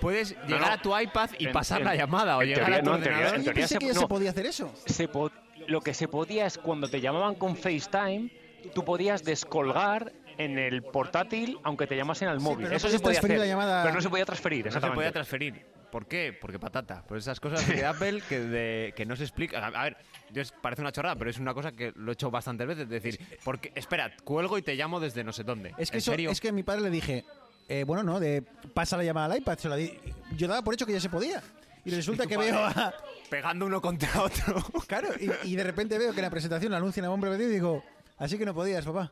[0.00, 0.72] puedes llegar no.
[0.72, 2.90] a tu iPad y En- pasar en- la llamada o en llegar teoría a tu
[2.90, 3.34] no, en teoría- ordenador.
[3.38, 4.00] en Yo teoría pensé se- que ya no.
[4.00, 4.72] se podía hacer eso.
[4.86, 5.30] se po-
[5.68, 8.30] lo que se podía es cuando te llamaban con FaceTime,
[8.74, 12.66] tú podías descolgar en el portátil aunque te llamasen al móvil.
[12.66, 14.72] pero no Eso se podía transferir hacer, la llamada- pero no se podía transferir, No
[14.72, 15.66] se podía transferir.
[15.90, 16.36] ¿Por qué?
[16.38, 17.02] Porque patata.
[17.08, 19.66] Pues esas cosas de Apple que, de- que no se explica.
[19.66, 19.96] A, ver,
[20.30, 22.82] yo es- parece una chorrada, pero es una cosa que lo he hecho bastantes veces.
[22.84, 25.70] Es decir, porque, espera, cuelgo y te llamo desde no sé dónde.
[25.78, 26.30] Es que, ¿En eso, serio?
[26.30, 27.24] es que a mi padre le dije,
[27.70, 28.42] eh, bueno, no, de
[28.74, 29.56] pasa la llamada al iPad.
[29.58, 29.98] Se la di.
[30.36, 31.42] Yo daba por hecho que ya se podía.
[31.86, 32.52] Y resulta que padre?
[32.52, 32.92] veo a.
[33.30, 34.62] Pegando uno contra otro.
[34.86, 37.54] Claro, y, y de repente veo que en la presentación anuncian a hombre perdido y
[37.54, 37.84] digo,
[38.16, 39.10] así que no podías, papá.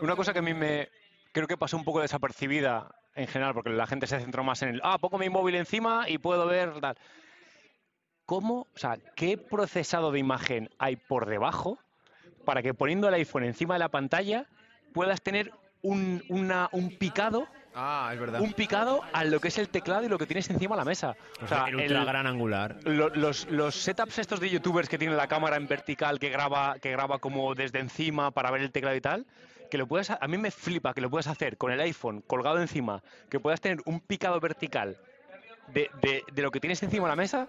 [0.00, 0.88] Una cosa que a mí me
[1.32, 4.68] creo que pasó un poco desapercibida en general, porque la gente se centró más en
[4.70, 6.96] el, ah, pongo mi móvil encima y puedo ver tal.
[8.26, 11.78] ¿Cómo, o sea, qué procesado de imagen hay por debajo
[12.44, 14.46] para que poniendo el iPhone encima de la pantalla
[14.92, 15.52] puedas tener
[15.82, 18.40] un, una- un picado, Ah, es verdad.
[18.40, 20.84] un picado a lo que es el teclado y lo que tienes encima de la
[20.84, 21.16] mesa?
[21.42, 22.76] O sea, el el- ultra gran angular.
[22.84, 26.78] lo- los, los setups estos de youtubers que tienen la cámara en vertical que graba,
[26.80, 29.24] que graba como desde encima para ver el teclado y tal,
[29.70, 32.60] que lo puedas, a mí me flipa que lo puedas hacer con el iPhone colgado
[32.60, 34.96] encima, que puedas tener un picado vertical
[35.68, 37.46] de, de- de lo que tienes encima de la mesa.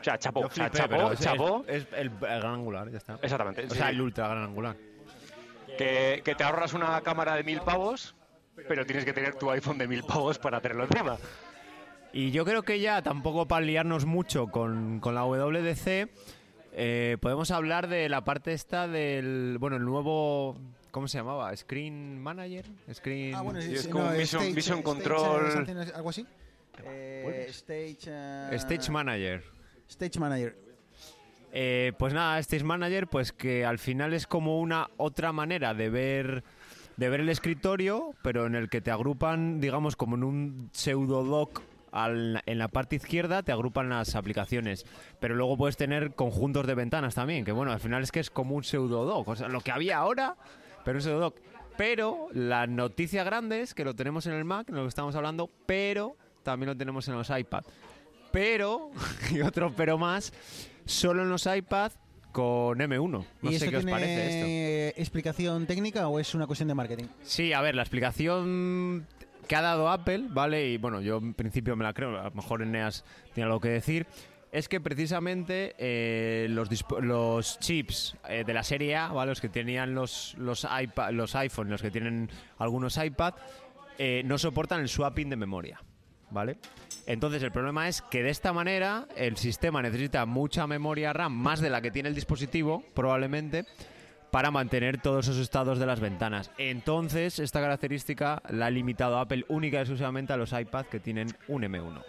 [0.00, 1.64] O sea, chapó, Yo o sea, flipé, chapó, chapó.
[1.66, 3.18] es- es el, el gran angular, ya está.
[3.22, 3.64] Exactamente.
[3.66, 3.94] O sea, sí.
[3.94, 4.76] el ultra gran angular.
[5.78, 8.14] que, que te ahorras una cámara de mil pavos,
[8.68, 11.16] pero tienes que tener tu iPhone de mil pavos para tenerlo encima.
[12.12, 16.08] Y yo creo que ya, tampoco para liarnos mucho con, con la WDC,
[16.76, 20.56] eh, podemos hablar de la parte esta del, bueno, el nuevo,
[20.92, 21.54] ¿cómo se llamaba?
[21.56, 23.34] Screen Manager, Screen...
[23.34, 25.46] Ah, bueno, Sí, es como no, Vision- stage, Vision stage, Control.
[25.46, 26.26] eh, something, algo así.
[26.84, 29.42] Eh, stage, eh, Stage Manager.
[29.88, 30.56] Stage Manager.
[31.52, 35.88] Eh, pues nada, Stage Manager, pues que al final es como una otra manera de
[35.90, 36.44] ver
[36.96, 41.24] de ver el escritorio, pero en el que te agrupan, digamos, como en un pseudo
[41.24, 41.62] doc
[41.94, 44.84] en la parte izquierda te agrupan las aplicaciones,
[45.20, 48.30] pero luego puedes tener conjuntos de ventanas también, que bueno, al final es que es
[48.30, 50.36] como un pseudo doc, o sea, lo que había ahora,
[50.84, 51.36] pero un pseudo doc.
[51.76, 55.14] Pero la noticia grande es que lo tenemos en el Mac, en lo que estamos
[55.16, 57.64] hablando, pero también lo tenemos en los iPad.
[58.32, 58.90] Pero,
[59.30, 60.32] y otro pero más,
[60.84, 61.92] solo en los iPad
[62.34, 63.24] con M1.
[63.42, 65.00] No ¿Y sé qué os tiene parece esto.
[65.00, 67.04] explicación técnica o es una cuestión de marketing?
[67.22, 69.06] Sí, a ver, la explicación
[69.46, 70.68] que ha dado Apple, ¿vale?
[70.68, 73.68] Y bueno, yo en principio me la creo, a lo mejor Eneas tiene algo que
[73.68, 74.06] decir.
[74.50, 76.68] Es que precisamente eh, los,
[77.00, 79.30] los chips eh, de la serie A, ¿vale?
[79.30, 82.28] Los que tenían los, los, iPad, los iPhone, los que tienen
[82.58, 83.34] algunos iPad,
[83.96, 85.80] eh, no soportan el swapping de memoria,
[86.30, 86.58] ¿vale?
[87.06, 91.60] Entonces el problema es que de esta manera el sistema necesita mucha memoria RAM, más
[91.60, 93.66] de la que tiene el dispositivo, probablemente,
[94.30, 96.50] para mantener todos esos estados de las ventanas.
[96.58, 101.28] Entonces, esta característica la ha limitado Apple única y exclusivamente a los iPad que tienen
[101.46, 102.02] un M1.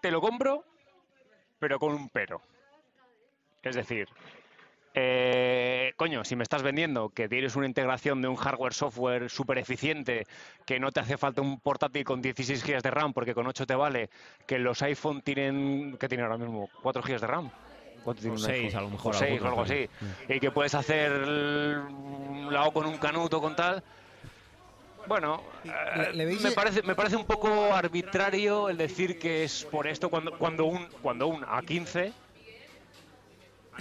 [0.00, 0.62] Te lo compro,
[1.58, 2.40] pero con un pero.
[3.62, 4.06] Es decir,
[4.98, 10.26] eh, coño, si me estás vendiendo que tienes una integración de un hardware-software súper eficiente,
[10.64, 13.66] que no te hace falta un portátil con 16 GB de RAM porque con 8
[13.66, 14.08] te vale,
[14.46, 16.70] que los iPhone tienen, ¿qué tienen ahora mismo?
[16.82, 17.50] ¿4 GB de RAM?
[18.02, 18.78] ¿Cuánto tiene O un seis, iPhone?
[18.78, 19.88] a lo mejor, O 6 o algo así.
[20.28, 23.82] Y que puedes hacer un lado con un canuto, con tal.
[25.06, 29.44] Bueno, ¿Le- eh, le veis me, parece, me parece un poco arbitrario el decir que
[29.44, 32.25] es por esto cuando, cuando, un, cuando un A15 Eso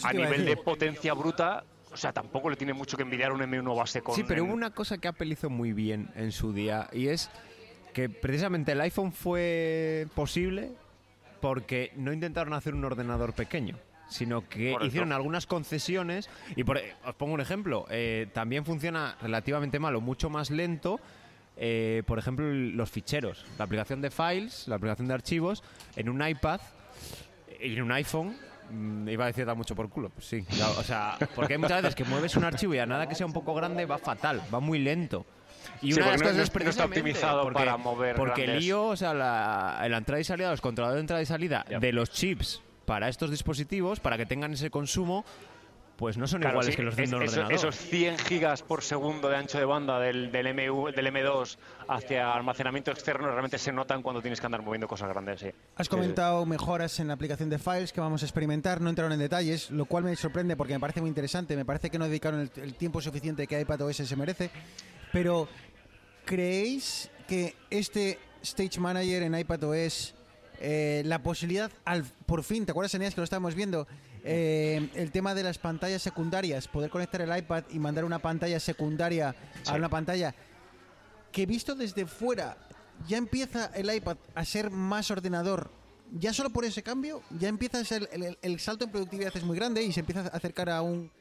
[0.04, 3.78] a nivel de potencia bruta, o sea, tampoco le tiene mucho que envidiar un M1
[3.78, 4.16] base con...
[4.16, 7.30] Sí, pero hubo una cosa que Apple hizo muy bien en su día y es
[7.94, 10.72] que precisamente el iPhone fue posible
[11.40, 13.78] porque no intentaron hacer un ordenador pequeño
[14.10, 14.86] sino que Correcto.
[14.86, 20.02] hicieron algunas concesiones y por, os pongo un ejemplo eh, también funciona relativamente mal o
[20.02, 21.00] mucho más lento
[21.58, 25.64] eh, por ejemplo los ficheros la aplicación de files la aplicación de archivos
[25.96, 26.60] en un iPad
[27.60, 28.36] y en un iPhone
[28.72, 30.46] iba a decir da mucho por culo, pues sí.
[30.78, 33.26] o sea, porque hay muchas veces que mueves un archivo y a nada que sea
[33.26, 35.26] un poco grande va fatal, va muy lento.
[35.82, 38.16] Y Sí, una de las cosas no es es- no está optimizado porque, para mover
[38.16, 41.26] Porque el IO, o sea, la, la entrada y salida, los controladores de entrada y
[41.26, 45.26] salida de los chips para estos dispositivos, para que tengan ese consumo,
[45.96, 47.54] pues no son Claro, iguales sí, que los de es- un eso- ordenador.
[47.54, 51.58] esos 100 gigas por segundo de ancho de banda del, del, MU, del M2
[51.88, 55.40] hacia almacenamiento externo realmente se notan cuando tienes que andar moviendo cosas grandes.
[55.40, 55.48] Sí.
[55.78, 59.14] Has Sí, comentado mejoras en la aplicación de files que vamos a experimentar, no entraron
[59.14, 62.06] en detalles, lo cual me sorprende porque me parece muy interesante, me parece que no
[62.06, 64.50] dedicaron el, el tiempo suficiente que iPadOS se merece,
[65.14, 65.48] pero
[66.26, 70.14] ¿creéis que este Stage Manager en iPadOS,
[70.60, 73.88] eh, la posibilidad, al, por fin, ¿te acuerdas, Eneas, que lo estábamos viendo?
[74.28, 78.60] Eh, el tema de las pantallas secundarias, poder conectar el iPad y mandar una pantalla
[78.60, 79.36] secundaria
[79.68, 80.34] a una pantalla
[81.32, 82.58] que visto desde fuera
[83.08, 85.70] ya empieza el iPad a ser más ordenador.
[86.12, 89.36] Ya solo por ese cambio, ya empieza a ser el, el- el salto en productividad
[89.36, 91.12] es muy grande y se empieza a acercar a un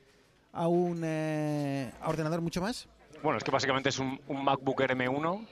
[0.53, 2.87] a un eh, a ordenador mucho más.
[3.23, 5.47] Bueno, es que básicamente es un, un MacBook Air M1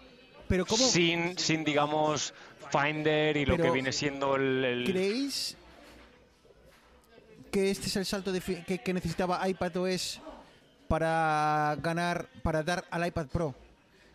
[0.49, 2.33] Pero cómo sin, sin, digamos,
[2.71, 4.65] Finder y lo que viene siendo el...
[4.65, 5.57] el- creéis
[7.53, 10.21] que este es el salto de que, que necesitaba iPadOS
[10.89, 13.55] para ganar, para dar al iPad Pro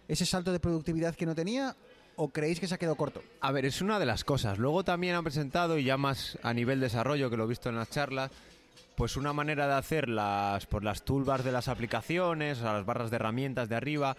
[0.08, 1.76] ese salto de productividad que no tenía?
[2.16, 3.22] ¿O creéis que se ha quedado corto?
[3.42, 4.58] A ver, es una de las cosas.
[4.58, 7.76] Luego también han presentado, y ya más a nivel desarrollo, que lo he visto en
[7.76, 8.32] las charlas,
[8.96, 12.86] pues una manera de hacer las, por las toolbars de las aplicaciones, o sea, las
[12.86, 14.18] barras de herramientas de arriba,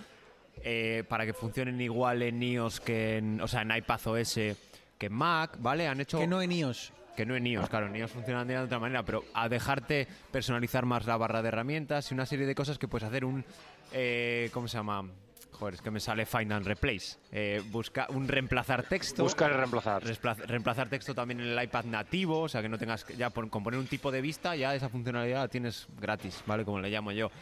[0.63, 5.13] eh, para que funcionen igual en iOS que en, o sea, en iPadOS que en
[5.13, 5.89] Mac, ¿vale?
[5.89, 6.93] Han hecho Que no en iOS.
[7.19, 10.87] Que no en iOS, claro, en iOS funcionan de otra manera, pero a dejarte personalizar
[10.87, 13.45] más la barra de herramientas y una serie de cosas que puedes hacer un,
[13.93, 15.05] eh, ¿cómo se llama?
[15.51, 17.19] Joder, es que me sale Find and Replace.
[17.33, 19.25] Eh, busca un reemplazar texto.
[19.25, 20.05] Buscar y reemplazar.
[20.47, 23.51] Reemplazar texto también en el iPad nativo, o sea que no tengas que ya por,
[23.51, 26.65] con poner un tipo de vista, ya esa funcionalidad la tienes gratis, ¿vale?
[26.65, 27.33] Como le llamo yo.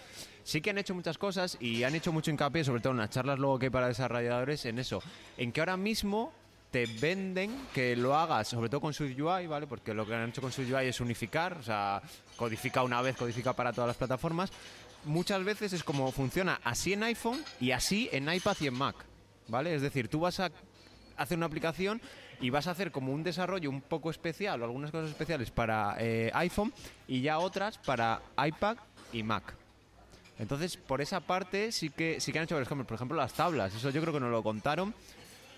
[0.43, 3.11] Sí que han hecho muchas cosas y han hecho mucho hincapié, sobre todo en las
[3.11, 5.03] charlas luego que hay para desarrolladores, en eso.
[5.37, 6.33] En que ahora mismo
[6.77, 9.67] te venden que lo hagas, sobre todo con SwiftUI, ¿vale?
[9.67, 12.03] Porque lo que han hecho con SwiftUI es unificar, o sea,
[12.37, 14.53] codifica una vez, codifica para todas las plataformas.
[15.07, 18.95] Muchas veces es como funciona así en iPhone y así en iPad y en Mac,
[19.49, 19.75] ¿vale?
[19.75, 20.53] Es decir, tú vas a
[21.17, 21.99] hacer una aplicación
[22.43, 25.97] y vas a hacer como un desarrollo un poco especial o algunas cosas especiales para
[25.99, 26.75] eh, iPhone
[27.09, 28.77] y ya otras para iPad
[29.15, 29.55] y Mac.
[30.39, 32.63] Entonces, por esa parte sí que sí que han hecho.
[32.63, 33.75] Por ejemplo, las tablas.
[33.75, 34.95] Eso yo creo que nos lo contaron.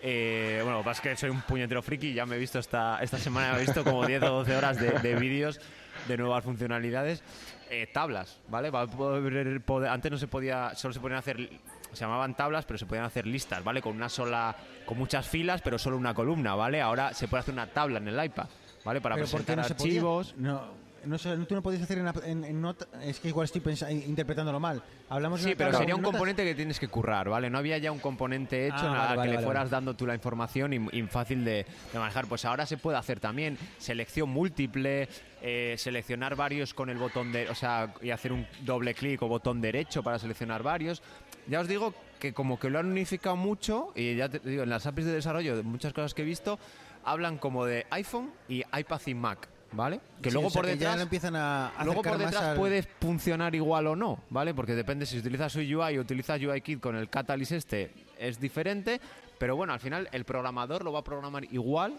[0.02, 2.58] Eh, bueno, lo que pasa es que soy un puñetero friki ya me he visto
[2.58, 5.60] esta, esta semana, me he visto como 10 o 12 horas de, de vídeos
[6.06, 7.22] de nuevas funcionalidades.
[7.70, 8.70] Eh, tablas, ¿vale?
[8.70, 11.50] Va a poder- poder- antes no se podía, solo se podían hacer,
[11.92, 13.82] se llamaban tablas, pero se podían hacer listas, ¿vale?
[13.82, 14.56] Con una sola,
[14.86, 16.80] con muchas filas, pero solo una columna, ¿vale?
[16.80, 18.46] Ahora se puede hacer una tabla en el iPad,
[18.84, 19.00] ¿vale?
[19.02, 20.34] Para ¿Pero por qué presentar no archivos.
[20.38, 20.62] No,
[21.04, 23.62] no, sé, tú no podías hacer en, ap- en- en nota- Es que igual estoy
[24.06, 24.82] interpretándolo mal.
[25.08, 26.12] Hablamos de Sí, pero sería un notas.
[26.12, 27.48] componente que tienes que currar, ¿vale?
[27.50, 30.06] No había ya un componente hecho Ah, nada vale, que vale, le fueras dando tú
[30.06, 32.26] la información y, y fácil de, de manejar.
[32.26, 35.08] Pues ahora se puede hacer también selección múltiple,
[35.42, 39.28] eh, seleccionar varios con el botón de, o sea, y hacer un doble clic o
[39.28, 41.02] botón derecho para seleccionar varios.
[41.46, 44.70] Ya os digo que como que lo han unificado mucho y ya te digo, en
[44.70, 46.58] las APIs de desarrollo de muchas cosas que he visto
[47.04, 50.01] hablan como de iPhone y iPad y Mac, ¿vale?
[50.23, 52.82] Que Sí, luego o sea, por que detrás empiezan a Luego por detrás al- puede
[52.82, 54.55] funcionar igual o no, ¿vale?
[54.55, 59.01] Porque depende si utilizas UI o utilizas UIKit con el Catalyst este, es diferente,
[59.39, 61.97] pero bueno, al final el programador lo va a programar igual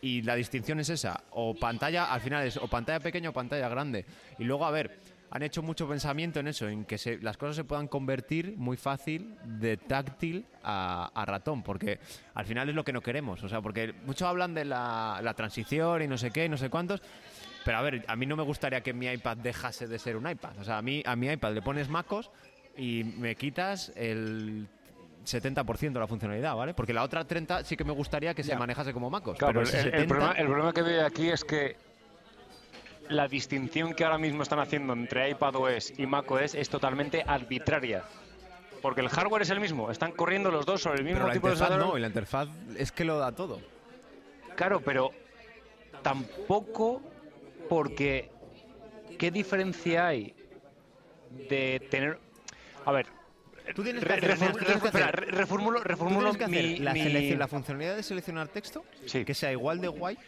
[0.00, 3.68] y la distinción es esa, o pantalla, al final es o pantalla pequeña o pantalla
[3.68, 4.04] grande.
[4.38, 4.98] Y luego, a ver,
[5.34, 8.76] han hecho mucho pensamiento en eso, en que se- las cosas se puedan convertir muy
[8.76, 11.98] fácil de táctil a, a ratón, porque
[12.34, 15.32] al final es lo que no queremos, o sea, porque muchos hablan de la, la
[15.32, 17.00] transición y no sé qué, y no sé cuántos,
[17.64, 20.28] pero a ver, a mí no me gustaría que mi iPad dejase de ser un
[20.28, 20.58] iPad.
[20.58, 22.30] O sea, a mí a mi iPad le pones MacOS
[22.76, 24.66] y me quitas el
[25.24, 26.74] 70% de la funcionalidad, ¿vale?
[26.74, 29.38] Porque la otra 30 sí que me gustaría que se manejase como MacOS.
[29.38, 31.76] Claro, pero pero ese el, el 70 problema, el problema que veo aquí es que
[33.08, 38.04] la distinción que ahora mismo están haciendo entre iPadOS y macOS es totalmente arbitraria.
[38.80, 41.32] Porque el hardware es el mismo, están corriendo los dos sobre el mismo pero la
[41.34, 43.60] tipo interfaz no, y la interfaz es que lo da todo.
[44.56, 45.12] Claro, pero
[46.02, 47.00] tampoco
[47.68, 48.30] porque
[49.18, 50.34] ¿qué diferencia hay
[51.48, 52.18] de tener
[52.84, 53.06] a ver,
[53.76, 59.24] Tú tienes que reformulo, reformulo mi, la, mi- la funcionalidad de seleccionar texto Sí.
[59.24, 60.18] que sea igual de guay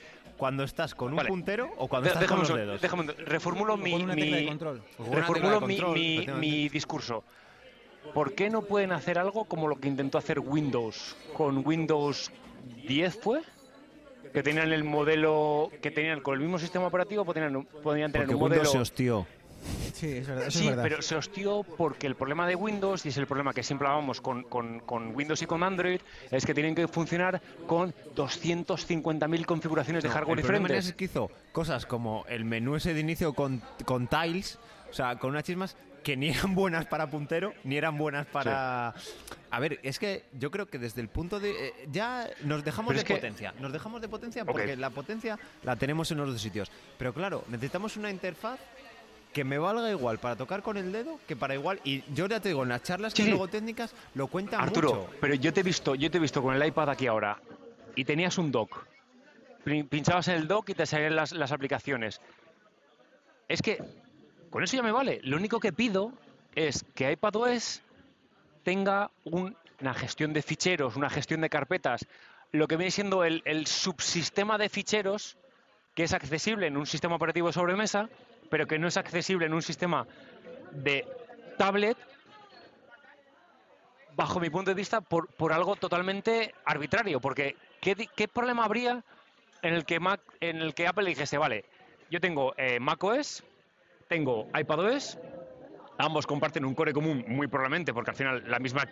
[0.44, 1.30] cuando estás con un Vale.
[1.30, 2.80] puntero o cuando De- estás déjame con un los dedos.
[2.82, 4.82] déjame un- reformulo mi, mi- control.
[5.10, 7.24] Reformulo mi, control, mi- discurso.
[8.12, 12.30] ¿Por qué no pueden hacer algo como lo que intentó hacer Windows con Windows
[12.86, 13.40] 10 fue?
[14.34, 18.34] que tenían el modelo que tenían con el mismo sistema operativo podían, podían tener Porque
[18.34, 19.26] un Windows modelo se hostió.
[19.92, 20.46] Sí, es verdad.
[20.48, 20.82] Eso Sí, es verdad.
[20.82, 24.20] pero se hostió porque el problema de Windows, y es el problema que siempre hablábamos
[24.20, 26.00] con, con- con Windows y con Android,
[26.30, 30.90] es que tienen que funcionar con 250.000 configuraciones de hardware el problema diferentes.
[30.90, 34.58] es que hizo cosas como el menú ese de inicio con, con tiles,
[34.90, 38.94] o sea, con unas chismas que ni eran buenas para puntero, ni eran buenas para...
[39.50, 41.68] A ver, es que yo creo que desde el punto de...
[41.68, 45.38] eh, ya nos dejamos Pero de que- potencia, nos dejamos de potencia porque la potencia
[45.62, 46.70] la tenemos en los dos sitios.
[46.98, 48.58] Pero claro, necesitamos una interfaz
[49.34, 51.80] que me valga igual para tocar con el dedo que para igual...
[51.84, 53.30] Y yo ya te digo, en las charlas que Sí, sí.
[53.30, 55.10] luego técnicas lo cuentan Arturo, mucho.
[55.20, 57.38] pero yo te he visto, yo te he visto con el iPad aquí ahora
[57.96, 58.86] y tenías un dock.
[59.64, 62.20] Pin- Pinchabas en el dock y te salían las, las aplicaciones.
[63.48, 63.78] Es que
[64.50, 65.20] con eso ya me vale.
[65.24, 66.12] Lo único que pido
[66.54, 67.82] es que iPadOS
[68.62, 72.06] tenga un- una gestión de ficheros, una gestión de carpetas,
[72.52, 75.36] lo que viene siendo el, el subsistema de ficheros
[75.94, 78.08] que es accesible en un sistema operativo de sobremesa,
[78.54, 80.06] pero que no es accesible en un sistema
[80.70, 81.04] de
[81.58, 81.98] tablet
[84.14, 87.20] bajo mi punto de vista, por, por algo totalmente arbitrario.
[87.20, 89.02] Porque ¿qué, qué problema habría
[89.62, 89.98] en el que
[90.38, 91.64] en el que Apple dijese, vale,
[92.12, 93.42] yo tengo eh, macOS,
[94.06, 95.18] tengo iPadOS,
[95.98, 98.84] ambos comparten un core común, muy probablemente, porque al final la misma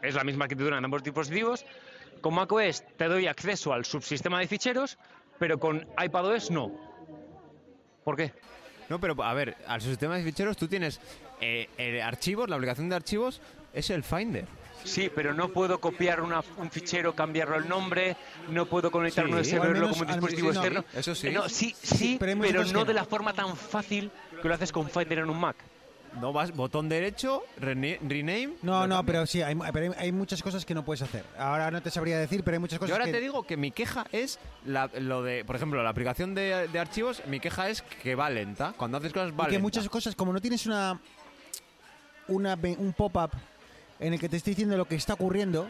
[0.00, 1.66] es la misma arquitectura en ambos dispositivos.
[2.20, 4.96] Con macOS te doy acceso al subsistema de ficheros,
[5.40, 6.70] pero con iPadOS no.
[8.04, 8.32] ¿Por qué?
[8.88, 11.00] No, pero a ver, al sistema de ficheros tú tienes
[11.40, 13.40] eh, eh, archivos, la aplicación de archivos
[13.72, 14.46] es el Finder.
[14.84, 18.16] Sí, pero no puedo copiar una- un fichero, cambiarlo el nombre,
[18.48, 19.32] no puedo conectar Sí.
[19.32, 20.84] un USB, verlo como un dispositivo no, externo.
[20.94, 21.30] eso sí.
[21.30, 22.92] No, sí, sí, pero no que de no.
[22.92, 24.10] la forma tan fácil
[24.40, 25.56] que lo haces con Finder en un Mac.
[26.20, 28.54] No vas, botón derecho, rene- rename.
[28.62, 31.24] No, no, pero sí, hay, pero hay- hay muchas cosas que no puedes hacer.
[31.38, 33.12] Ahora no te sabría decir, pero hay muchas cosas Yo ahora que...
[33.12, 36.78] te digo que mi queja es la- lo de, por ejemplo, la aplicación de, de
[36.78, 38.74] archivos, mi queja es que va lenta.
[38.76, 41.00] Cuando haces cosas va y que muchas cosas, como no tienes una,
[42.26, 43.30] una un pop-up
[44.00, 45.68] en el que te esté diciendo lo que está ocurriendo,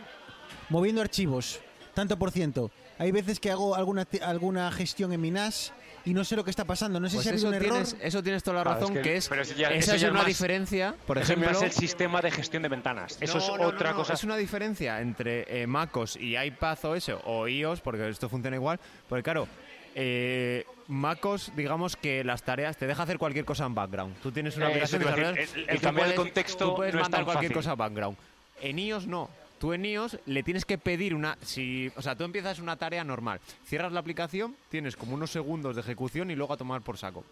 [0.68, 1.60] moviendo archivos,
[1.94, 2.70] tanto por ciento.
[2.98, 5.72] Hay veces que hago alguna, alguna gestión en mi NAS
[6.04, 6.98] y no sé lo que está pasando.
[7.00, 7.84] No sé Pues si ha eso, habido un error.
[7.86, 9.76] tienes, eso tienes toda la Claro, razón, es que- que, es, pero eso ya- esa
[9.78, 11.50] eso es ya una más- diferencia, por ejemplo...
[11.50, 13.18] es el sistema de gestión de ventanas.
[13.20, 14.12] Eso No, es no, otra no, cosa.
[14.14, 18.78] Es una diferencia entre eh, MacOS y iPadOS o iOS, porque esto funciona igual.
[19.08, 19.48] Porque claro,
[19.94, 24.16] eh, MacOS, digamos que las tareas te deja hacer cualquier cosa en background.
[24.22, 26.76] Tú tienes una Eh, aplicación eso de decir, el- el cambiar el puedes- contexto Tú
[26.76, 27.56] puedes no es mandar tan cualquier fácil.
[27.56, 28.16] cosa a background.
[28.60, 29.28] En iOS no.
[29.58, 31.36] Tú en iOS le tienes que pedir una.
[31.42, 35.74] Si, o sea, tú empiezas una tarea normal, cierras la aplicación, tienes como unos segundos
[35.74, 37.24] de ejecución y luego a tomar por saco.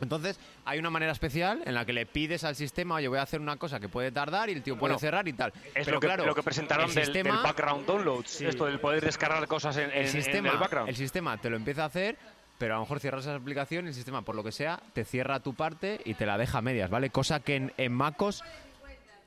[0.00, 3.22] Entonces, hay una manera especial en la que le pides al sistema, oye, voy a
[3.22, 5.52] hacer una cosa que puede tardar y el tío puede Bueno, cerrar y tal.
[5.74, 8.28] Es Pero lo, que, claro, lo que presentaron el del, sistema, del background downloads.
[8.30, 8.44] Sí.
[8.46, 10.88] Esto del poder descargar cosas en, en- el en sistema, el background.
[10.88, 12.16] el sistema te lo empieza a hacer,
[12.58, 15.04] pero a lo mejor cierras esa aplicación y el sistema, por lo que sea, te
[15.04, 17.10] cierra tu parte y te la deja a medias, ¿vale?
[17.10, 18.42] Cosa que en, en MacOS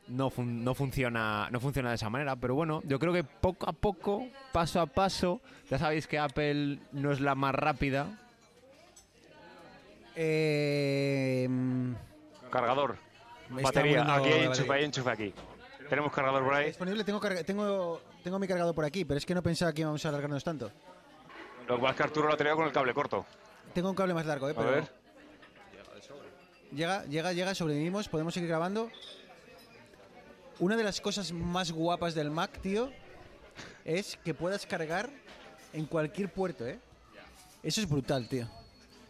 [0.07, 2.35] no, fun- no, funciona, no funciona de esa manera.
[2.35, 6.79] Pero bueno, yo creo que poco a poco, paso a paso, ya sabéis que Apple
[6.91, 8.19] no es la más rápida.
[10.15, 11.47] Eh,
[12.49, 12.97] Cargador.
[13.49, 14.03] Batería.
[14.03, 15.33] muriendo Aquí hay enchufe, hay enchufe aquí.
[15.89, 16.65] Tenemos cargador por ahí.
[16.67, 19.81] Disponible, tengo, carga- tengo, tengo mi cargador por aquí, pero es que no pensaba que
[19.81, 20.71] íbamos a alargarnos tanto.
[21.67, 23.25] Lo que pasa es que Arturo lo ha traído con el cable corto.
[23.73, 24.53] Tengo un cable más largo, ¿eh?
[24.53, 24.91] A Pero ver.
[26.73, 28.89] Llega, llega, llega, sobrevivimos, podemos seguir grabando.
[30.59, 32.89] Una de las cosas más guapas del Mac, tío,
[33.83, 35.09] es que puedas cargar
[35.73, 36.79] en cualquier puerto, ¿eh?
[37.63, 38.47] Eso es brutal, tío.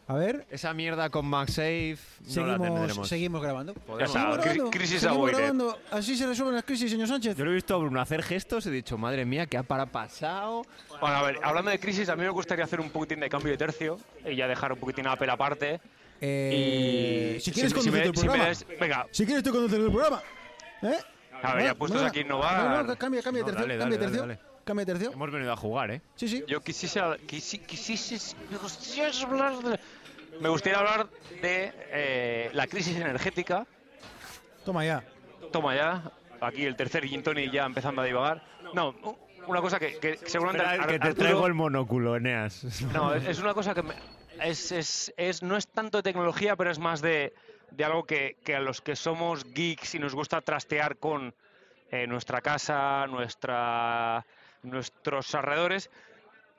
[0.07, 1.97] A ver, Esa mierda con MagSafe
[2.35, 3.73] no la seguimos, seguimos grabando.
[3.97, 5.79] Ya está, Seguimos grabando, crisis seguimos grabando.
[5.91, 7.35] Así se resuelven las crisis, señor Sánchez.
[7.35, 9.63] Yo lo he visto a Bruno hacer gestos y he dicho, madre mía, ¿qué ha
[9.63, 10.63] para pasado?
[11.01, 13.51] Bueno, a ver, hablando de crisis, a mí me gustaría hacer un poquitín de cambio
[13.51, 15.81] de tercio y ya dejar un poquitín a Apple aparte.
[16.21, 18.43] Eh, y si quieres me- conducir me- el programa.
[18.43, 20.21] me des- venga, Si quieres tú conducir el programa.
[20.83, 20.97] ¿Eh?
[21.45, 22.69] A ver, ya puestos aquí innovar.
[22.69, 23.67] No, no, cambia, cambia de No, tercio.
[23.67, 24.21] dale, cambia de dale, tercio.
[24.21, 25.11] dale, Cambia de tercio.
[25.11, 26.01] Hemos venido a jugar, ¿eh?
[26.15, 26.43] Sí, sí.
[26.47, 29.79] yo quisiese, quisi- quisiese- me gustaría hablar de,
[30.41, 31.07] me gustaría hablar
[31.41, 33.67] de eh, la crisis energética.
[34.65, 35.03] Toma ya.
[35.51, 36.11] Toma ya,
[36.41, 38.43] aquí el tercer gin tonic ya empezando a divagar.
[38.73, 38.95] No,
[39.47, 42.63] una cosa que, que seguramente Espera, Ar- que te Arturo- traigo el monóculo, Eneas.
[42.91, 43.93] No, es, es una cosa que me-
[44.43, 47.33] es, es, es- no es tanto de tecnología, pero es más de,
[47.75, 51.33] de algo que, que a los que somos geeks y nos gusta trastear con
[51.91, 54.25] eh, nuestra casa, nuestra,
[54.63, 55.89] nuestros alrededores,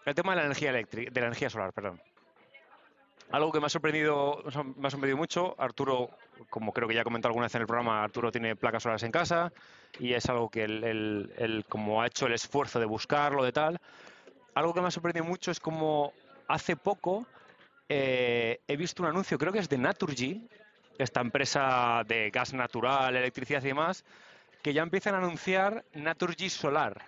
[0.04, 2.00] el tema de la energía eléctrica, de la energía solar, perdón.
[3.32, 4.44] Algo que me ha sorprendido,
[4.76, 6.10] me ha sorprendido mucho, Arturo,
[6.48, 9.10] como creo que ya comentó alguna vez en el programa, Arturo tiene placas solares en
[9.10, 9.52] casa
[9.98, 13.50] y es algo que él, él- él como ha hecho el esfuerzo de buscarlo, de
[13.52, 13.80] tal,
[14.54, 16.12] algo que me ha sorprendido mucho es como
[16.46, 17.26] hace poco
[17.88, 20.40] eh, he visto un anuncio, creo que es de Naturgy,
[20.98, 24.04] esta empresa de gas natural, electricidad y demás,
[24.62, 27.00] que ya empiezan a anunciar Naturgy Solar.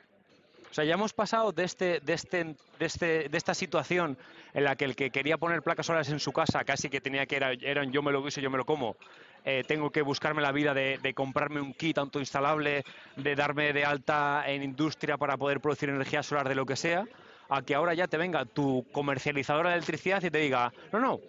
[0.70, 4.18] O sea, ya hemos pasado de, este, de, este, de, este, de esta situación
[4.52, 7.26] en la que el que quería poner placas solares en su casa casi que tenía
[7.26, 8.96] que era, eran yo me lo guiso, yo me lo como.
[9.44, 12.84] eh, tengo que buscarme la vida de, de comprarme un kit autoinstalable,
[13.16, 17.06] de darme de alta en industria para poder producir energía solar de lo que sea,
[17.48, 21.20] a que ahora ya te venga tu comercializadora de electricidad y te diga, no, no,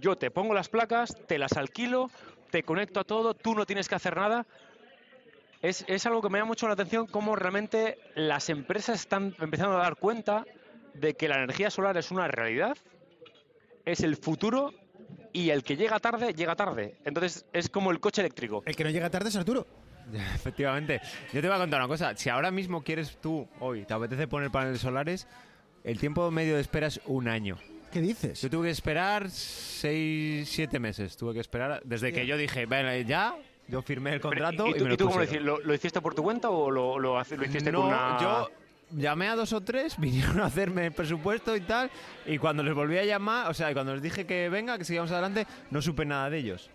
[0.00, 2.10] yo te pongo las placas, te las alquilo,
[2.50, 4.46] te conecto a todo, tú no tienes que hacer nada.
[5.60, 9.76] Es, es algo que me llama mucho la atención cómo realmente las empresas están empezando
[9.76, 10.44] a dar cuenta
[10.94, 12.76] de que la energía solar es una realidad,
[13.84, 14.74] es el futuro
[15.32, 16.96] y el que llega tarde, llega tarde.
[17.04, 18.62] Entonces es como el coche eléctrico.
[18.66, 19.66] El que no llega tarde es Arturo.
[20.34, 21.00] Efectivamente.
[21.32, 22.16] Yo te voy a contar una cosa.
[22.16, 25.26] Si ahora mismo quieres tú, hoy, te apetece poner paneles solares,
[25.84, 27.58] el tiempo medio de espera es un año.
[27.92, 28.40] ¿Qué dices?
[28.40, 31.16] Yo tuve que esperar 6, 7 meses.
[31.16, 33.36] Tuve que esperar desde que yo dije, bueno, ya,
[33.68, 35.40] yo firmé el contrato ¿Y, y, tú, me lo y tú cómo lo hiciste?
[35.42, 38.18] ¿Lo, lo hiciste por tu cuenta o lo, lo, hace- lo hiciste no, con una...?
[38.20, 38.50] yo
[38.92, 41.90] llamé a dos o tres, vinieron a hacerme el presupuesto y tal,
[42.26, 45.10] y cuando les volví a llamar, o sea, cuando les dije que venga, que sigamos
[45.10, 46.70] adelante, no supe nada de ellos.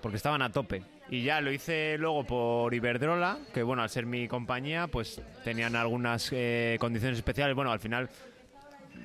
[0.00, 0.82] Porque estaban a tope.
[1.10, 5.76] Y ya lo hice luego por Iberdrola, que bueno, al ser mi compañía, pues tenían
[5.76, 7.54] algunas eh, condiciones especiales.
[7.54, 8.08] Bueno, al final,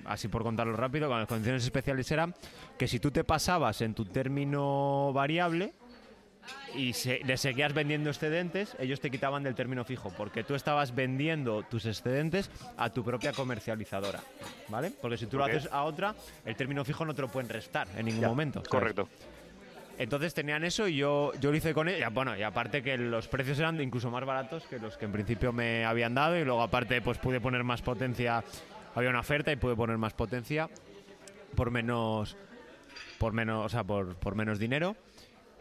[0.06, 2.30] así por contarlo rápido, con las condiciones especiales era
[2.78, 5.74] que si tú te pasabas en tu término variable,
[6.76, 10.94] y se, le seguías vendiendo excedentes, ellos te quitaban del término fijo, porque tú estabas
[10.94, 14.22] vendiendo tus excedentes a tu propia comercializadora,
[14.70, 14.92] ¿vale?
[14.92, 16.16] Porque si tú lo haces a otra,
[16.46, 18.60] el término fijo no te lo pueden restar en ningún Ya, momento.
[18.60, 18.70] ¿sabes?
[18.70, 19.10] Correcto.
[19.98, 22.10] Entonces tenían eso y yo, yo lo hice con ella.
[22.10, 25.52] Bueno, y aparte que los precios eran incluso más baratos que los que en principio
[25.52, 28.44] me habían dado y luego aparte pues pude poner más potencia,
[28.98, 30.70] había una oferta y pude poner más potencia
[31.56, 32.36] por menos,
[33.20, 34.96] por menos, o sea, por, por menos dinero.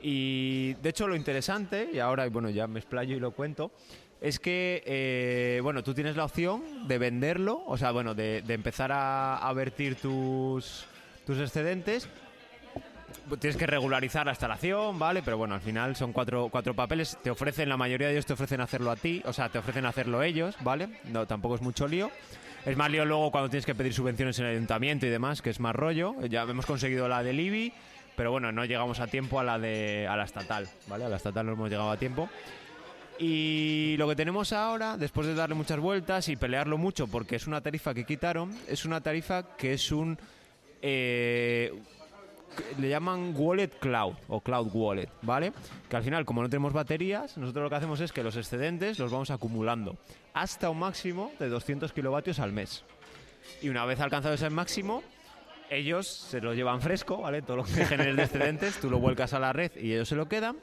[0.01, 3.73] Y de hecho lo interesante, y ahora bueno ya me explayo y lo cuento,
[4.23, 8.91] es que eh, bueno, tú tienes la opción de venderlo, o sea, bueno, de, empezar
[8.91, 10.87] a, a vertir tus,
[11.27, 12.09] tus excedentes
[13.41, 15.21] Tienes que regularizar la instalación, ¿vale?
[15.23, 17.19] Pero bueno, al final son cuatro, cuatro papeles.
[17.23, 19.85] Te ofrecen, la mayoría de ellos te ofrecen hacerlo a ti, o sea, te ofrecen
[19.85, 20.89] hacerlo ellos, ¿vale?
[21.11, 22.11] No, tampoco es mucho lío.
[22.67, 25.51] Es más lío luego cuando tienes que pedir subvenciones en el ayuntamiento y demás, que
[25.51, 26.17] es más rollo.
[26.27, 27.73] Ya hemos conseguido la del IBI,
[28.17, 31.05] pero bueno, no llegamos a tiempo a la de a la estatal, ¿vale?
[31.05, 32.29] A la estatal no hemos llegado a tiempo.
[33.21, 37.47] Y lo que tenemos ahora, después de darle muchas vueltas y pelearlo mucho, porque es
[37.47, 40.19] una tarifa que quitaron, es una tarifa que es un...
[40.83, 41.73] eh,
[42.79, 45.53] le llaman Wallet Cloud o Cloud Wallet, ¿vale?
[45.89, 48.99] Que al final, como no tenemos baterías, nosotros lo que hacemos es que los excedentes
[48.99, 49.97] los vamos acumulando
[50.35, 52.85] hasta un máximo de 200 kilovatios al mes.
[53.63, 55.03] Y una vez alcanzado ese máximo,
[55.71, 57.43] ellos se lo llevan fresco, ¿vale?
[57.43, 60.17] Todo lo que generes de excedentes, tú lo vuelcas a la red y ellos se
[60.17, 60.57] lo quedan.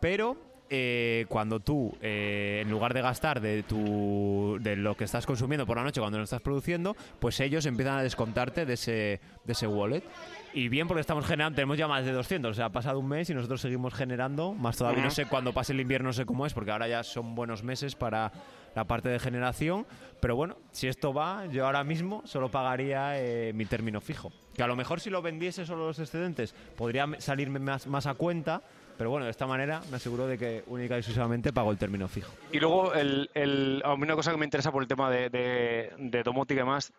[0.00, 0.36] Pero
[0.72, 5.66] eh, cuando tú, eh, en lugar de gastar de, tu, de lo que estás consumiendo
[5.66, 9.52] por la noche cuando lo estás produciendo, pues ellos empiezan a descontarte de ese, de
[9.52, 10.04] ese wallet.
[10.52, 13.06] Y bien porque estamos generando, tenemos ya más de 200, o sea, ha pasado un
[13.06, 16.26] mes y nosotros seguimos generando, más todavía no sé cuándo pase el invierno, no sé
[16.26, 18.32] cómo es, porque ahora ya son buenos meses para
[18.74, 19.86] la parte de generación,
[20.20, 24.32] pero bueno, si esto va, yo ahora mismo solo pagaría eh, mi término fijo.
[24.54, 28.06] Que a lo mejor si lo vendiese solo los excedentes, podría me- salirme más, más
[28.06, 28.60] a cuenta,
[28.98, 32.08] pero bueno, de esta manera me aseguro de que única y exclusivamente pago el término
[32.08, 32.32] fijo.
[32.50, 35.30] Y luego, el, el- a mí una cosa que me interesa por el tema de,
[35.30, 36.92] de, de domótica y demás,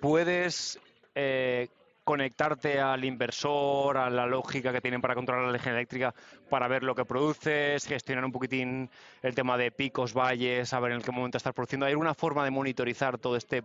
[0.00, 0.78] ¿puedes
[1.14, 1.68] eh,
[2.08, 6.14] conectarte al inversor, a la lógica que tienen para controlar la energía eléctrica,
[6.48, 8.88] para ver lo que produces, gestionar un poquitín
[9.22, 11.84] el tema de picos, valles, saber en qué momento estás produciendo?
[11.84, 13.62] ¿Hay alguna forma de monitorizar todo este,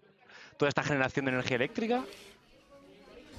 [0.58, 2.04] toda esta generación de energía eléctrica?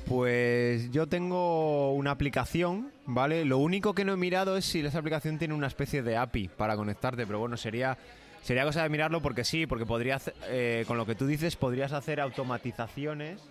[0.09, 3.45] Pues yo tengo una aplicación, ¿vale?
[3.45, 6.49] Lo único que no he mirado es si esa aplicación tiene una especie de API
[6.49, 7.99] para conectarte, pero bueno, sería
[8.43, 11.57] sería cosa de mirarlo porque sí, porque podría hacer- eh, con lo que tú dices
[11.57, 13.43] podrías hacer automatizaciones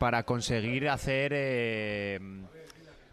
[0.00, 2.18] para conseguir hacer eh,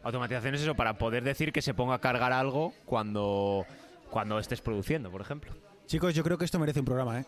[0.04, 3.66] automatizaciones eso para poder decir que se ponga a cargar algo cuando
[4.10, 5.52] cuando estés produciendo, por ejemplo.
[5.86, 7.26] Chicos, yo creo que esto merece un programa, ¿eh?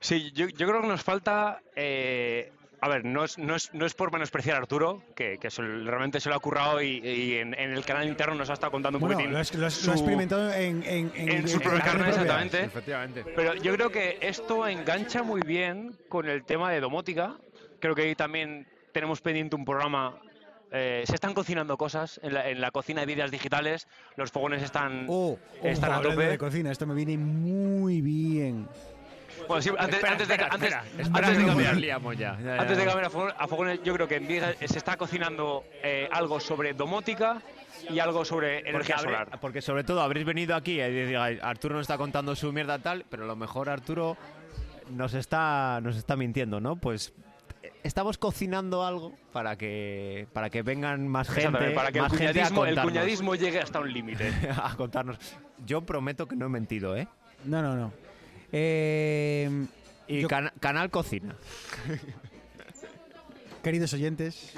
[0.00, 1.60] Sí, yo, yo creo que nos falta.
[1.76, 2.50] eh,
[2.80, 5.60] a ver, no es, no, es, no es por menospreciar a Arturo, que, que se-
[5.62, 8.70] realmente se lo ha currado y, y en, en el canal interno nos ha estado
[8.70, 9.32] contando un Bueno, poquitín.
[9.32, 12.62] lo has, lo has- lo su- has experimentado en, en, en su propia carne exactamente.
[12.62, 13.24] Efectivamente.
[13.34, 17.34] Pero yo creo que esto engancha muy bien con el tema de domótica.
[17.80, 20.16] Creo que ahí también tenemos pendiente un programa.
[20.70, 23.88] eh, se están cocinando cosas en la, en la cocina de vidas digitales.
[24.16, 26.26] Los fogones están, Oh, están a tope.
[26.26, 28.68] de cocina, esto me viene muy bien.
[29.46, 32.16] Bueno, sí, antes, Espera, antes de, espera, antes, espera, antes espera, de que cambiar, liamos
[32.18, 32.36] ya.
[32.38, 34.76] Ya, ya, antes de cambiar a fogón- a fogones, yo creo que en Viega se
[34.78, 37.40] está cocinando eh, algo sobre domótica
[37.88, 39.38] y algo sobre Porque, energía habré- solar.
[39.40, 43.06] porque sobre todo habréis venido aquí y digáis, Arturo nos está contando su mierda tal,
[43.08, 44.18] pero a lo mejor Arturo
[44.90, 46.76] nos está, nos está mintiendo, ¿no?
[46.76, 47.22] Pues eh,
[47.82, 52.12] estamos cocinando algo para que para que vengan más gente, Exactamente, para que el más
[52.12, 52.92] gente a cuñadismo, el contarnos.
[52.92, 54.32] cuñadismo llegue hasta un límite.
[54.62, 55.18] a contarnos.
[55.66, 57.08] Yo prometo que no he mentido, ¿eh?
[57.44, 57.92] No, no, no.
[58.52, 59.66] Eh,
[60.06, 61.34] Y Yo- can- Canal Cocina.
[63.62, 64.54] queridos oyentes,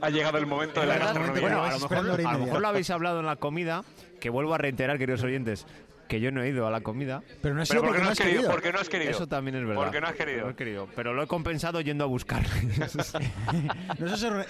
[0.00, 1.40] ha llegado el momento de la gastronomía.
[1.40, 3.82] Bueno, a lo, a mejor lo habéis hablado en la comida,
[4.20, 5.66] que vuelvo a reiterar, queridos oyentes,
[6.08, 7.22] que yo no he ido a la comida.
[7.42, 8.50] pero no ha Pero porque porque no has has querido, querido.
[8.52, 9.10] porque no has querido.
[9.10, 9.82] Eso también es verdad.
[9.82, 10.44] Porque no has querido.
[10.44, 12.42] No he querido, pero lo he compensado yendo a buscar.
[12.80, 14.46] Has ahorra-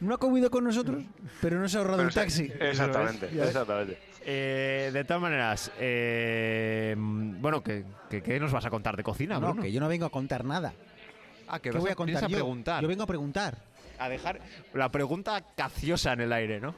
[0.00, 1.02] No ha comido con nosotros,
[1.40, 2.52] pero no se ha ahorrado Pero el sí, taxi.
[2.60, 3.98] Exactamente, exactamente.
[4.28, 9.34] Eh, de todas maneras, eh, bueno, ¿qué, qué, qué nos vas a contar de cocina,
[9.38, 9.62] No, Bruno?
[9.62, 10.72] que yo no vengo a contar nada.
[11.48, 12.36] Ah, que ¿Qué vas voy a contar a yo?
[12.36, 12.82] preguntar.
[12.82, 13.56] Yo vengo a preguntar.
[13.98, 14.40] A dejar
[14.74, 16.74] la pregunta caciosa en el aire, ¿no?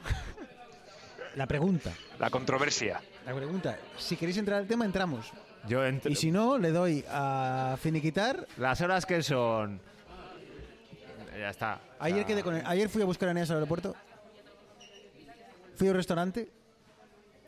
[1.35, 1.91] La pregunta.
[2.19, 3.01] La controversia.
[3.29, 3.77] La pregunta.
[3.97, 5.31] Si queréis entrar al tema, entramos.
[5.67, 8.47] Yo ent- Y si no, le doy a finiquitar.
[8.57, 9.79] Las horas que son...
[11.37, 11.79] Ya está.
[11.99, 12.63] Ayer, quedé con él.
[12.65, 13.95] Ayer fui a buscar a Eneas al aeropuerto.
[15.75, 16.49] Fui a un restaurante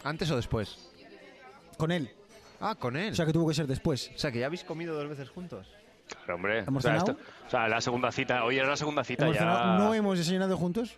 [0.03, 0.89] ¿Antes o después?
[1.77, 2.11] con él.
[2.59, 3.11] Ah, con él.
[3.11, 4.11] O sea que tuvo que ser después.
[4.15, 5.67] O sea, que ya habéis comido dos veces juntos.
[6.07, 6.59] Claro, hombre.
[6.59, 7.11] ¿Hemos o, sea, cenado?
[7.13, 8.43] esto- o sea, la segunda cita.
[8.45, 9.41] Hoy era la segunda cita Hemos ya.
[9.41, 10.95] cenado- no hemos desayunado juntos.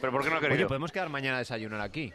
[0.00, 0.68] Pero ¿por qué no Oye, querido?
[0.68, 2.12] podemos quedar mañana a desayunar aquí.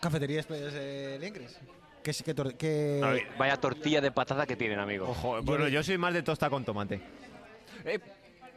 [0.00, 1.58] Cafetería Express de Lencres.
[2.02, 5.08] Que, sí- que, tor- que- A ver, Vaya tortilla de patata que tienen, amigo.
[5.08, 7.00] Ojo, bueno, yo soy más de tosta con tomate.
[7.84, 7.98] Eh,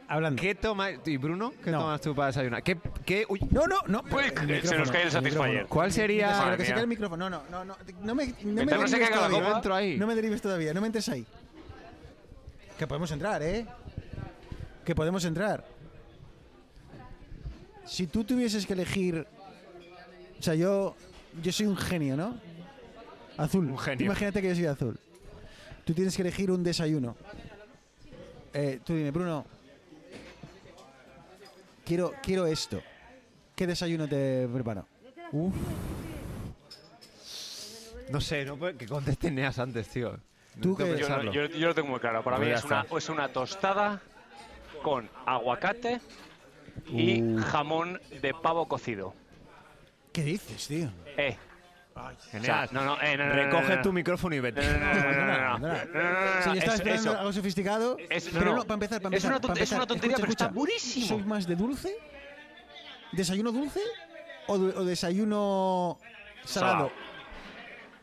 [0.08, 0.40] Hablando.
[0.42, 0.94] ¿Qué tomas?
[1.06, 1.52] ¿Y Bruno?
[1.62, 1.80] ¿Qué No.
[1.80, 2.62] tomas tú para desayunar?
[2.64, 2.76] ¿Qué,
[3.06, 4.02] qué, uy, No, no, no.
[4.10, 4.24] Uy,
[4.64, 5.22] se nos cae el Satisfyer.
[5.22, 5.66] micrófono.
[5.68, 6.74] ¿Cuál sería- Que se- Madre que se mía.
[6.74, 7.30] cae el micrófono.
[7.30, 7.76] No, no, no, no.
[8.02, 9.76] No me, no derives todavía.
[9.76, 9.96] ahí?
[9.98, 10.74] No me derives todavía.
[10.74, 11.24] No me entres ahí.
[12.76, 13.66] Que podemos entrar, ¿eh?
[14.84, 15.64] Que podemos entrar.
[17.86, 19.26] Si tú tuvieses que elegir...
[20.38, 20.96] O sea, yo...
[21.42, 22.38] Yo soy un genio, ¿no?
[23.36, 23.66] Azul.
[23.70, 24.06] Un genio.
[24.06, 24.98] Imagínate que yo soy azul.
[25.84, 27.16] Tú tienes que elegir un desayuno.
[28.52, 29.44] Eh, tú dime, Bruno.
[31.84, 32.80] Quiero, quiero esto.
[33.54, 34.86] ¿Qué desayuno te preparo?
[35.32, 35.54] Uf.
[38.10, 40.18] No sé, no puede- que conteste Neas antes, tío.
[40.60, 42.22] Tú que Yo, no- yo- yo lo tengo muy claro.
[42.24, 44.00] Para mí es una, es una tostada
[44.82, 46.00] con aguacate
[46.88, 47.38] y Uh.
[47.38, 49.14] jamón de pavo cocido.
[50.12, 50.90] ¿Qué dices, tío?
[51.16, 51.36] Eh.
[52.72, 54.62] No, no, eh, no, no, no, recoge tu micrófono y vete.
[54.62, 55.74] No, no, no,
[56.42, 59.70] Si yo estaba es- esperando algo sofisticado, Es- pero no, para empezar, Es una es
[59.86, 61.06] tontería, pero está buenísimo.
[61.08, 61.94] ¿Sois más de dulce?
[63.12, 63.80] ¿Desayuno dulce?
[64.46, 65.98] ¿O, desayuno
[66.44, 66.90] salado?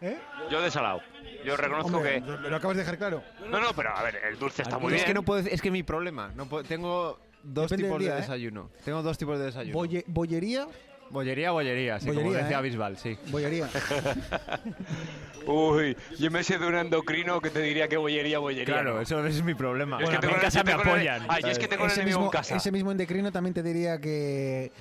[0.02, 0.20] ¿Eh?
[0.52, 1.02] Yo de salado.
[1.44, 2.28] Yo reconozco Hombre, que.
[2.30, 3.24] lo, lo acabas de dejar claro.
[3.50, 5.06] No, no, pero a ver, el dulce está muy es bien.
[5.08, 8.18] que no puedo, es que mi problema, no puedo- tengo dos Depende tipos día, de
[8.20, 8.22] ¿eh?
[8.22, 8.70] desayuno.
[8.86, 9.74] Tengo dos tipos de desayuno.
[9.80, 10.68] Bolle- bollería,
[11.10, 12.62] bollería, bollería, sí, como Bollería, decía ¿eh?
[12.62, 13.18] Bisbal, sí.
[13.28, 13.70] bollería.
[15.48, 18.66] Uy, yo me sé de un endocrino que te diría que bollería, bollería.
[18.66, 19.02] Claro, ¿no?
[19.02, 20.00] eso es mi problema.
[20.00, 21.26] Yo es que en casa me apoyan.
[21.30, 22.56] Ah, yo es que tengo ese, mismo, en casa.
[22.56, 24.72] ese mismo endocrino también te diría que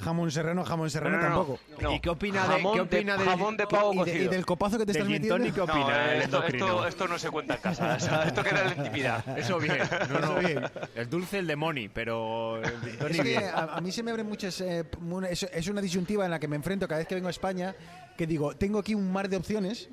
[0.00, 1.60] jamón serrano, jamón serrano No, no, no, tampoco.
[1.80, 1.92] no.
[1.94, 4.30] ¿Y qué opina de- Jamón qué opina de- jamón de pavo Y, de- y cocido?
[4.32, 5.36] del copazo que te estás metiendo.
[5.44, 7.94] ¿qué No, opina eh, esto, esto, esto no se cuenta en casa.
[7.96, 9.24] o sea, esto queda en la intimidad.
[9.38, 9.78] Eso bien,
[10.10, 10.38] no, no.
[10.40, 10.64] Eso bien.
[10.94, 14.10] El dulce, el de Moni, pero el tonic Es que a, a mí se me
[14.10, 14.60] abren muchas.
[14.60, 14.84] eh,
[15.30, 17.74] es, es una disyuntiva en la que me enfrento cada vez que vengo a España.
[18.16, 19.88] Que digo, tengo aquí un mar de opciones.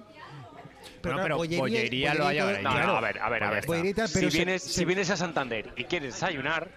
[1.03, 3.43] Bueno, claro, pero bollería lo hay y todo- ahora, No, no, a ver, a ver,
[3.43, 3.65] a ver.
[3.65, 6.69] Bollería pero si, se- vienes, se- si vienes a Santander y quieres desayunar,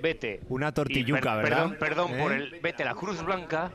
[0.00, 0.40] vete.
[0.48, 1.58] Una tortilluca, per- ¿verdad?
[1.70, 2.22] Perdón, perdón ¿Eh?
[2.22, 2.60] por el.
[2.60, 3.70] Vete a la Cruz Blanca,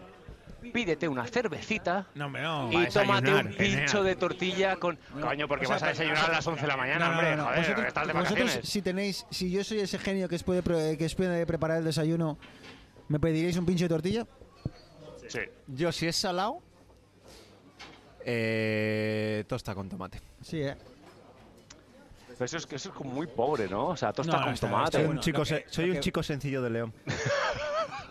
[0.74, 2.08] pídete una cervecita.
[2.16, 2.70] No, hombre, no.
[2.72, 4.98] Y tómate un pincho de tortilla con.
[5.22, 7.18] Coño, porque O sea, vas a desayunar a las 11 de la mañana, No, no,
[7.18, 7.32] hombre.
[7.32, 7.44] no, no.
[7.50, 10.98] Joder, Vosotros, estás de vosotros, si tenéis, si yo soy ese genio que os puede,
[10.98, 12.38] que os puede preparar el desayuno,
[13.08, 14.26] ¿me pediréis un pincho de tortilla?
[15.28, 15.40] Sí.
[15.68, 16.62] Yo, si es salado,
[18.26, 20.20] eh, tosta con tomate.
[20.42, 20.76] Sí, eh.
[22.38, 23.88] Pero eso es, que eso es como muy pobre, ¿no?
[23.88, 24.92] O sea, tosta No, con está- tomate.
[24.98, 25.20] Soy bueno.
[25.20, 26.94] un, chico, que- se- soy un que- chico sencillo de León.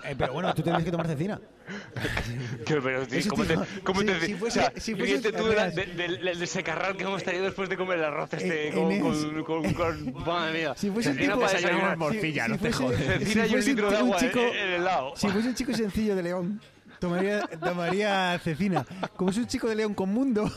[0.04, 1.40] Eh, pero bueno, tú tendrías que tomar cecina.
[2.66, 5.46] Pero, tío, ¿cómo, te cómo si- te si o fuese- sea, si fuese- ríete tú
[5.46, 9.02] de de- del secarral que hemos tenido después de comer el arroz este con, Enes.
[9.02, 10.74] con, con, con- Madre mía.
[10.76, 11.96] Si fuese un tipo- desayunar.
[11.96, 13.00] morcilla, si no te fuese- jodes.
[13.00, 15.12] si Cecina y un fuese litro de un agua chico- en, en el lado.
[15.16, 16.60] Si fuese un chico sencillo de León,
[17.00, 18.86] tomaría, tomaría cecina.
[19.16, 20.48] Como es un chico de León con mundo,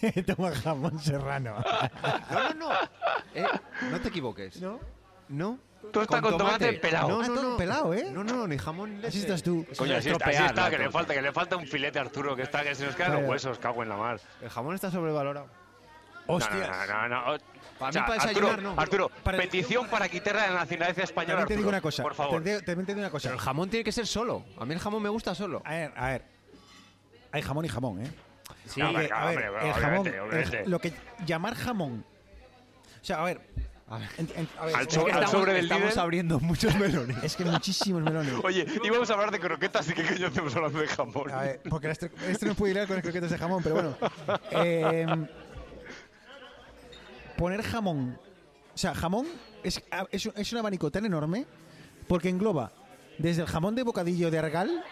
[0.26, 1.56] toma jamón serrano.
[2.30, 2.74] No, no, no.
[3.34, 3.44] Eh,
[3.90, 4.60] no te equivoques.
[4.60, 4.80] ¿No?
[5.28, 5.58] No.
[5.92, 7.08] Tosta con tomate pelado.
[7.08, 7.56] No, Ah, no, no.
[7.56, 8.10] pelado, ¿eh?
[8.12, 9.02] No, no, ni jamón.
[9.06, 9.66] Así estás tú.
[9.78, 12.02] Coño, es así está, así está, que le falta, que le falta un filete a
[12.02, 14.20] Arturo, que está, que se nos quedan los huesos, cago en la mar.
[14.42, 15.48] El jamón está sobrevalorado.
[16.26, 16.68] Hostias.
[16.68, 17.38] No, no, no, no.
[17.78, 18.80] Para O sea, mí para Arturo, desayunar, no.
[18.80, 21.38] Arturo, Para- petición para quitarle la nacionalidad española.
[21.40, 22.02] También te digo Arturo, una cosa.
[22.02, 22.42] Por favor.
[22.42, 23.28] Te- te digo una cosa.
[23.30, 24.44] Pero el jamón tiene que ser solo.
[24.58, 25.62] A mí el jamón me gusta solo.
[25.64, 26.24] A ver, a ver.
[27.32, 28.10] Hay jamón y jamón, ¿eh?
[28.66, 30.60] Sí, No, Porque, a ver, hombre, el jamón, obviamente, obviamente.
[30.62, 30.92] el- lo que
[31.26, 32.04] llamar jamón.
[33.00, 33.40] O sea, a ver.
[33.88, 34.08] A ver.
[34.18, 35.98] en- en- a ver, Al es, so- que, al sobre del estamos líder.
[35.98, 37.16] abriendo muchos melones.
[37.24, 38.32] es que muchísimos melones.
[38.44, 41.30] Oye, íbamos a hablar de croquetas y qué coño hacemos hablando de jamón.
[41.32, 43.74] A ver, porque las tre- este no puede ir con las croquetas de jamón, pero
[43.74, 43.96] bueno.
[44.52, 45.06] Eh,
[47.36, 48.18] poner jamón.
[48.74, 49.26] O sea, jamón
[49.62, 51.46] es, es, un- es un abanico tan enorme
[52.06, 52.72] porque engloba
[53.18, 54.84] desde el jamón de bocadillo de argal,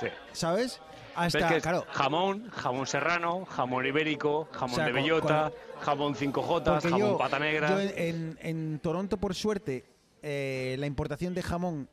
[0.00, 0.06] Sí.
[0.32, 0.80] ¿sabes?
[1.16, 5.52] Ves Hasta, que es claro, jamón, jamón serrano, jamón ibérico, jamón O sea, de bellota,
[5.80, 7.68] jamón 5J, porque jamón yo, pata negra.
[7.70, 9.84] yo en, en- en Toronto, por suerte,
[10.22, 11.88] eh, la importación de jamón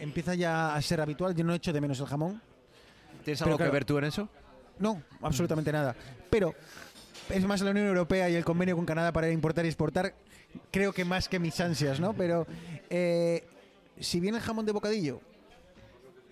[0.00, 1.34] empieza ya a ser habitual.
[1.34, 2.40] Yo no echo de menos el jamón.
[3.24, 4.28] ¿Tienes Pero algo claro- que ver tú en eso?
[4.78, 5.94] No, absolutamente nada.
[6.30, 6.54] Pero
[7.30, 10.14] es más la Unión Europea y el convenio con Canadá para importar y exportar,
[10.70, 12.12] creo que más que mis ansias, ¿no?
[12.14, 12.46] Pero
[12.90, 13.44] eh,
[13.98, 15.20] si bien el jamón de bocadillo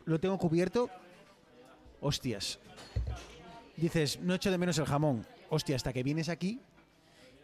[0.04, 0.88] lo tengo cubierto,
[2.00, 2.58] hostias.
[3.76, 5.26] Dices, no echo de menos el jamón.
[5.50, 6.60] Hostia, hasta que vienes aquí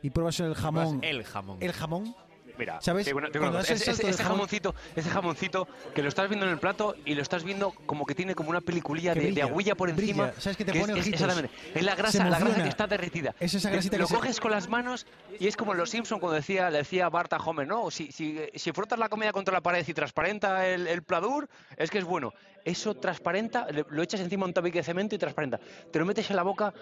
[0.02, 1.00] y pruebas el jamón.
[1.02, 1.58] El jamón.
[1.60, 2.16] El jamón.
[2.58, 3.04] Mira, ¿Sabes?
[3.06, 4.74] te digo una- te digo una Cuando cosa, das el ese, ese- ese jamón- jamoncito,
[4.94, 8.14] ese jamoncito que lo estás viendo en el plato y lo estás viendo como que
[8.14, 10.10] tiene como una peliculilla Que de, de brilla, agüilla por brilla.
[10.26, 10.32] encima.
[10.38, 11.20] ¿Sabes que te es- pone es, ojitos?
[11.22, 11.56] Exactamente.
[11.74, 13.34] Es la Se grasa, la grasa que está derretida.
[13.40, 15.06] Es esa grasita lo que se- coges con las manos
[15.40, 18.12] y es como en los Simpsons cuando decía, le decía Bart a Homer, no, si,
[18.12, 21.48] si, si frotas la comida contra la pared y transparenta el, el pladur,
[21.78, 22.34] es que es bueno.
[22.64, 25.58] Eso transparenta, lo echas encima un tabique de cemento y transparenta.
[25.90, 26.72] Te lo metes en la boca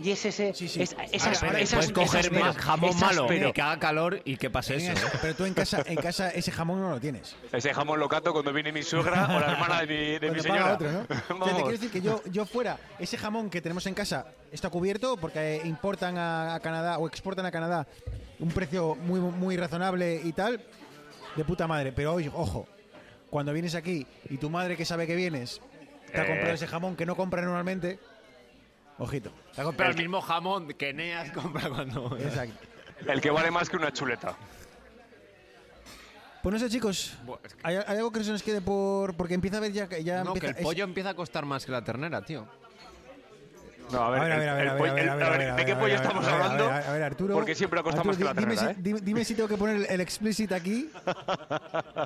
[0.00, 0.80] y es ese, Sí, sí.
[0.82, 3.50] es- esas, esas, Puedes coger esas más jamón esas malo peras.
[3.50, 4.92] y que haga calor y que pase eso.
[4.92, 5.10] ¿eh?
[5.20, 7.34] Pero tú en casa, en casa ese jamón no lo tienes.
[7.52, 10.74] Ese jamón locato cuando viene mi suegra o la hermana de mi, de mi señora.
[10.74, 11.00] otro, ¿no?
[11.04, 11.52] O sea, te Vamos.
[11.54, 15.60] quiero decir que yo, yo fuera, ese jamón que tenemos en casa está cubierto porque
[15.64, 17.88] importan a, a Canadá o exportan a Canadá
[18.38, 20.60] un precio muy, muy razonable y tal,
[21.34, 21.90] de puta madre.
[21.92, 22.68] Pero ojo,
[23.34, 25.60] cuando vienes aquí y tu madre que sabe que vienes
[26.12, 26.26] te ha Eh.
[26.28, 27.98] comprado ese jamón que no compra normalmente,
[28.96, 29.32] ojito.
[29.56, 32.16] Te ha comprado el mismo jamón que Neas compra cuando.
[32.20, 32.54] Exacto.
[33.08, 34.36] El que vale más que una chuleta.
[36.44, 37.18] Pues no sé, chicos.
[37.26, 39.16] Buah, es que- ¿Hay, hay algo que se nos quede por.
[39.16, 39.88] Porque empieza a ver ya.
[39.98, 42.46] ya No, que el pollo empieza a costar más que la ternera, tío.
[43.92, 45.08] No, a ver, a ver, a ver, a el-
[45.52, 46.70] a ¿de qué pollo estamos hablando?
[46.70, 47.34] A ver, Arturo.
[47.34, 48.82] Porque siempre ha costado Arturo, más que la di- dime ternera, si- ¿eh?
[48.82, 50.90] dime, dime si tengo que poner el explicit aquí.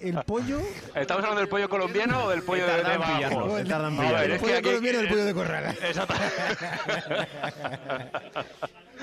[0.01, 0.61] El pollo.
[0.95, 3.39] ¿Estamos hablando del pollo colombiano o del pollo de, de Bajo?
[3.45, 5.79] o el, el pollo aquí- colombiano y el pollo de corral.
[5.83, 6.15] Exacto.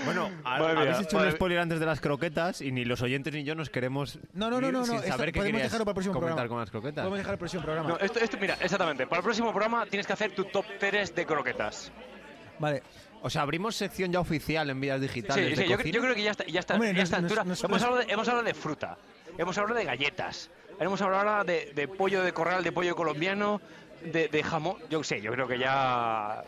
[0.06, 3.44] Bueno, habéis mía, hecho un spoiler antes de las croquetas y ni los oyentes ni
[3.46, 4.20] yo nos queremos.
[4.34, 6.14] No, no, no, no, no, Sin esta- saber qué podemos querías dejarlo para el próximo
[6.16, 6.50] comentar programa.
[6.50, 7.04] con las croquetas.
[7.04, 7.90] Podemos dejar el próximo programa.
[7.90, 9.08] No, esto, esto, mira, exactamente.
[9.08, 11.92] Para el próximo programa tienes que hacer tu top 3 de croquetas.
[12.60, 12.84] Vale.
[13.22, 15.46] O sea, abrimos sección ya oficial en vías digitales.
[15.46, 17.18] Sí, de sí, yo, creo que ya está, ya está, Hombre, ya a nos- esta
[17.22, 17.44] nos- altura.
[17.44, 18.98] nos- hemos, hablado de, hemos hablado de fruta,
[19.38, 20.50] hemos hablado de galletas,
[20.80, 23.62] hemos hablado ahora de, de pollo de corral, de pollo colombiano,
[24.04, 24.78] de, de jamón.
[24.90, 26.44] Yo sé, yo creo que ya.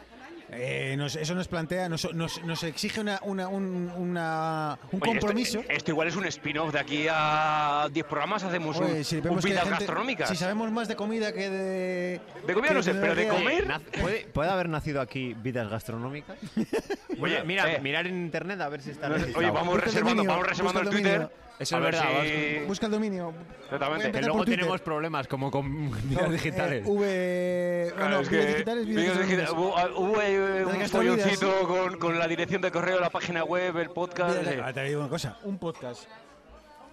[0.50, 5.12] Eh, nos- eso nos plantea, nos, nos, nos exige una, una, un, una- un Oye,
[5.12, 5.62] esto- compromiso.
[5.68, 9.28] Esto, igual es un spin-off de aquí a 10 programas, hacemos un, Oye, si un
[9.28, 10.30] hay vidas gente- gastronómicas.
[10.30, 12.22] Si sabemos más de comida que de.
[12.48, 15.70] De comida no sé, pero de comer- Eh, naz- ¿puede, puede haber nacido aquí vidas
[15.70, 16.38] gastronómicas?
[17.20, 17.82] Oye, mira, eh.
[17.82, 21.30] mirar en internet a ver si está Oye, vamos reservando, dominio, vamos reservando el Twitter.
[21.60, 23.34] Eso es ver verdad, si- Busca el dominio.
[23.64, 23.88] Exactamente.
[23.88, 24.60] Voy a Que empezar luego por Twitter.
[24.60, 26.86] tenemos problemas como con No, vidas digitales.
[26.88, 27.94] eh, v.
[27.96, 29.50] Claro, no, es vídeos digitales, vídeos vídeos digitales.
[29.50, 29.96] digitales.
[29.98, 33.76] Hubo, hubo ahí, eh, un folloncito con, con la dirección de correo, la página web,
[33.78, 34.38] el podcast.
[34.40, 34.62] Mira, eh.
[34.64, 36.04] ah, te digo una cosa, un podcast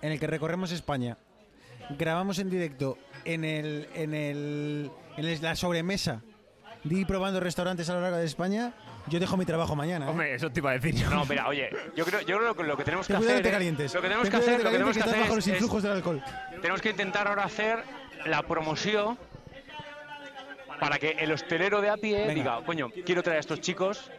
[0.01, 1.19] en el que recorremos España,
[1.99, 2.97] grabamos en directo
[3.27, 6.23] en el en el en el- la sobremesa
[6.85, 8.75] de ir probando restaurantes a lo largo de España,
[9.07, 10.07] yo dejo mi trabajo mañana.
[10.07, 10.09] ¿eh?
[10.09, 11.11] Hombre, eso te iba a decir yo.
[11.11, 13.43] No, mira, oye, yo creo, yo creo que lo que tenemos que Ten hacer.
[13.43, 13.95] de es- calientes.
[13.95, 15.37] Lo que tenemos Ten que hacer, de lo que tenemos calientes, que estás hacer bajo
[15.37, 16.23] los es- influjos del alcohol.
[16.61, 17.79] tenemos que intentar ahora hacer
[18.27, 19.19] la promoción
[20.81, 22.35] para que el hostelero de a pie Venga.
[22.35, 24.11] diga, coño, quiero traer a estos chicos.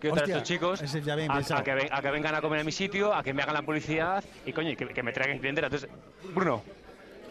[0.00, 2.34] Quiero traer a estos chicos ese ya bien a, a que ven- a que vengan
[2.34, 4.86] a comer a mi sitio, a que me hagan la publicidad y coño, y que,
[4.88, 5.66] que me traigan clientela.
[5.66, 5.88] Entonces,
[6.34, 6.62] Bruno,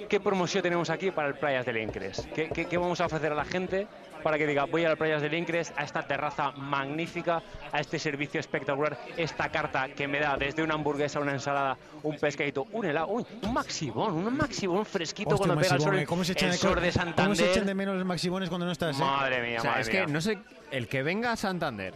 [0.07, 2.27] ¿qué promoción tenemos aquí para el Playas del Incres?
[2.35, 3.87] ¿Qué, qué, qué vamos a ofrecer a la gente
[4.21, 7.41] para que diga, voy a las Playas del Incres, a esta terraza magnífica,
[7.71, 12.17] a este servicio espectacular, esta carta que me da desde una hamburguesa, una ensalada, un
[12.17, 16.05] pescadito, un helado, uy, un maximón, un maximón fresquito Hostia, cuando pega el sol, ¿eh?
[16.05, 17.49] ¿Cómo se echan el de, sol de ¿Cómo se Santander.
[17.49, 18.95] echan de menos los maxibones cuando no estás?
[18.97, 18.99] eh?
[19.03, 20.37] Madre mía, O sea, madre es que no sé,
[20.71, 21.93] el que venga a Santander,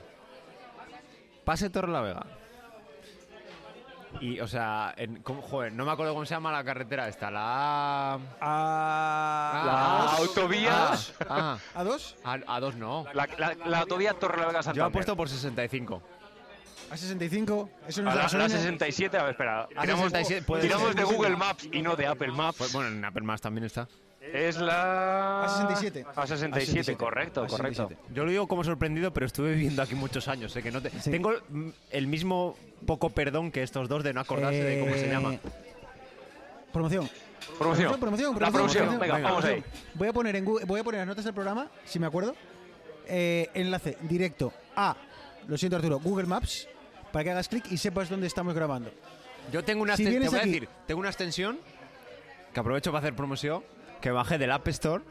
[1.44, 2.26] pase Torre la Vega.
[4.22, 7.30] Y, o sea, en- ¿cómo- joder, no me acuerdo cómo se llama la carretera esta,
[7.30, 8.20] la A.
[8.42, 9.64] A...
[9.66, 10.20] La A2.
[10.20, 10.92] autovía,
[11.30, 12.16] Ah, ¿A dos?
[12.24, 13.06] a, A2 no.
[13.14, 14.90] la, la- la autovía Torre la Vega Yo Santander.
[14.90, 16.02] apuesto por 65.
[16.92, 19.68] A65, eso no A es la 67, a ver, espera.
[19.70, 22.58] Tiramos, 67 puede tiramos de Google Maps y no de Apple Maps.
[22.60, 23.88] Pues, bueno, en Apple Maps también está.
[24.34, 25.46] Es la.
[25.48, 26.06] A67.
[26.16, 27.50] A67, correcto, A67.
[27.50, 27.90] correcto.
[28.14, 30.56] Yo lo digo como sorprendido, pero estuve viviendo aquí muchos años.
[30.56, 30.64] ¿eh?
[30.64, 31.12] Que no te- Sí.
[31.12, 31.34] Tengo
[31.92, 35.36] el mismo poco perdón que estos dos de no acordarse de cómo se Eh, llama.
[36.74, 37.10] Promoción.
[37.60, 38.00] Promoción.
[38.00, 39.30] promoción, La promoción, venga, venga.
[39.30, 39.64] vamos ahí.
[39.94, 42.36] Voy a poner en Google- voy a poner las notas del programa, si me acuerdo.
[43.08, 44.96] eh, enlace directo a,
[45.48, 46.68] lo siento Arturo, Google Maps,
[47.12, 48.90] para que hagas clic y sepas dónde estamos grabando.
[49.52, 51.60] Yo tengo una si te voy a decir, tengo una extensión
[52.52, 53.64] que aprovecho para hacer promoción,
[54.06, 55.04] que bajé del App Store,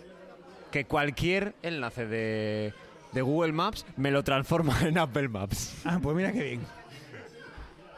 [0.70, 2.72] que cualquier enlace de,
[3.10, 5.74] de Google Maps me lo transforma en Apple Maps.
[5.84, 6.60] Ah, pues mira qué bien.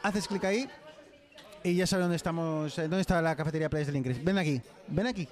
[0.03, 0.67] Haces clic ahí
[1.63, 4.25] y ya sabes dónde estamos, eh, dónde está la cafetería Playas del Incres.
[4.25, 5.29] Ven aquí, ven aquí.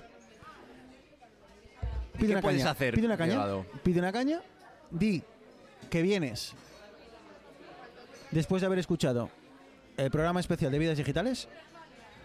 [2.12, 3.32] Pide ¿Qué una puedes caña, hacer, Pide una caña.
[3.32, 3.66] llegado?
[3.82, 4.42] Pide una caña.
[4.90, 5.22] Di
[5.88, 6.52] que vienes
[8.32, 9.30] después de haber escuchado
[9.96, 11.48] el programa especial de vidas digitales.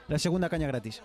[0.09, 1.01] La segunda caña gratis.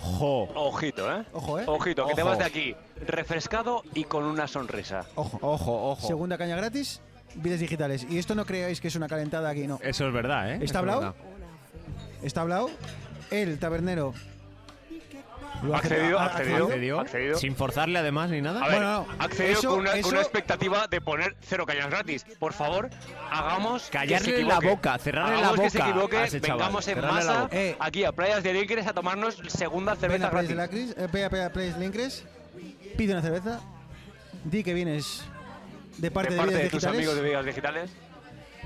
[0.00, 0.48] Ojo.
[0.54, 1.24] Ojito, ¿eh?
[1.32, 1.64] Ojo, eh.
[1.66, 2.30] Ojito, que te Ojo.
[2.30, 2.76] vas de aquí
[3.06, 5.04] refrescado y con una sonrisa.
[5.14, 5.38] Ojo.
[5.40, 6.06] Ojo, ojo.
[6.06, 7.00] Segunda caña gratis,
[7.36, 8.06] vidas digitales.
[8.10, 9.78] Y esto no creáis que es una calentada aquí, no.
[9.82, 10.54] Eso es verdad, ¿eh?
[10.54, 11.00] ¿Está es hablado?
[11.00, 11.14] verdad.
[12.22, 12.70] Está hablado.
[13.30, 14.14] El tabernero.
[15.74, 16.64] Accedido, accedido.
[16.66, 17.00] ¿Accedió?
[17.00, 17.38] accedido.
[17.38, 18.60] Sin forzarle además ni nada.
[18.62, 21.64] A ver, Bueno, no, accedido eso- con, una, con eso- una expectativa de poner cero
[21.66, 22.26] cañas gratis.
[22.38, 22.90] Por favor,
[23.30, 23.84] hagamos.
[23.84, 26.58] que Callarle se la boca, cerrarle la Hagamos que se boca equivoque, a ese chaval,
[26.58, 27.56] vengamos en masa boca.
[27.56, 27.76] Eh.
[27.80, 30.48] aquí a Playas de Líqueres a tomarnos segunda Ven cerveza a gratis.
[30.50, 32.24] de la Cris, eh, a Playas del Incres,
[32.96, 33.60] pide una cerveza,
[34.44, 35.24] di que vienes
[35.98, 37.90] de parte de de, parte de tus amigos de Vidas Digitales.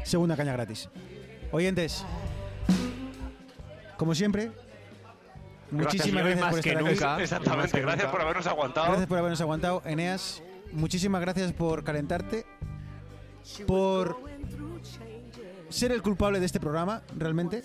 [0.05, 0.89] segunda caña gratis.
[1.53, 2.05] Oyentes,
[3.97, 4.51] como siempre,
[5.70, 6.93] muchísimas gracias más por que estar aquí.
[6.95, 7.07] nunca.
[7.07, 8.12] más Exactamente, que gracias nunca.
[8.12, 8.86] por habernos aguantado.
[8.89, 9.82] Gracias por habernos aguantado.
[9.85, 10.43] Eneas,
[10.73, 12.47] muchísimas gracias por calentarte,
[13.66, 14.16] por
[15.69, 17.62] ser el culpable de este programa, realmente.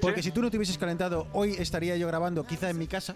[0.00, 0.28] Porque Sí.
[0.30, 3.14] si tú no te hubieses calentado, hoy estaría yo grabando quizá en mi casa.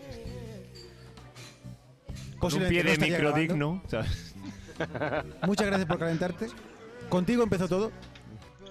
[2.39, 3.83] Con un pie no de estaría micro digno.
[3.89, 4.35] ¿sabes?
[5.47, 6.49] Muchas gracias por calentarte.
[7.09, 7.91] Contigo empezó todo.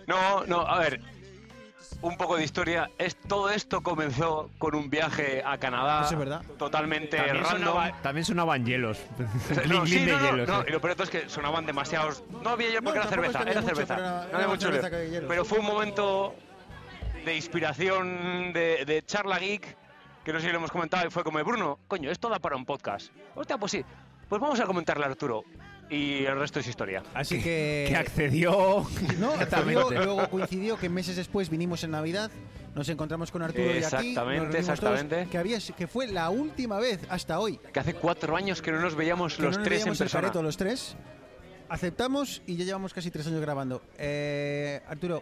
[0.06, 1.02] No, no, a ver.
[2.02, 2.90] Un poco de historia.
[2.98, 6.02] Es, todo esto comenzó con un viaje a Canadá.
[6.04, 6.42] Eso es verdad.
[6.58, 7.60] Totalmente También, random.
[7.74, 9.00] sonaba- también sonaban hielos.
[9.68, 10.48] No, sí, no, no, hielos.
[10.50, 10.66] no, eh.
[10.68, 12.24] y lo peor es que sonaban demasiados.
[12.44, 13.96] No había hielo porque No, era cerveza, que era mucho, cerveza.
[13.96, 15.26] pero era- no había mucho cerveza que hielos.
[15.30, 16.36] Pero fue un momento
[17.26, 19.78] de inspiración, de, de charla geek,
[20.26, 22.56] que no sé si lo hemos comentado, y fue como, Bruno, coño, esto da para
[22.58, 23.12] un podcast.
[23.36, 23.86] Hostia, pues sí.
[24.28, 25.44] Pues vamos a comentarle a Arturo.
[25.94, 27.04] Y el resto es historia.
[27.14, 27.86] Así que.
[27.90, 28.86] Que accedió.
[29.20, 32.32] No, accedió, luego coincidió que meses después vinimos en Navidad,
[32.74, 33.82] nos encontramos con Arturo y aquí.
[33.82, 35.28] nos Exactamente, todos, exactamente.
[35.30, 38.80] que, había, que fue la última vez hasta hoy Que hace cuatro años que no
[38.80, 40.22] nos veíamos que los no nos tres en veíamos el persona.
[40.22, 40.96] careto los tres.
[41.70, 43.82] Aceptamos y ya llevamos casi tres años grabando.
[43.98, 45.22] Eh, Arturo,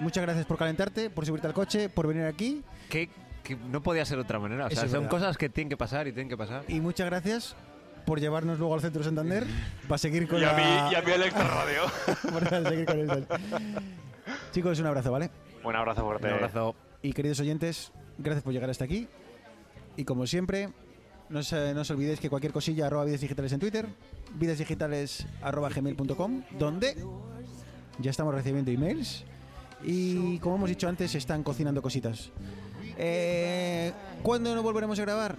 [0.00, 2.62] muchas gracias por calentarte, por subirte al coche, por venir aquí.
[2.88, 3.08] que,
[3.42, 4.66] que no podía ser de otra manera.
[4.66, 5.10] O sea, son verdad.
[5.10, 6.64] cosas que tienen que pasar y tienen que pasar.
[6.68, 7.56] Y muchas gracias
[8.08, 9.44] por llevarnos luego al centro Santander
[9.86, 10.56] para seguir con Y a la...
[10.56, 11.82] mí, y a mí Electro Radio.
[12.32, 13.26] para seguir con el-
[14.50, 15.30] Chicos, un abrazo, ¿vale?
[15.62, 16.26] Un abrazo fuerte.
[16.28, 16.74] Un abrazo.
[17.02, 19.08] Y queridos oyentes, gracias por llegar hasta aquí.
[19.98, 20.70] Y como siempre,
[21.28, 23.86] no os, eh, no os olvidéis que cualquier cosilla, arroba vidas digitales en Twitter,
[24.36, 26.96] vidasdigitales arroba gmail.com, donde
[27.98, 29.24] ya estamos recibiendo emails.
[29.84, 32.30] Y como hemos dicho antes, están cocinando cositas.
[32.98, 33.92] Eh,
[34.22, 35.36] ¿Cuándo no volveremos a grabar?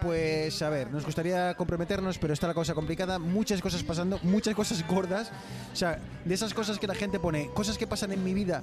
[0.00, 3.18] Pues a ver, nos gustaría comprometernos, pero está la cosa complicada.
[3.18, 5.30] Muchas cosas pasando, muchas cosas gordas.
[5.72, 8.62] O sea, de esas cosas que la gente pone, cosas que pasan en mi vida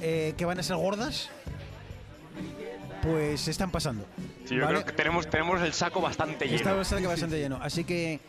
[0.00, 1.30] eh, que van a ser gordas,
[3.02, 4.04] pues están pasando.
[4.44, 4.74] Sí, yo ¿vale?
[4.74, 6.56] creo que tenemos, tenemos el saco bastante lleno.
[6.56, 7.58] Está bastante, bastante lleno.
[7.62, 8.20] Así que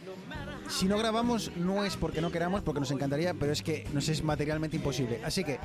[0.68, 4.08] si no grabamos, no es porque no queramos, porque nos encantaría, pero es que nos
[4.10, 5.22] es materialmente imposible.
[5.26, 5.60] Así que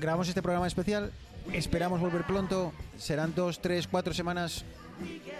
[0.00, 1.12] grabamos este programa especial.
[1.52, 2.72] Esperamos volver pronto.
[2.98, 4.64] Serán dos, tres, cuatro semanas.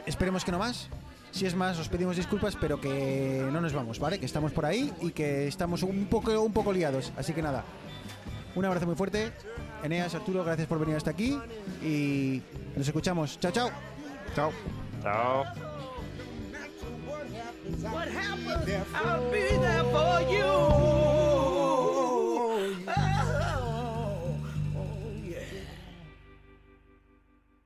[0.07, 0.89] Esperemos que no más.
[1.31, 4.19] Si es más, os pedimos disculpas, pero que no nos vamos, ¿vale?
[4.19, 7.11] Que estamos por ahí y que estamos un poco, un poco liados.
[7.17, 7.65] Así que nada,
[8.55, 9.33] un abrazo muy fuerte.
[9.83, 11.39] Eneas, Arturo, gracias por venir hasta aquí
[11.83, 12.43] y
[12.77, 13.41] nos escuchamos.
[13.41, 13.71] Chao, chao.
[14.35, 14.53] Chao.
[15.03, 15.45] Chao.
[17.83, 18.85] What happened?
[18.95, 21.32] I'll be there for you.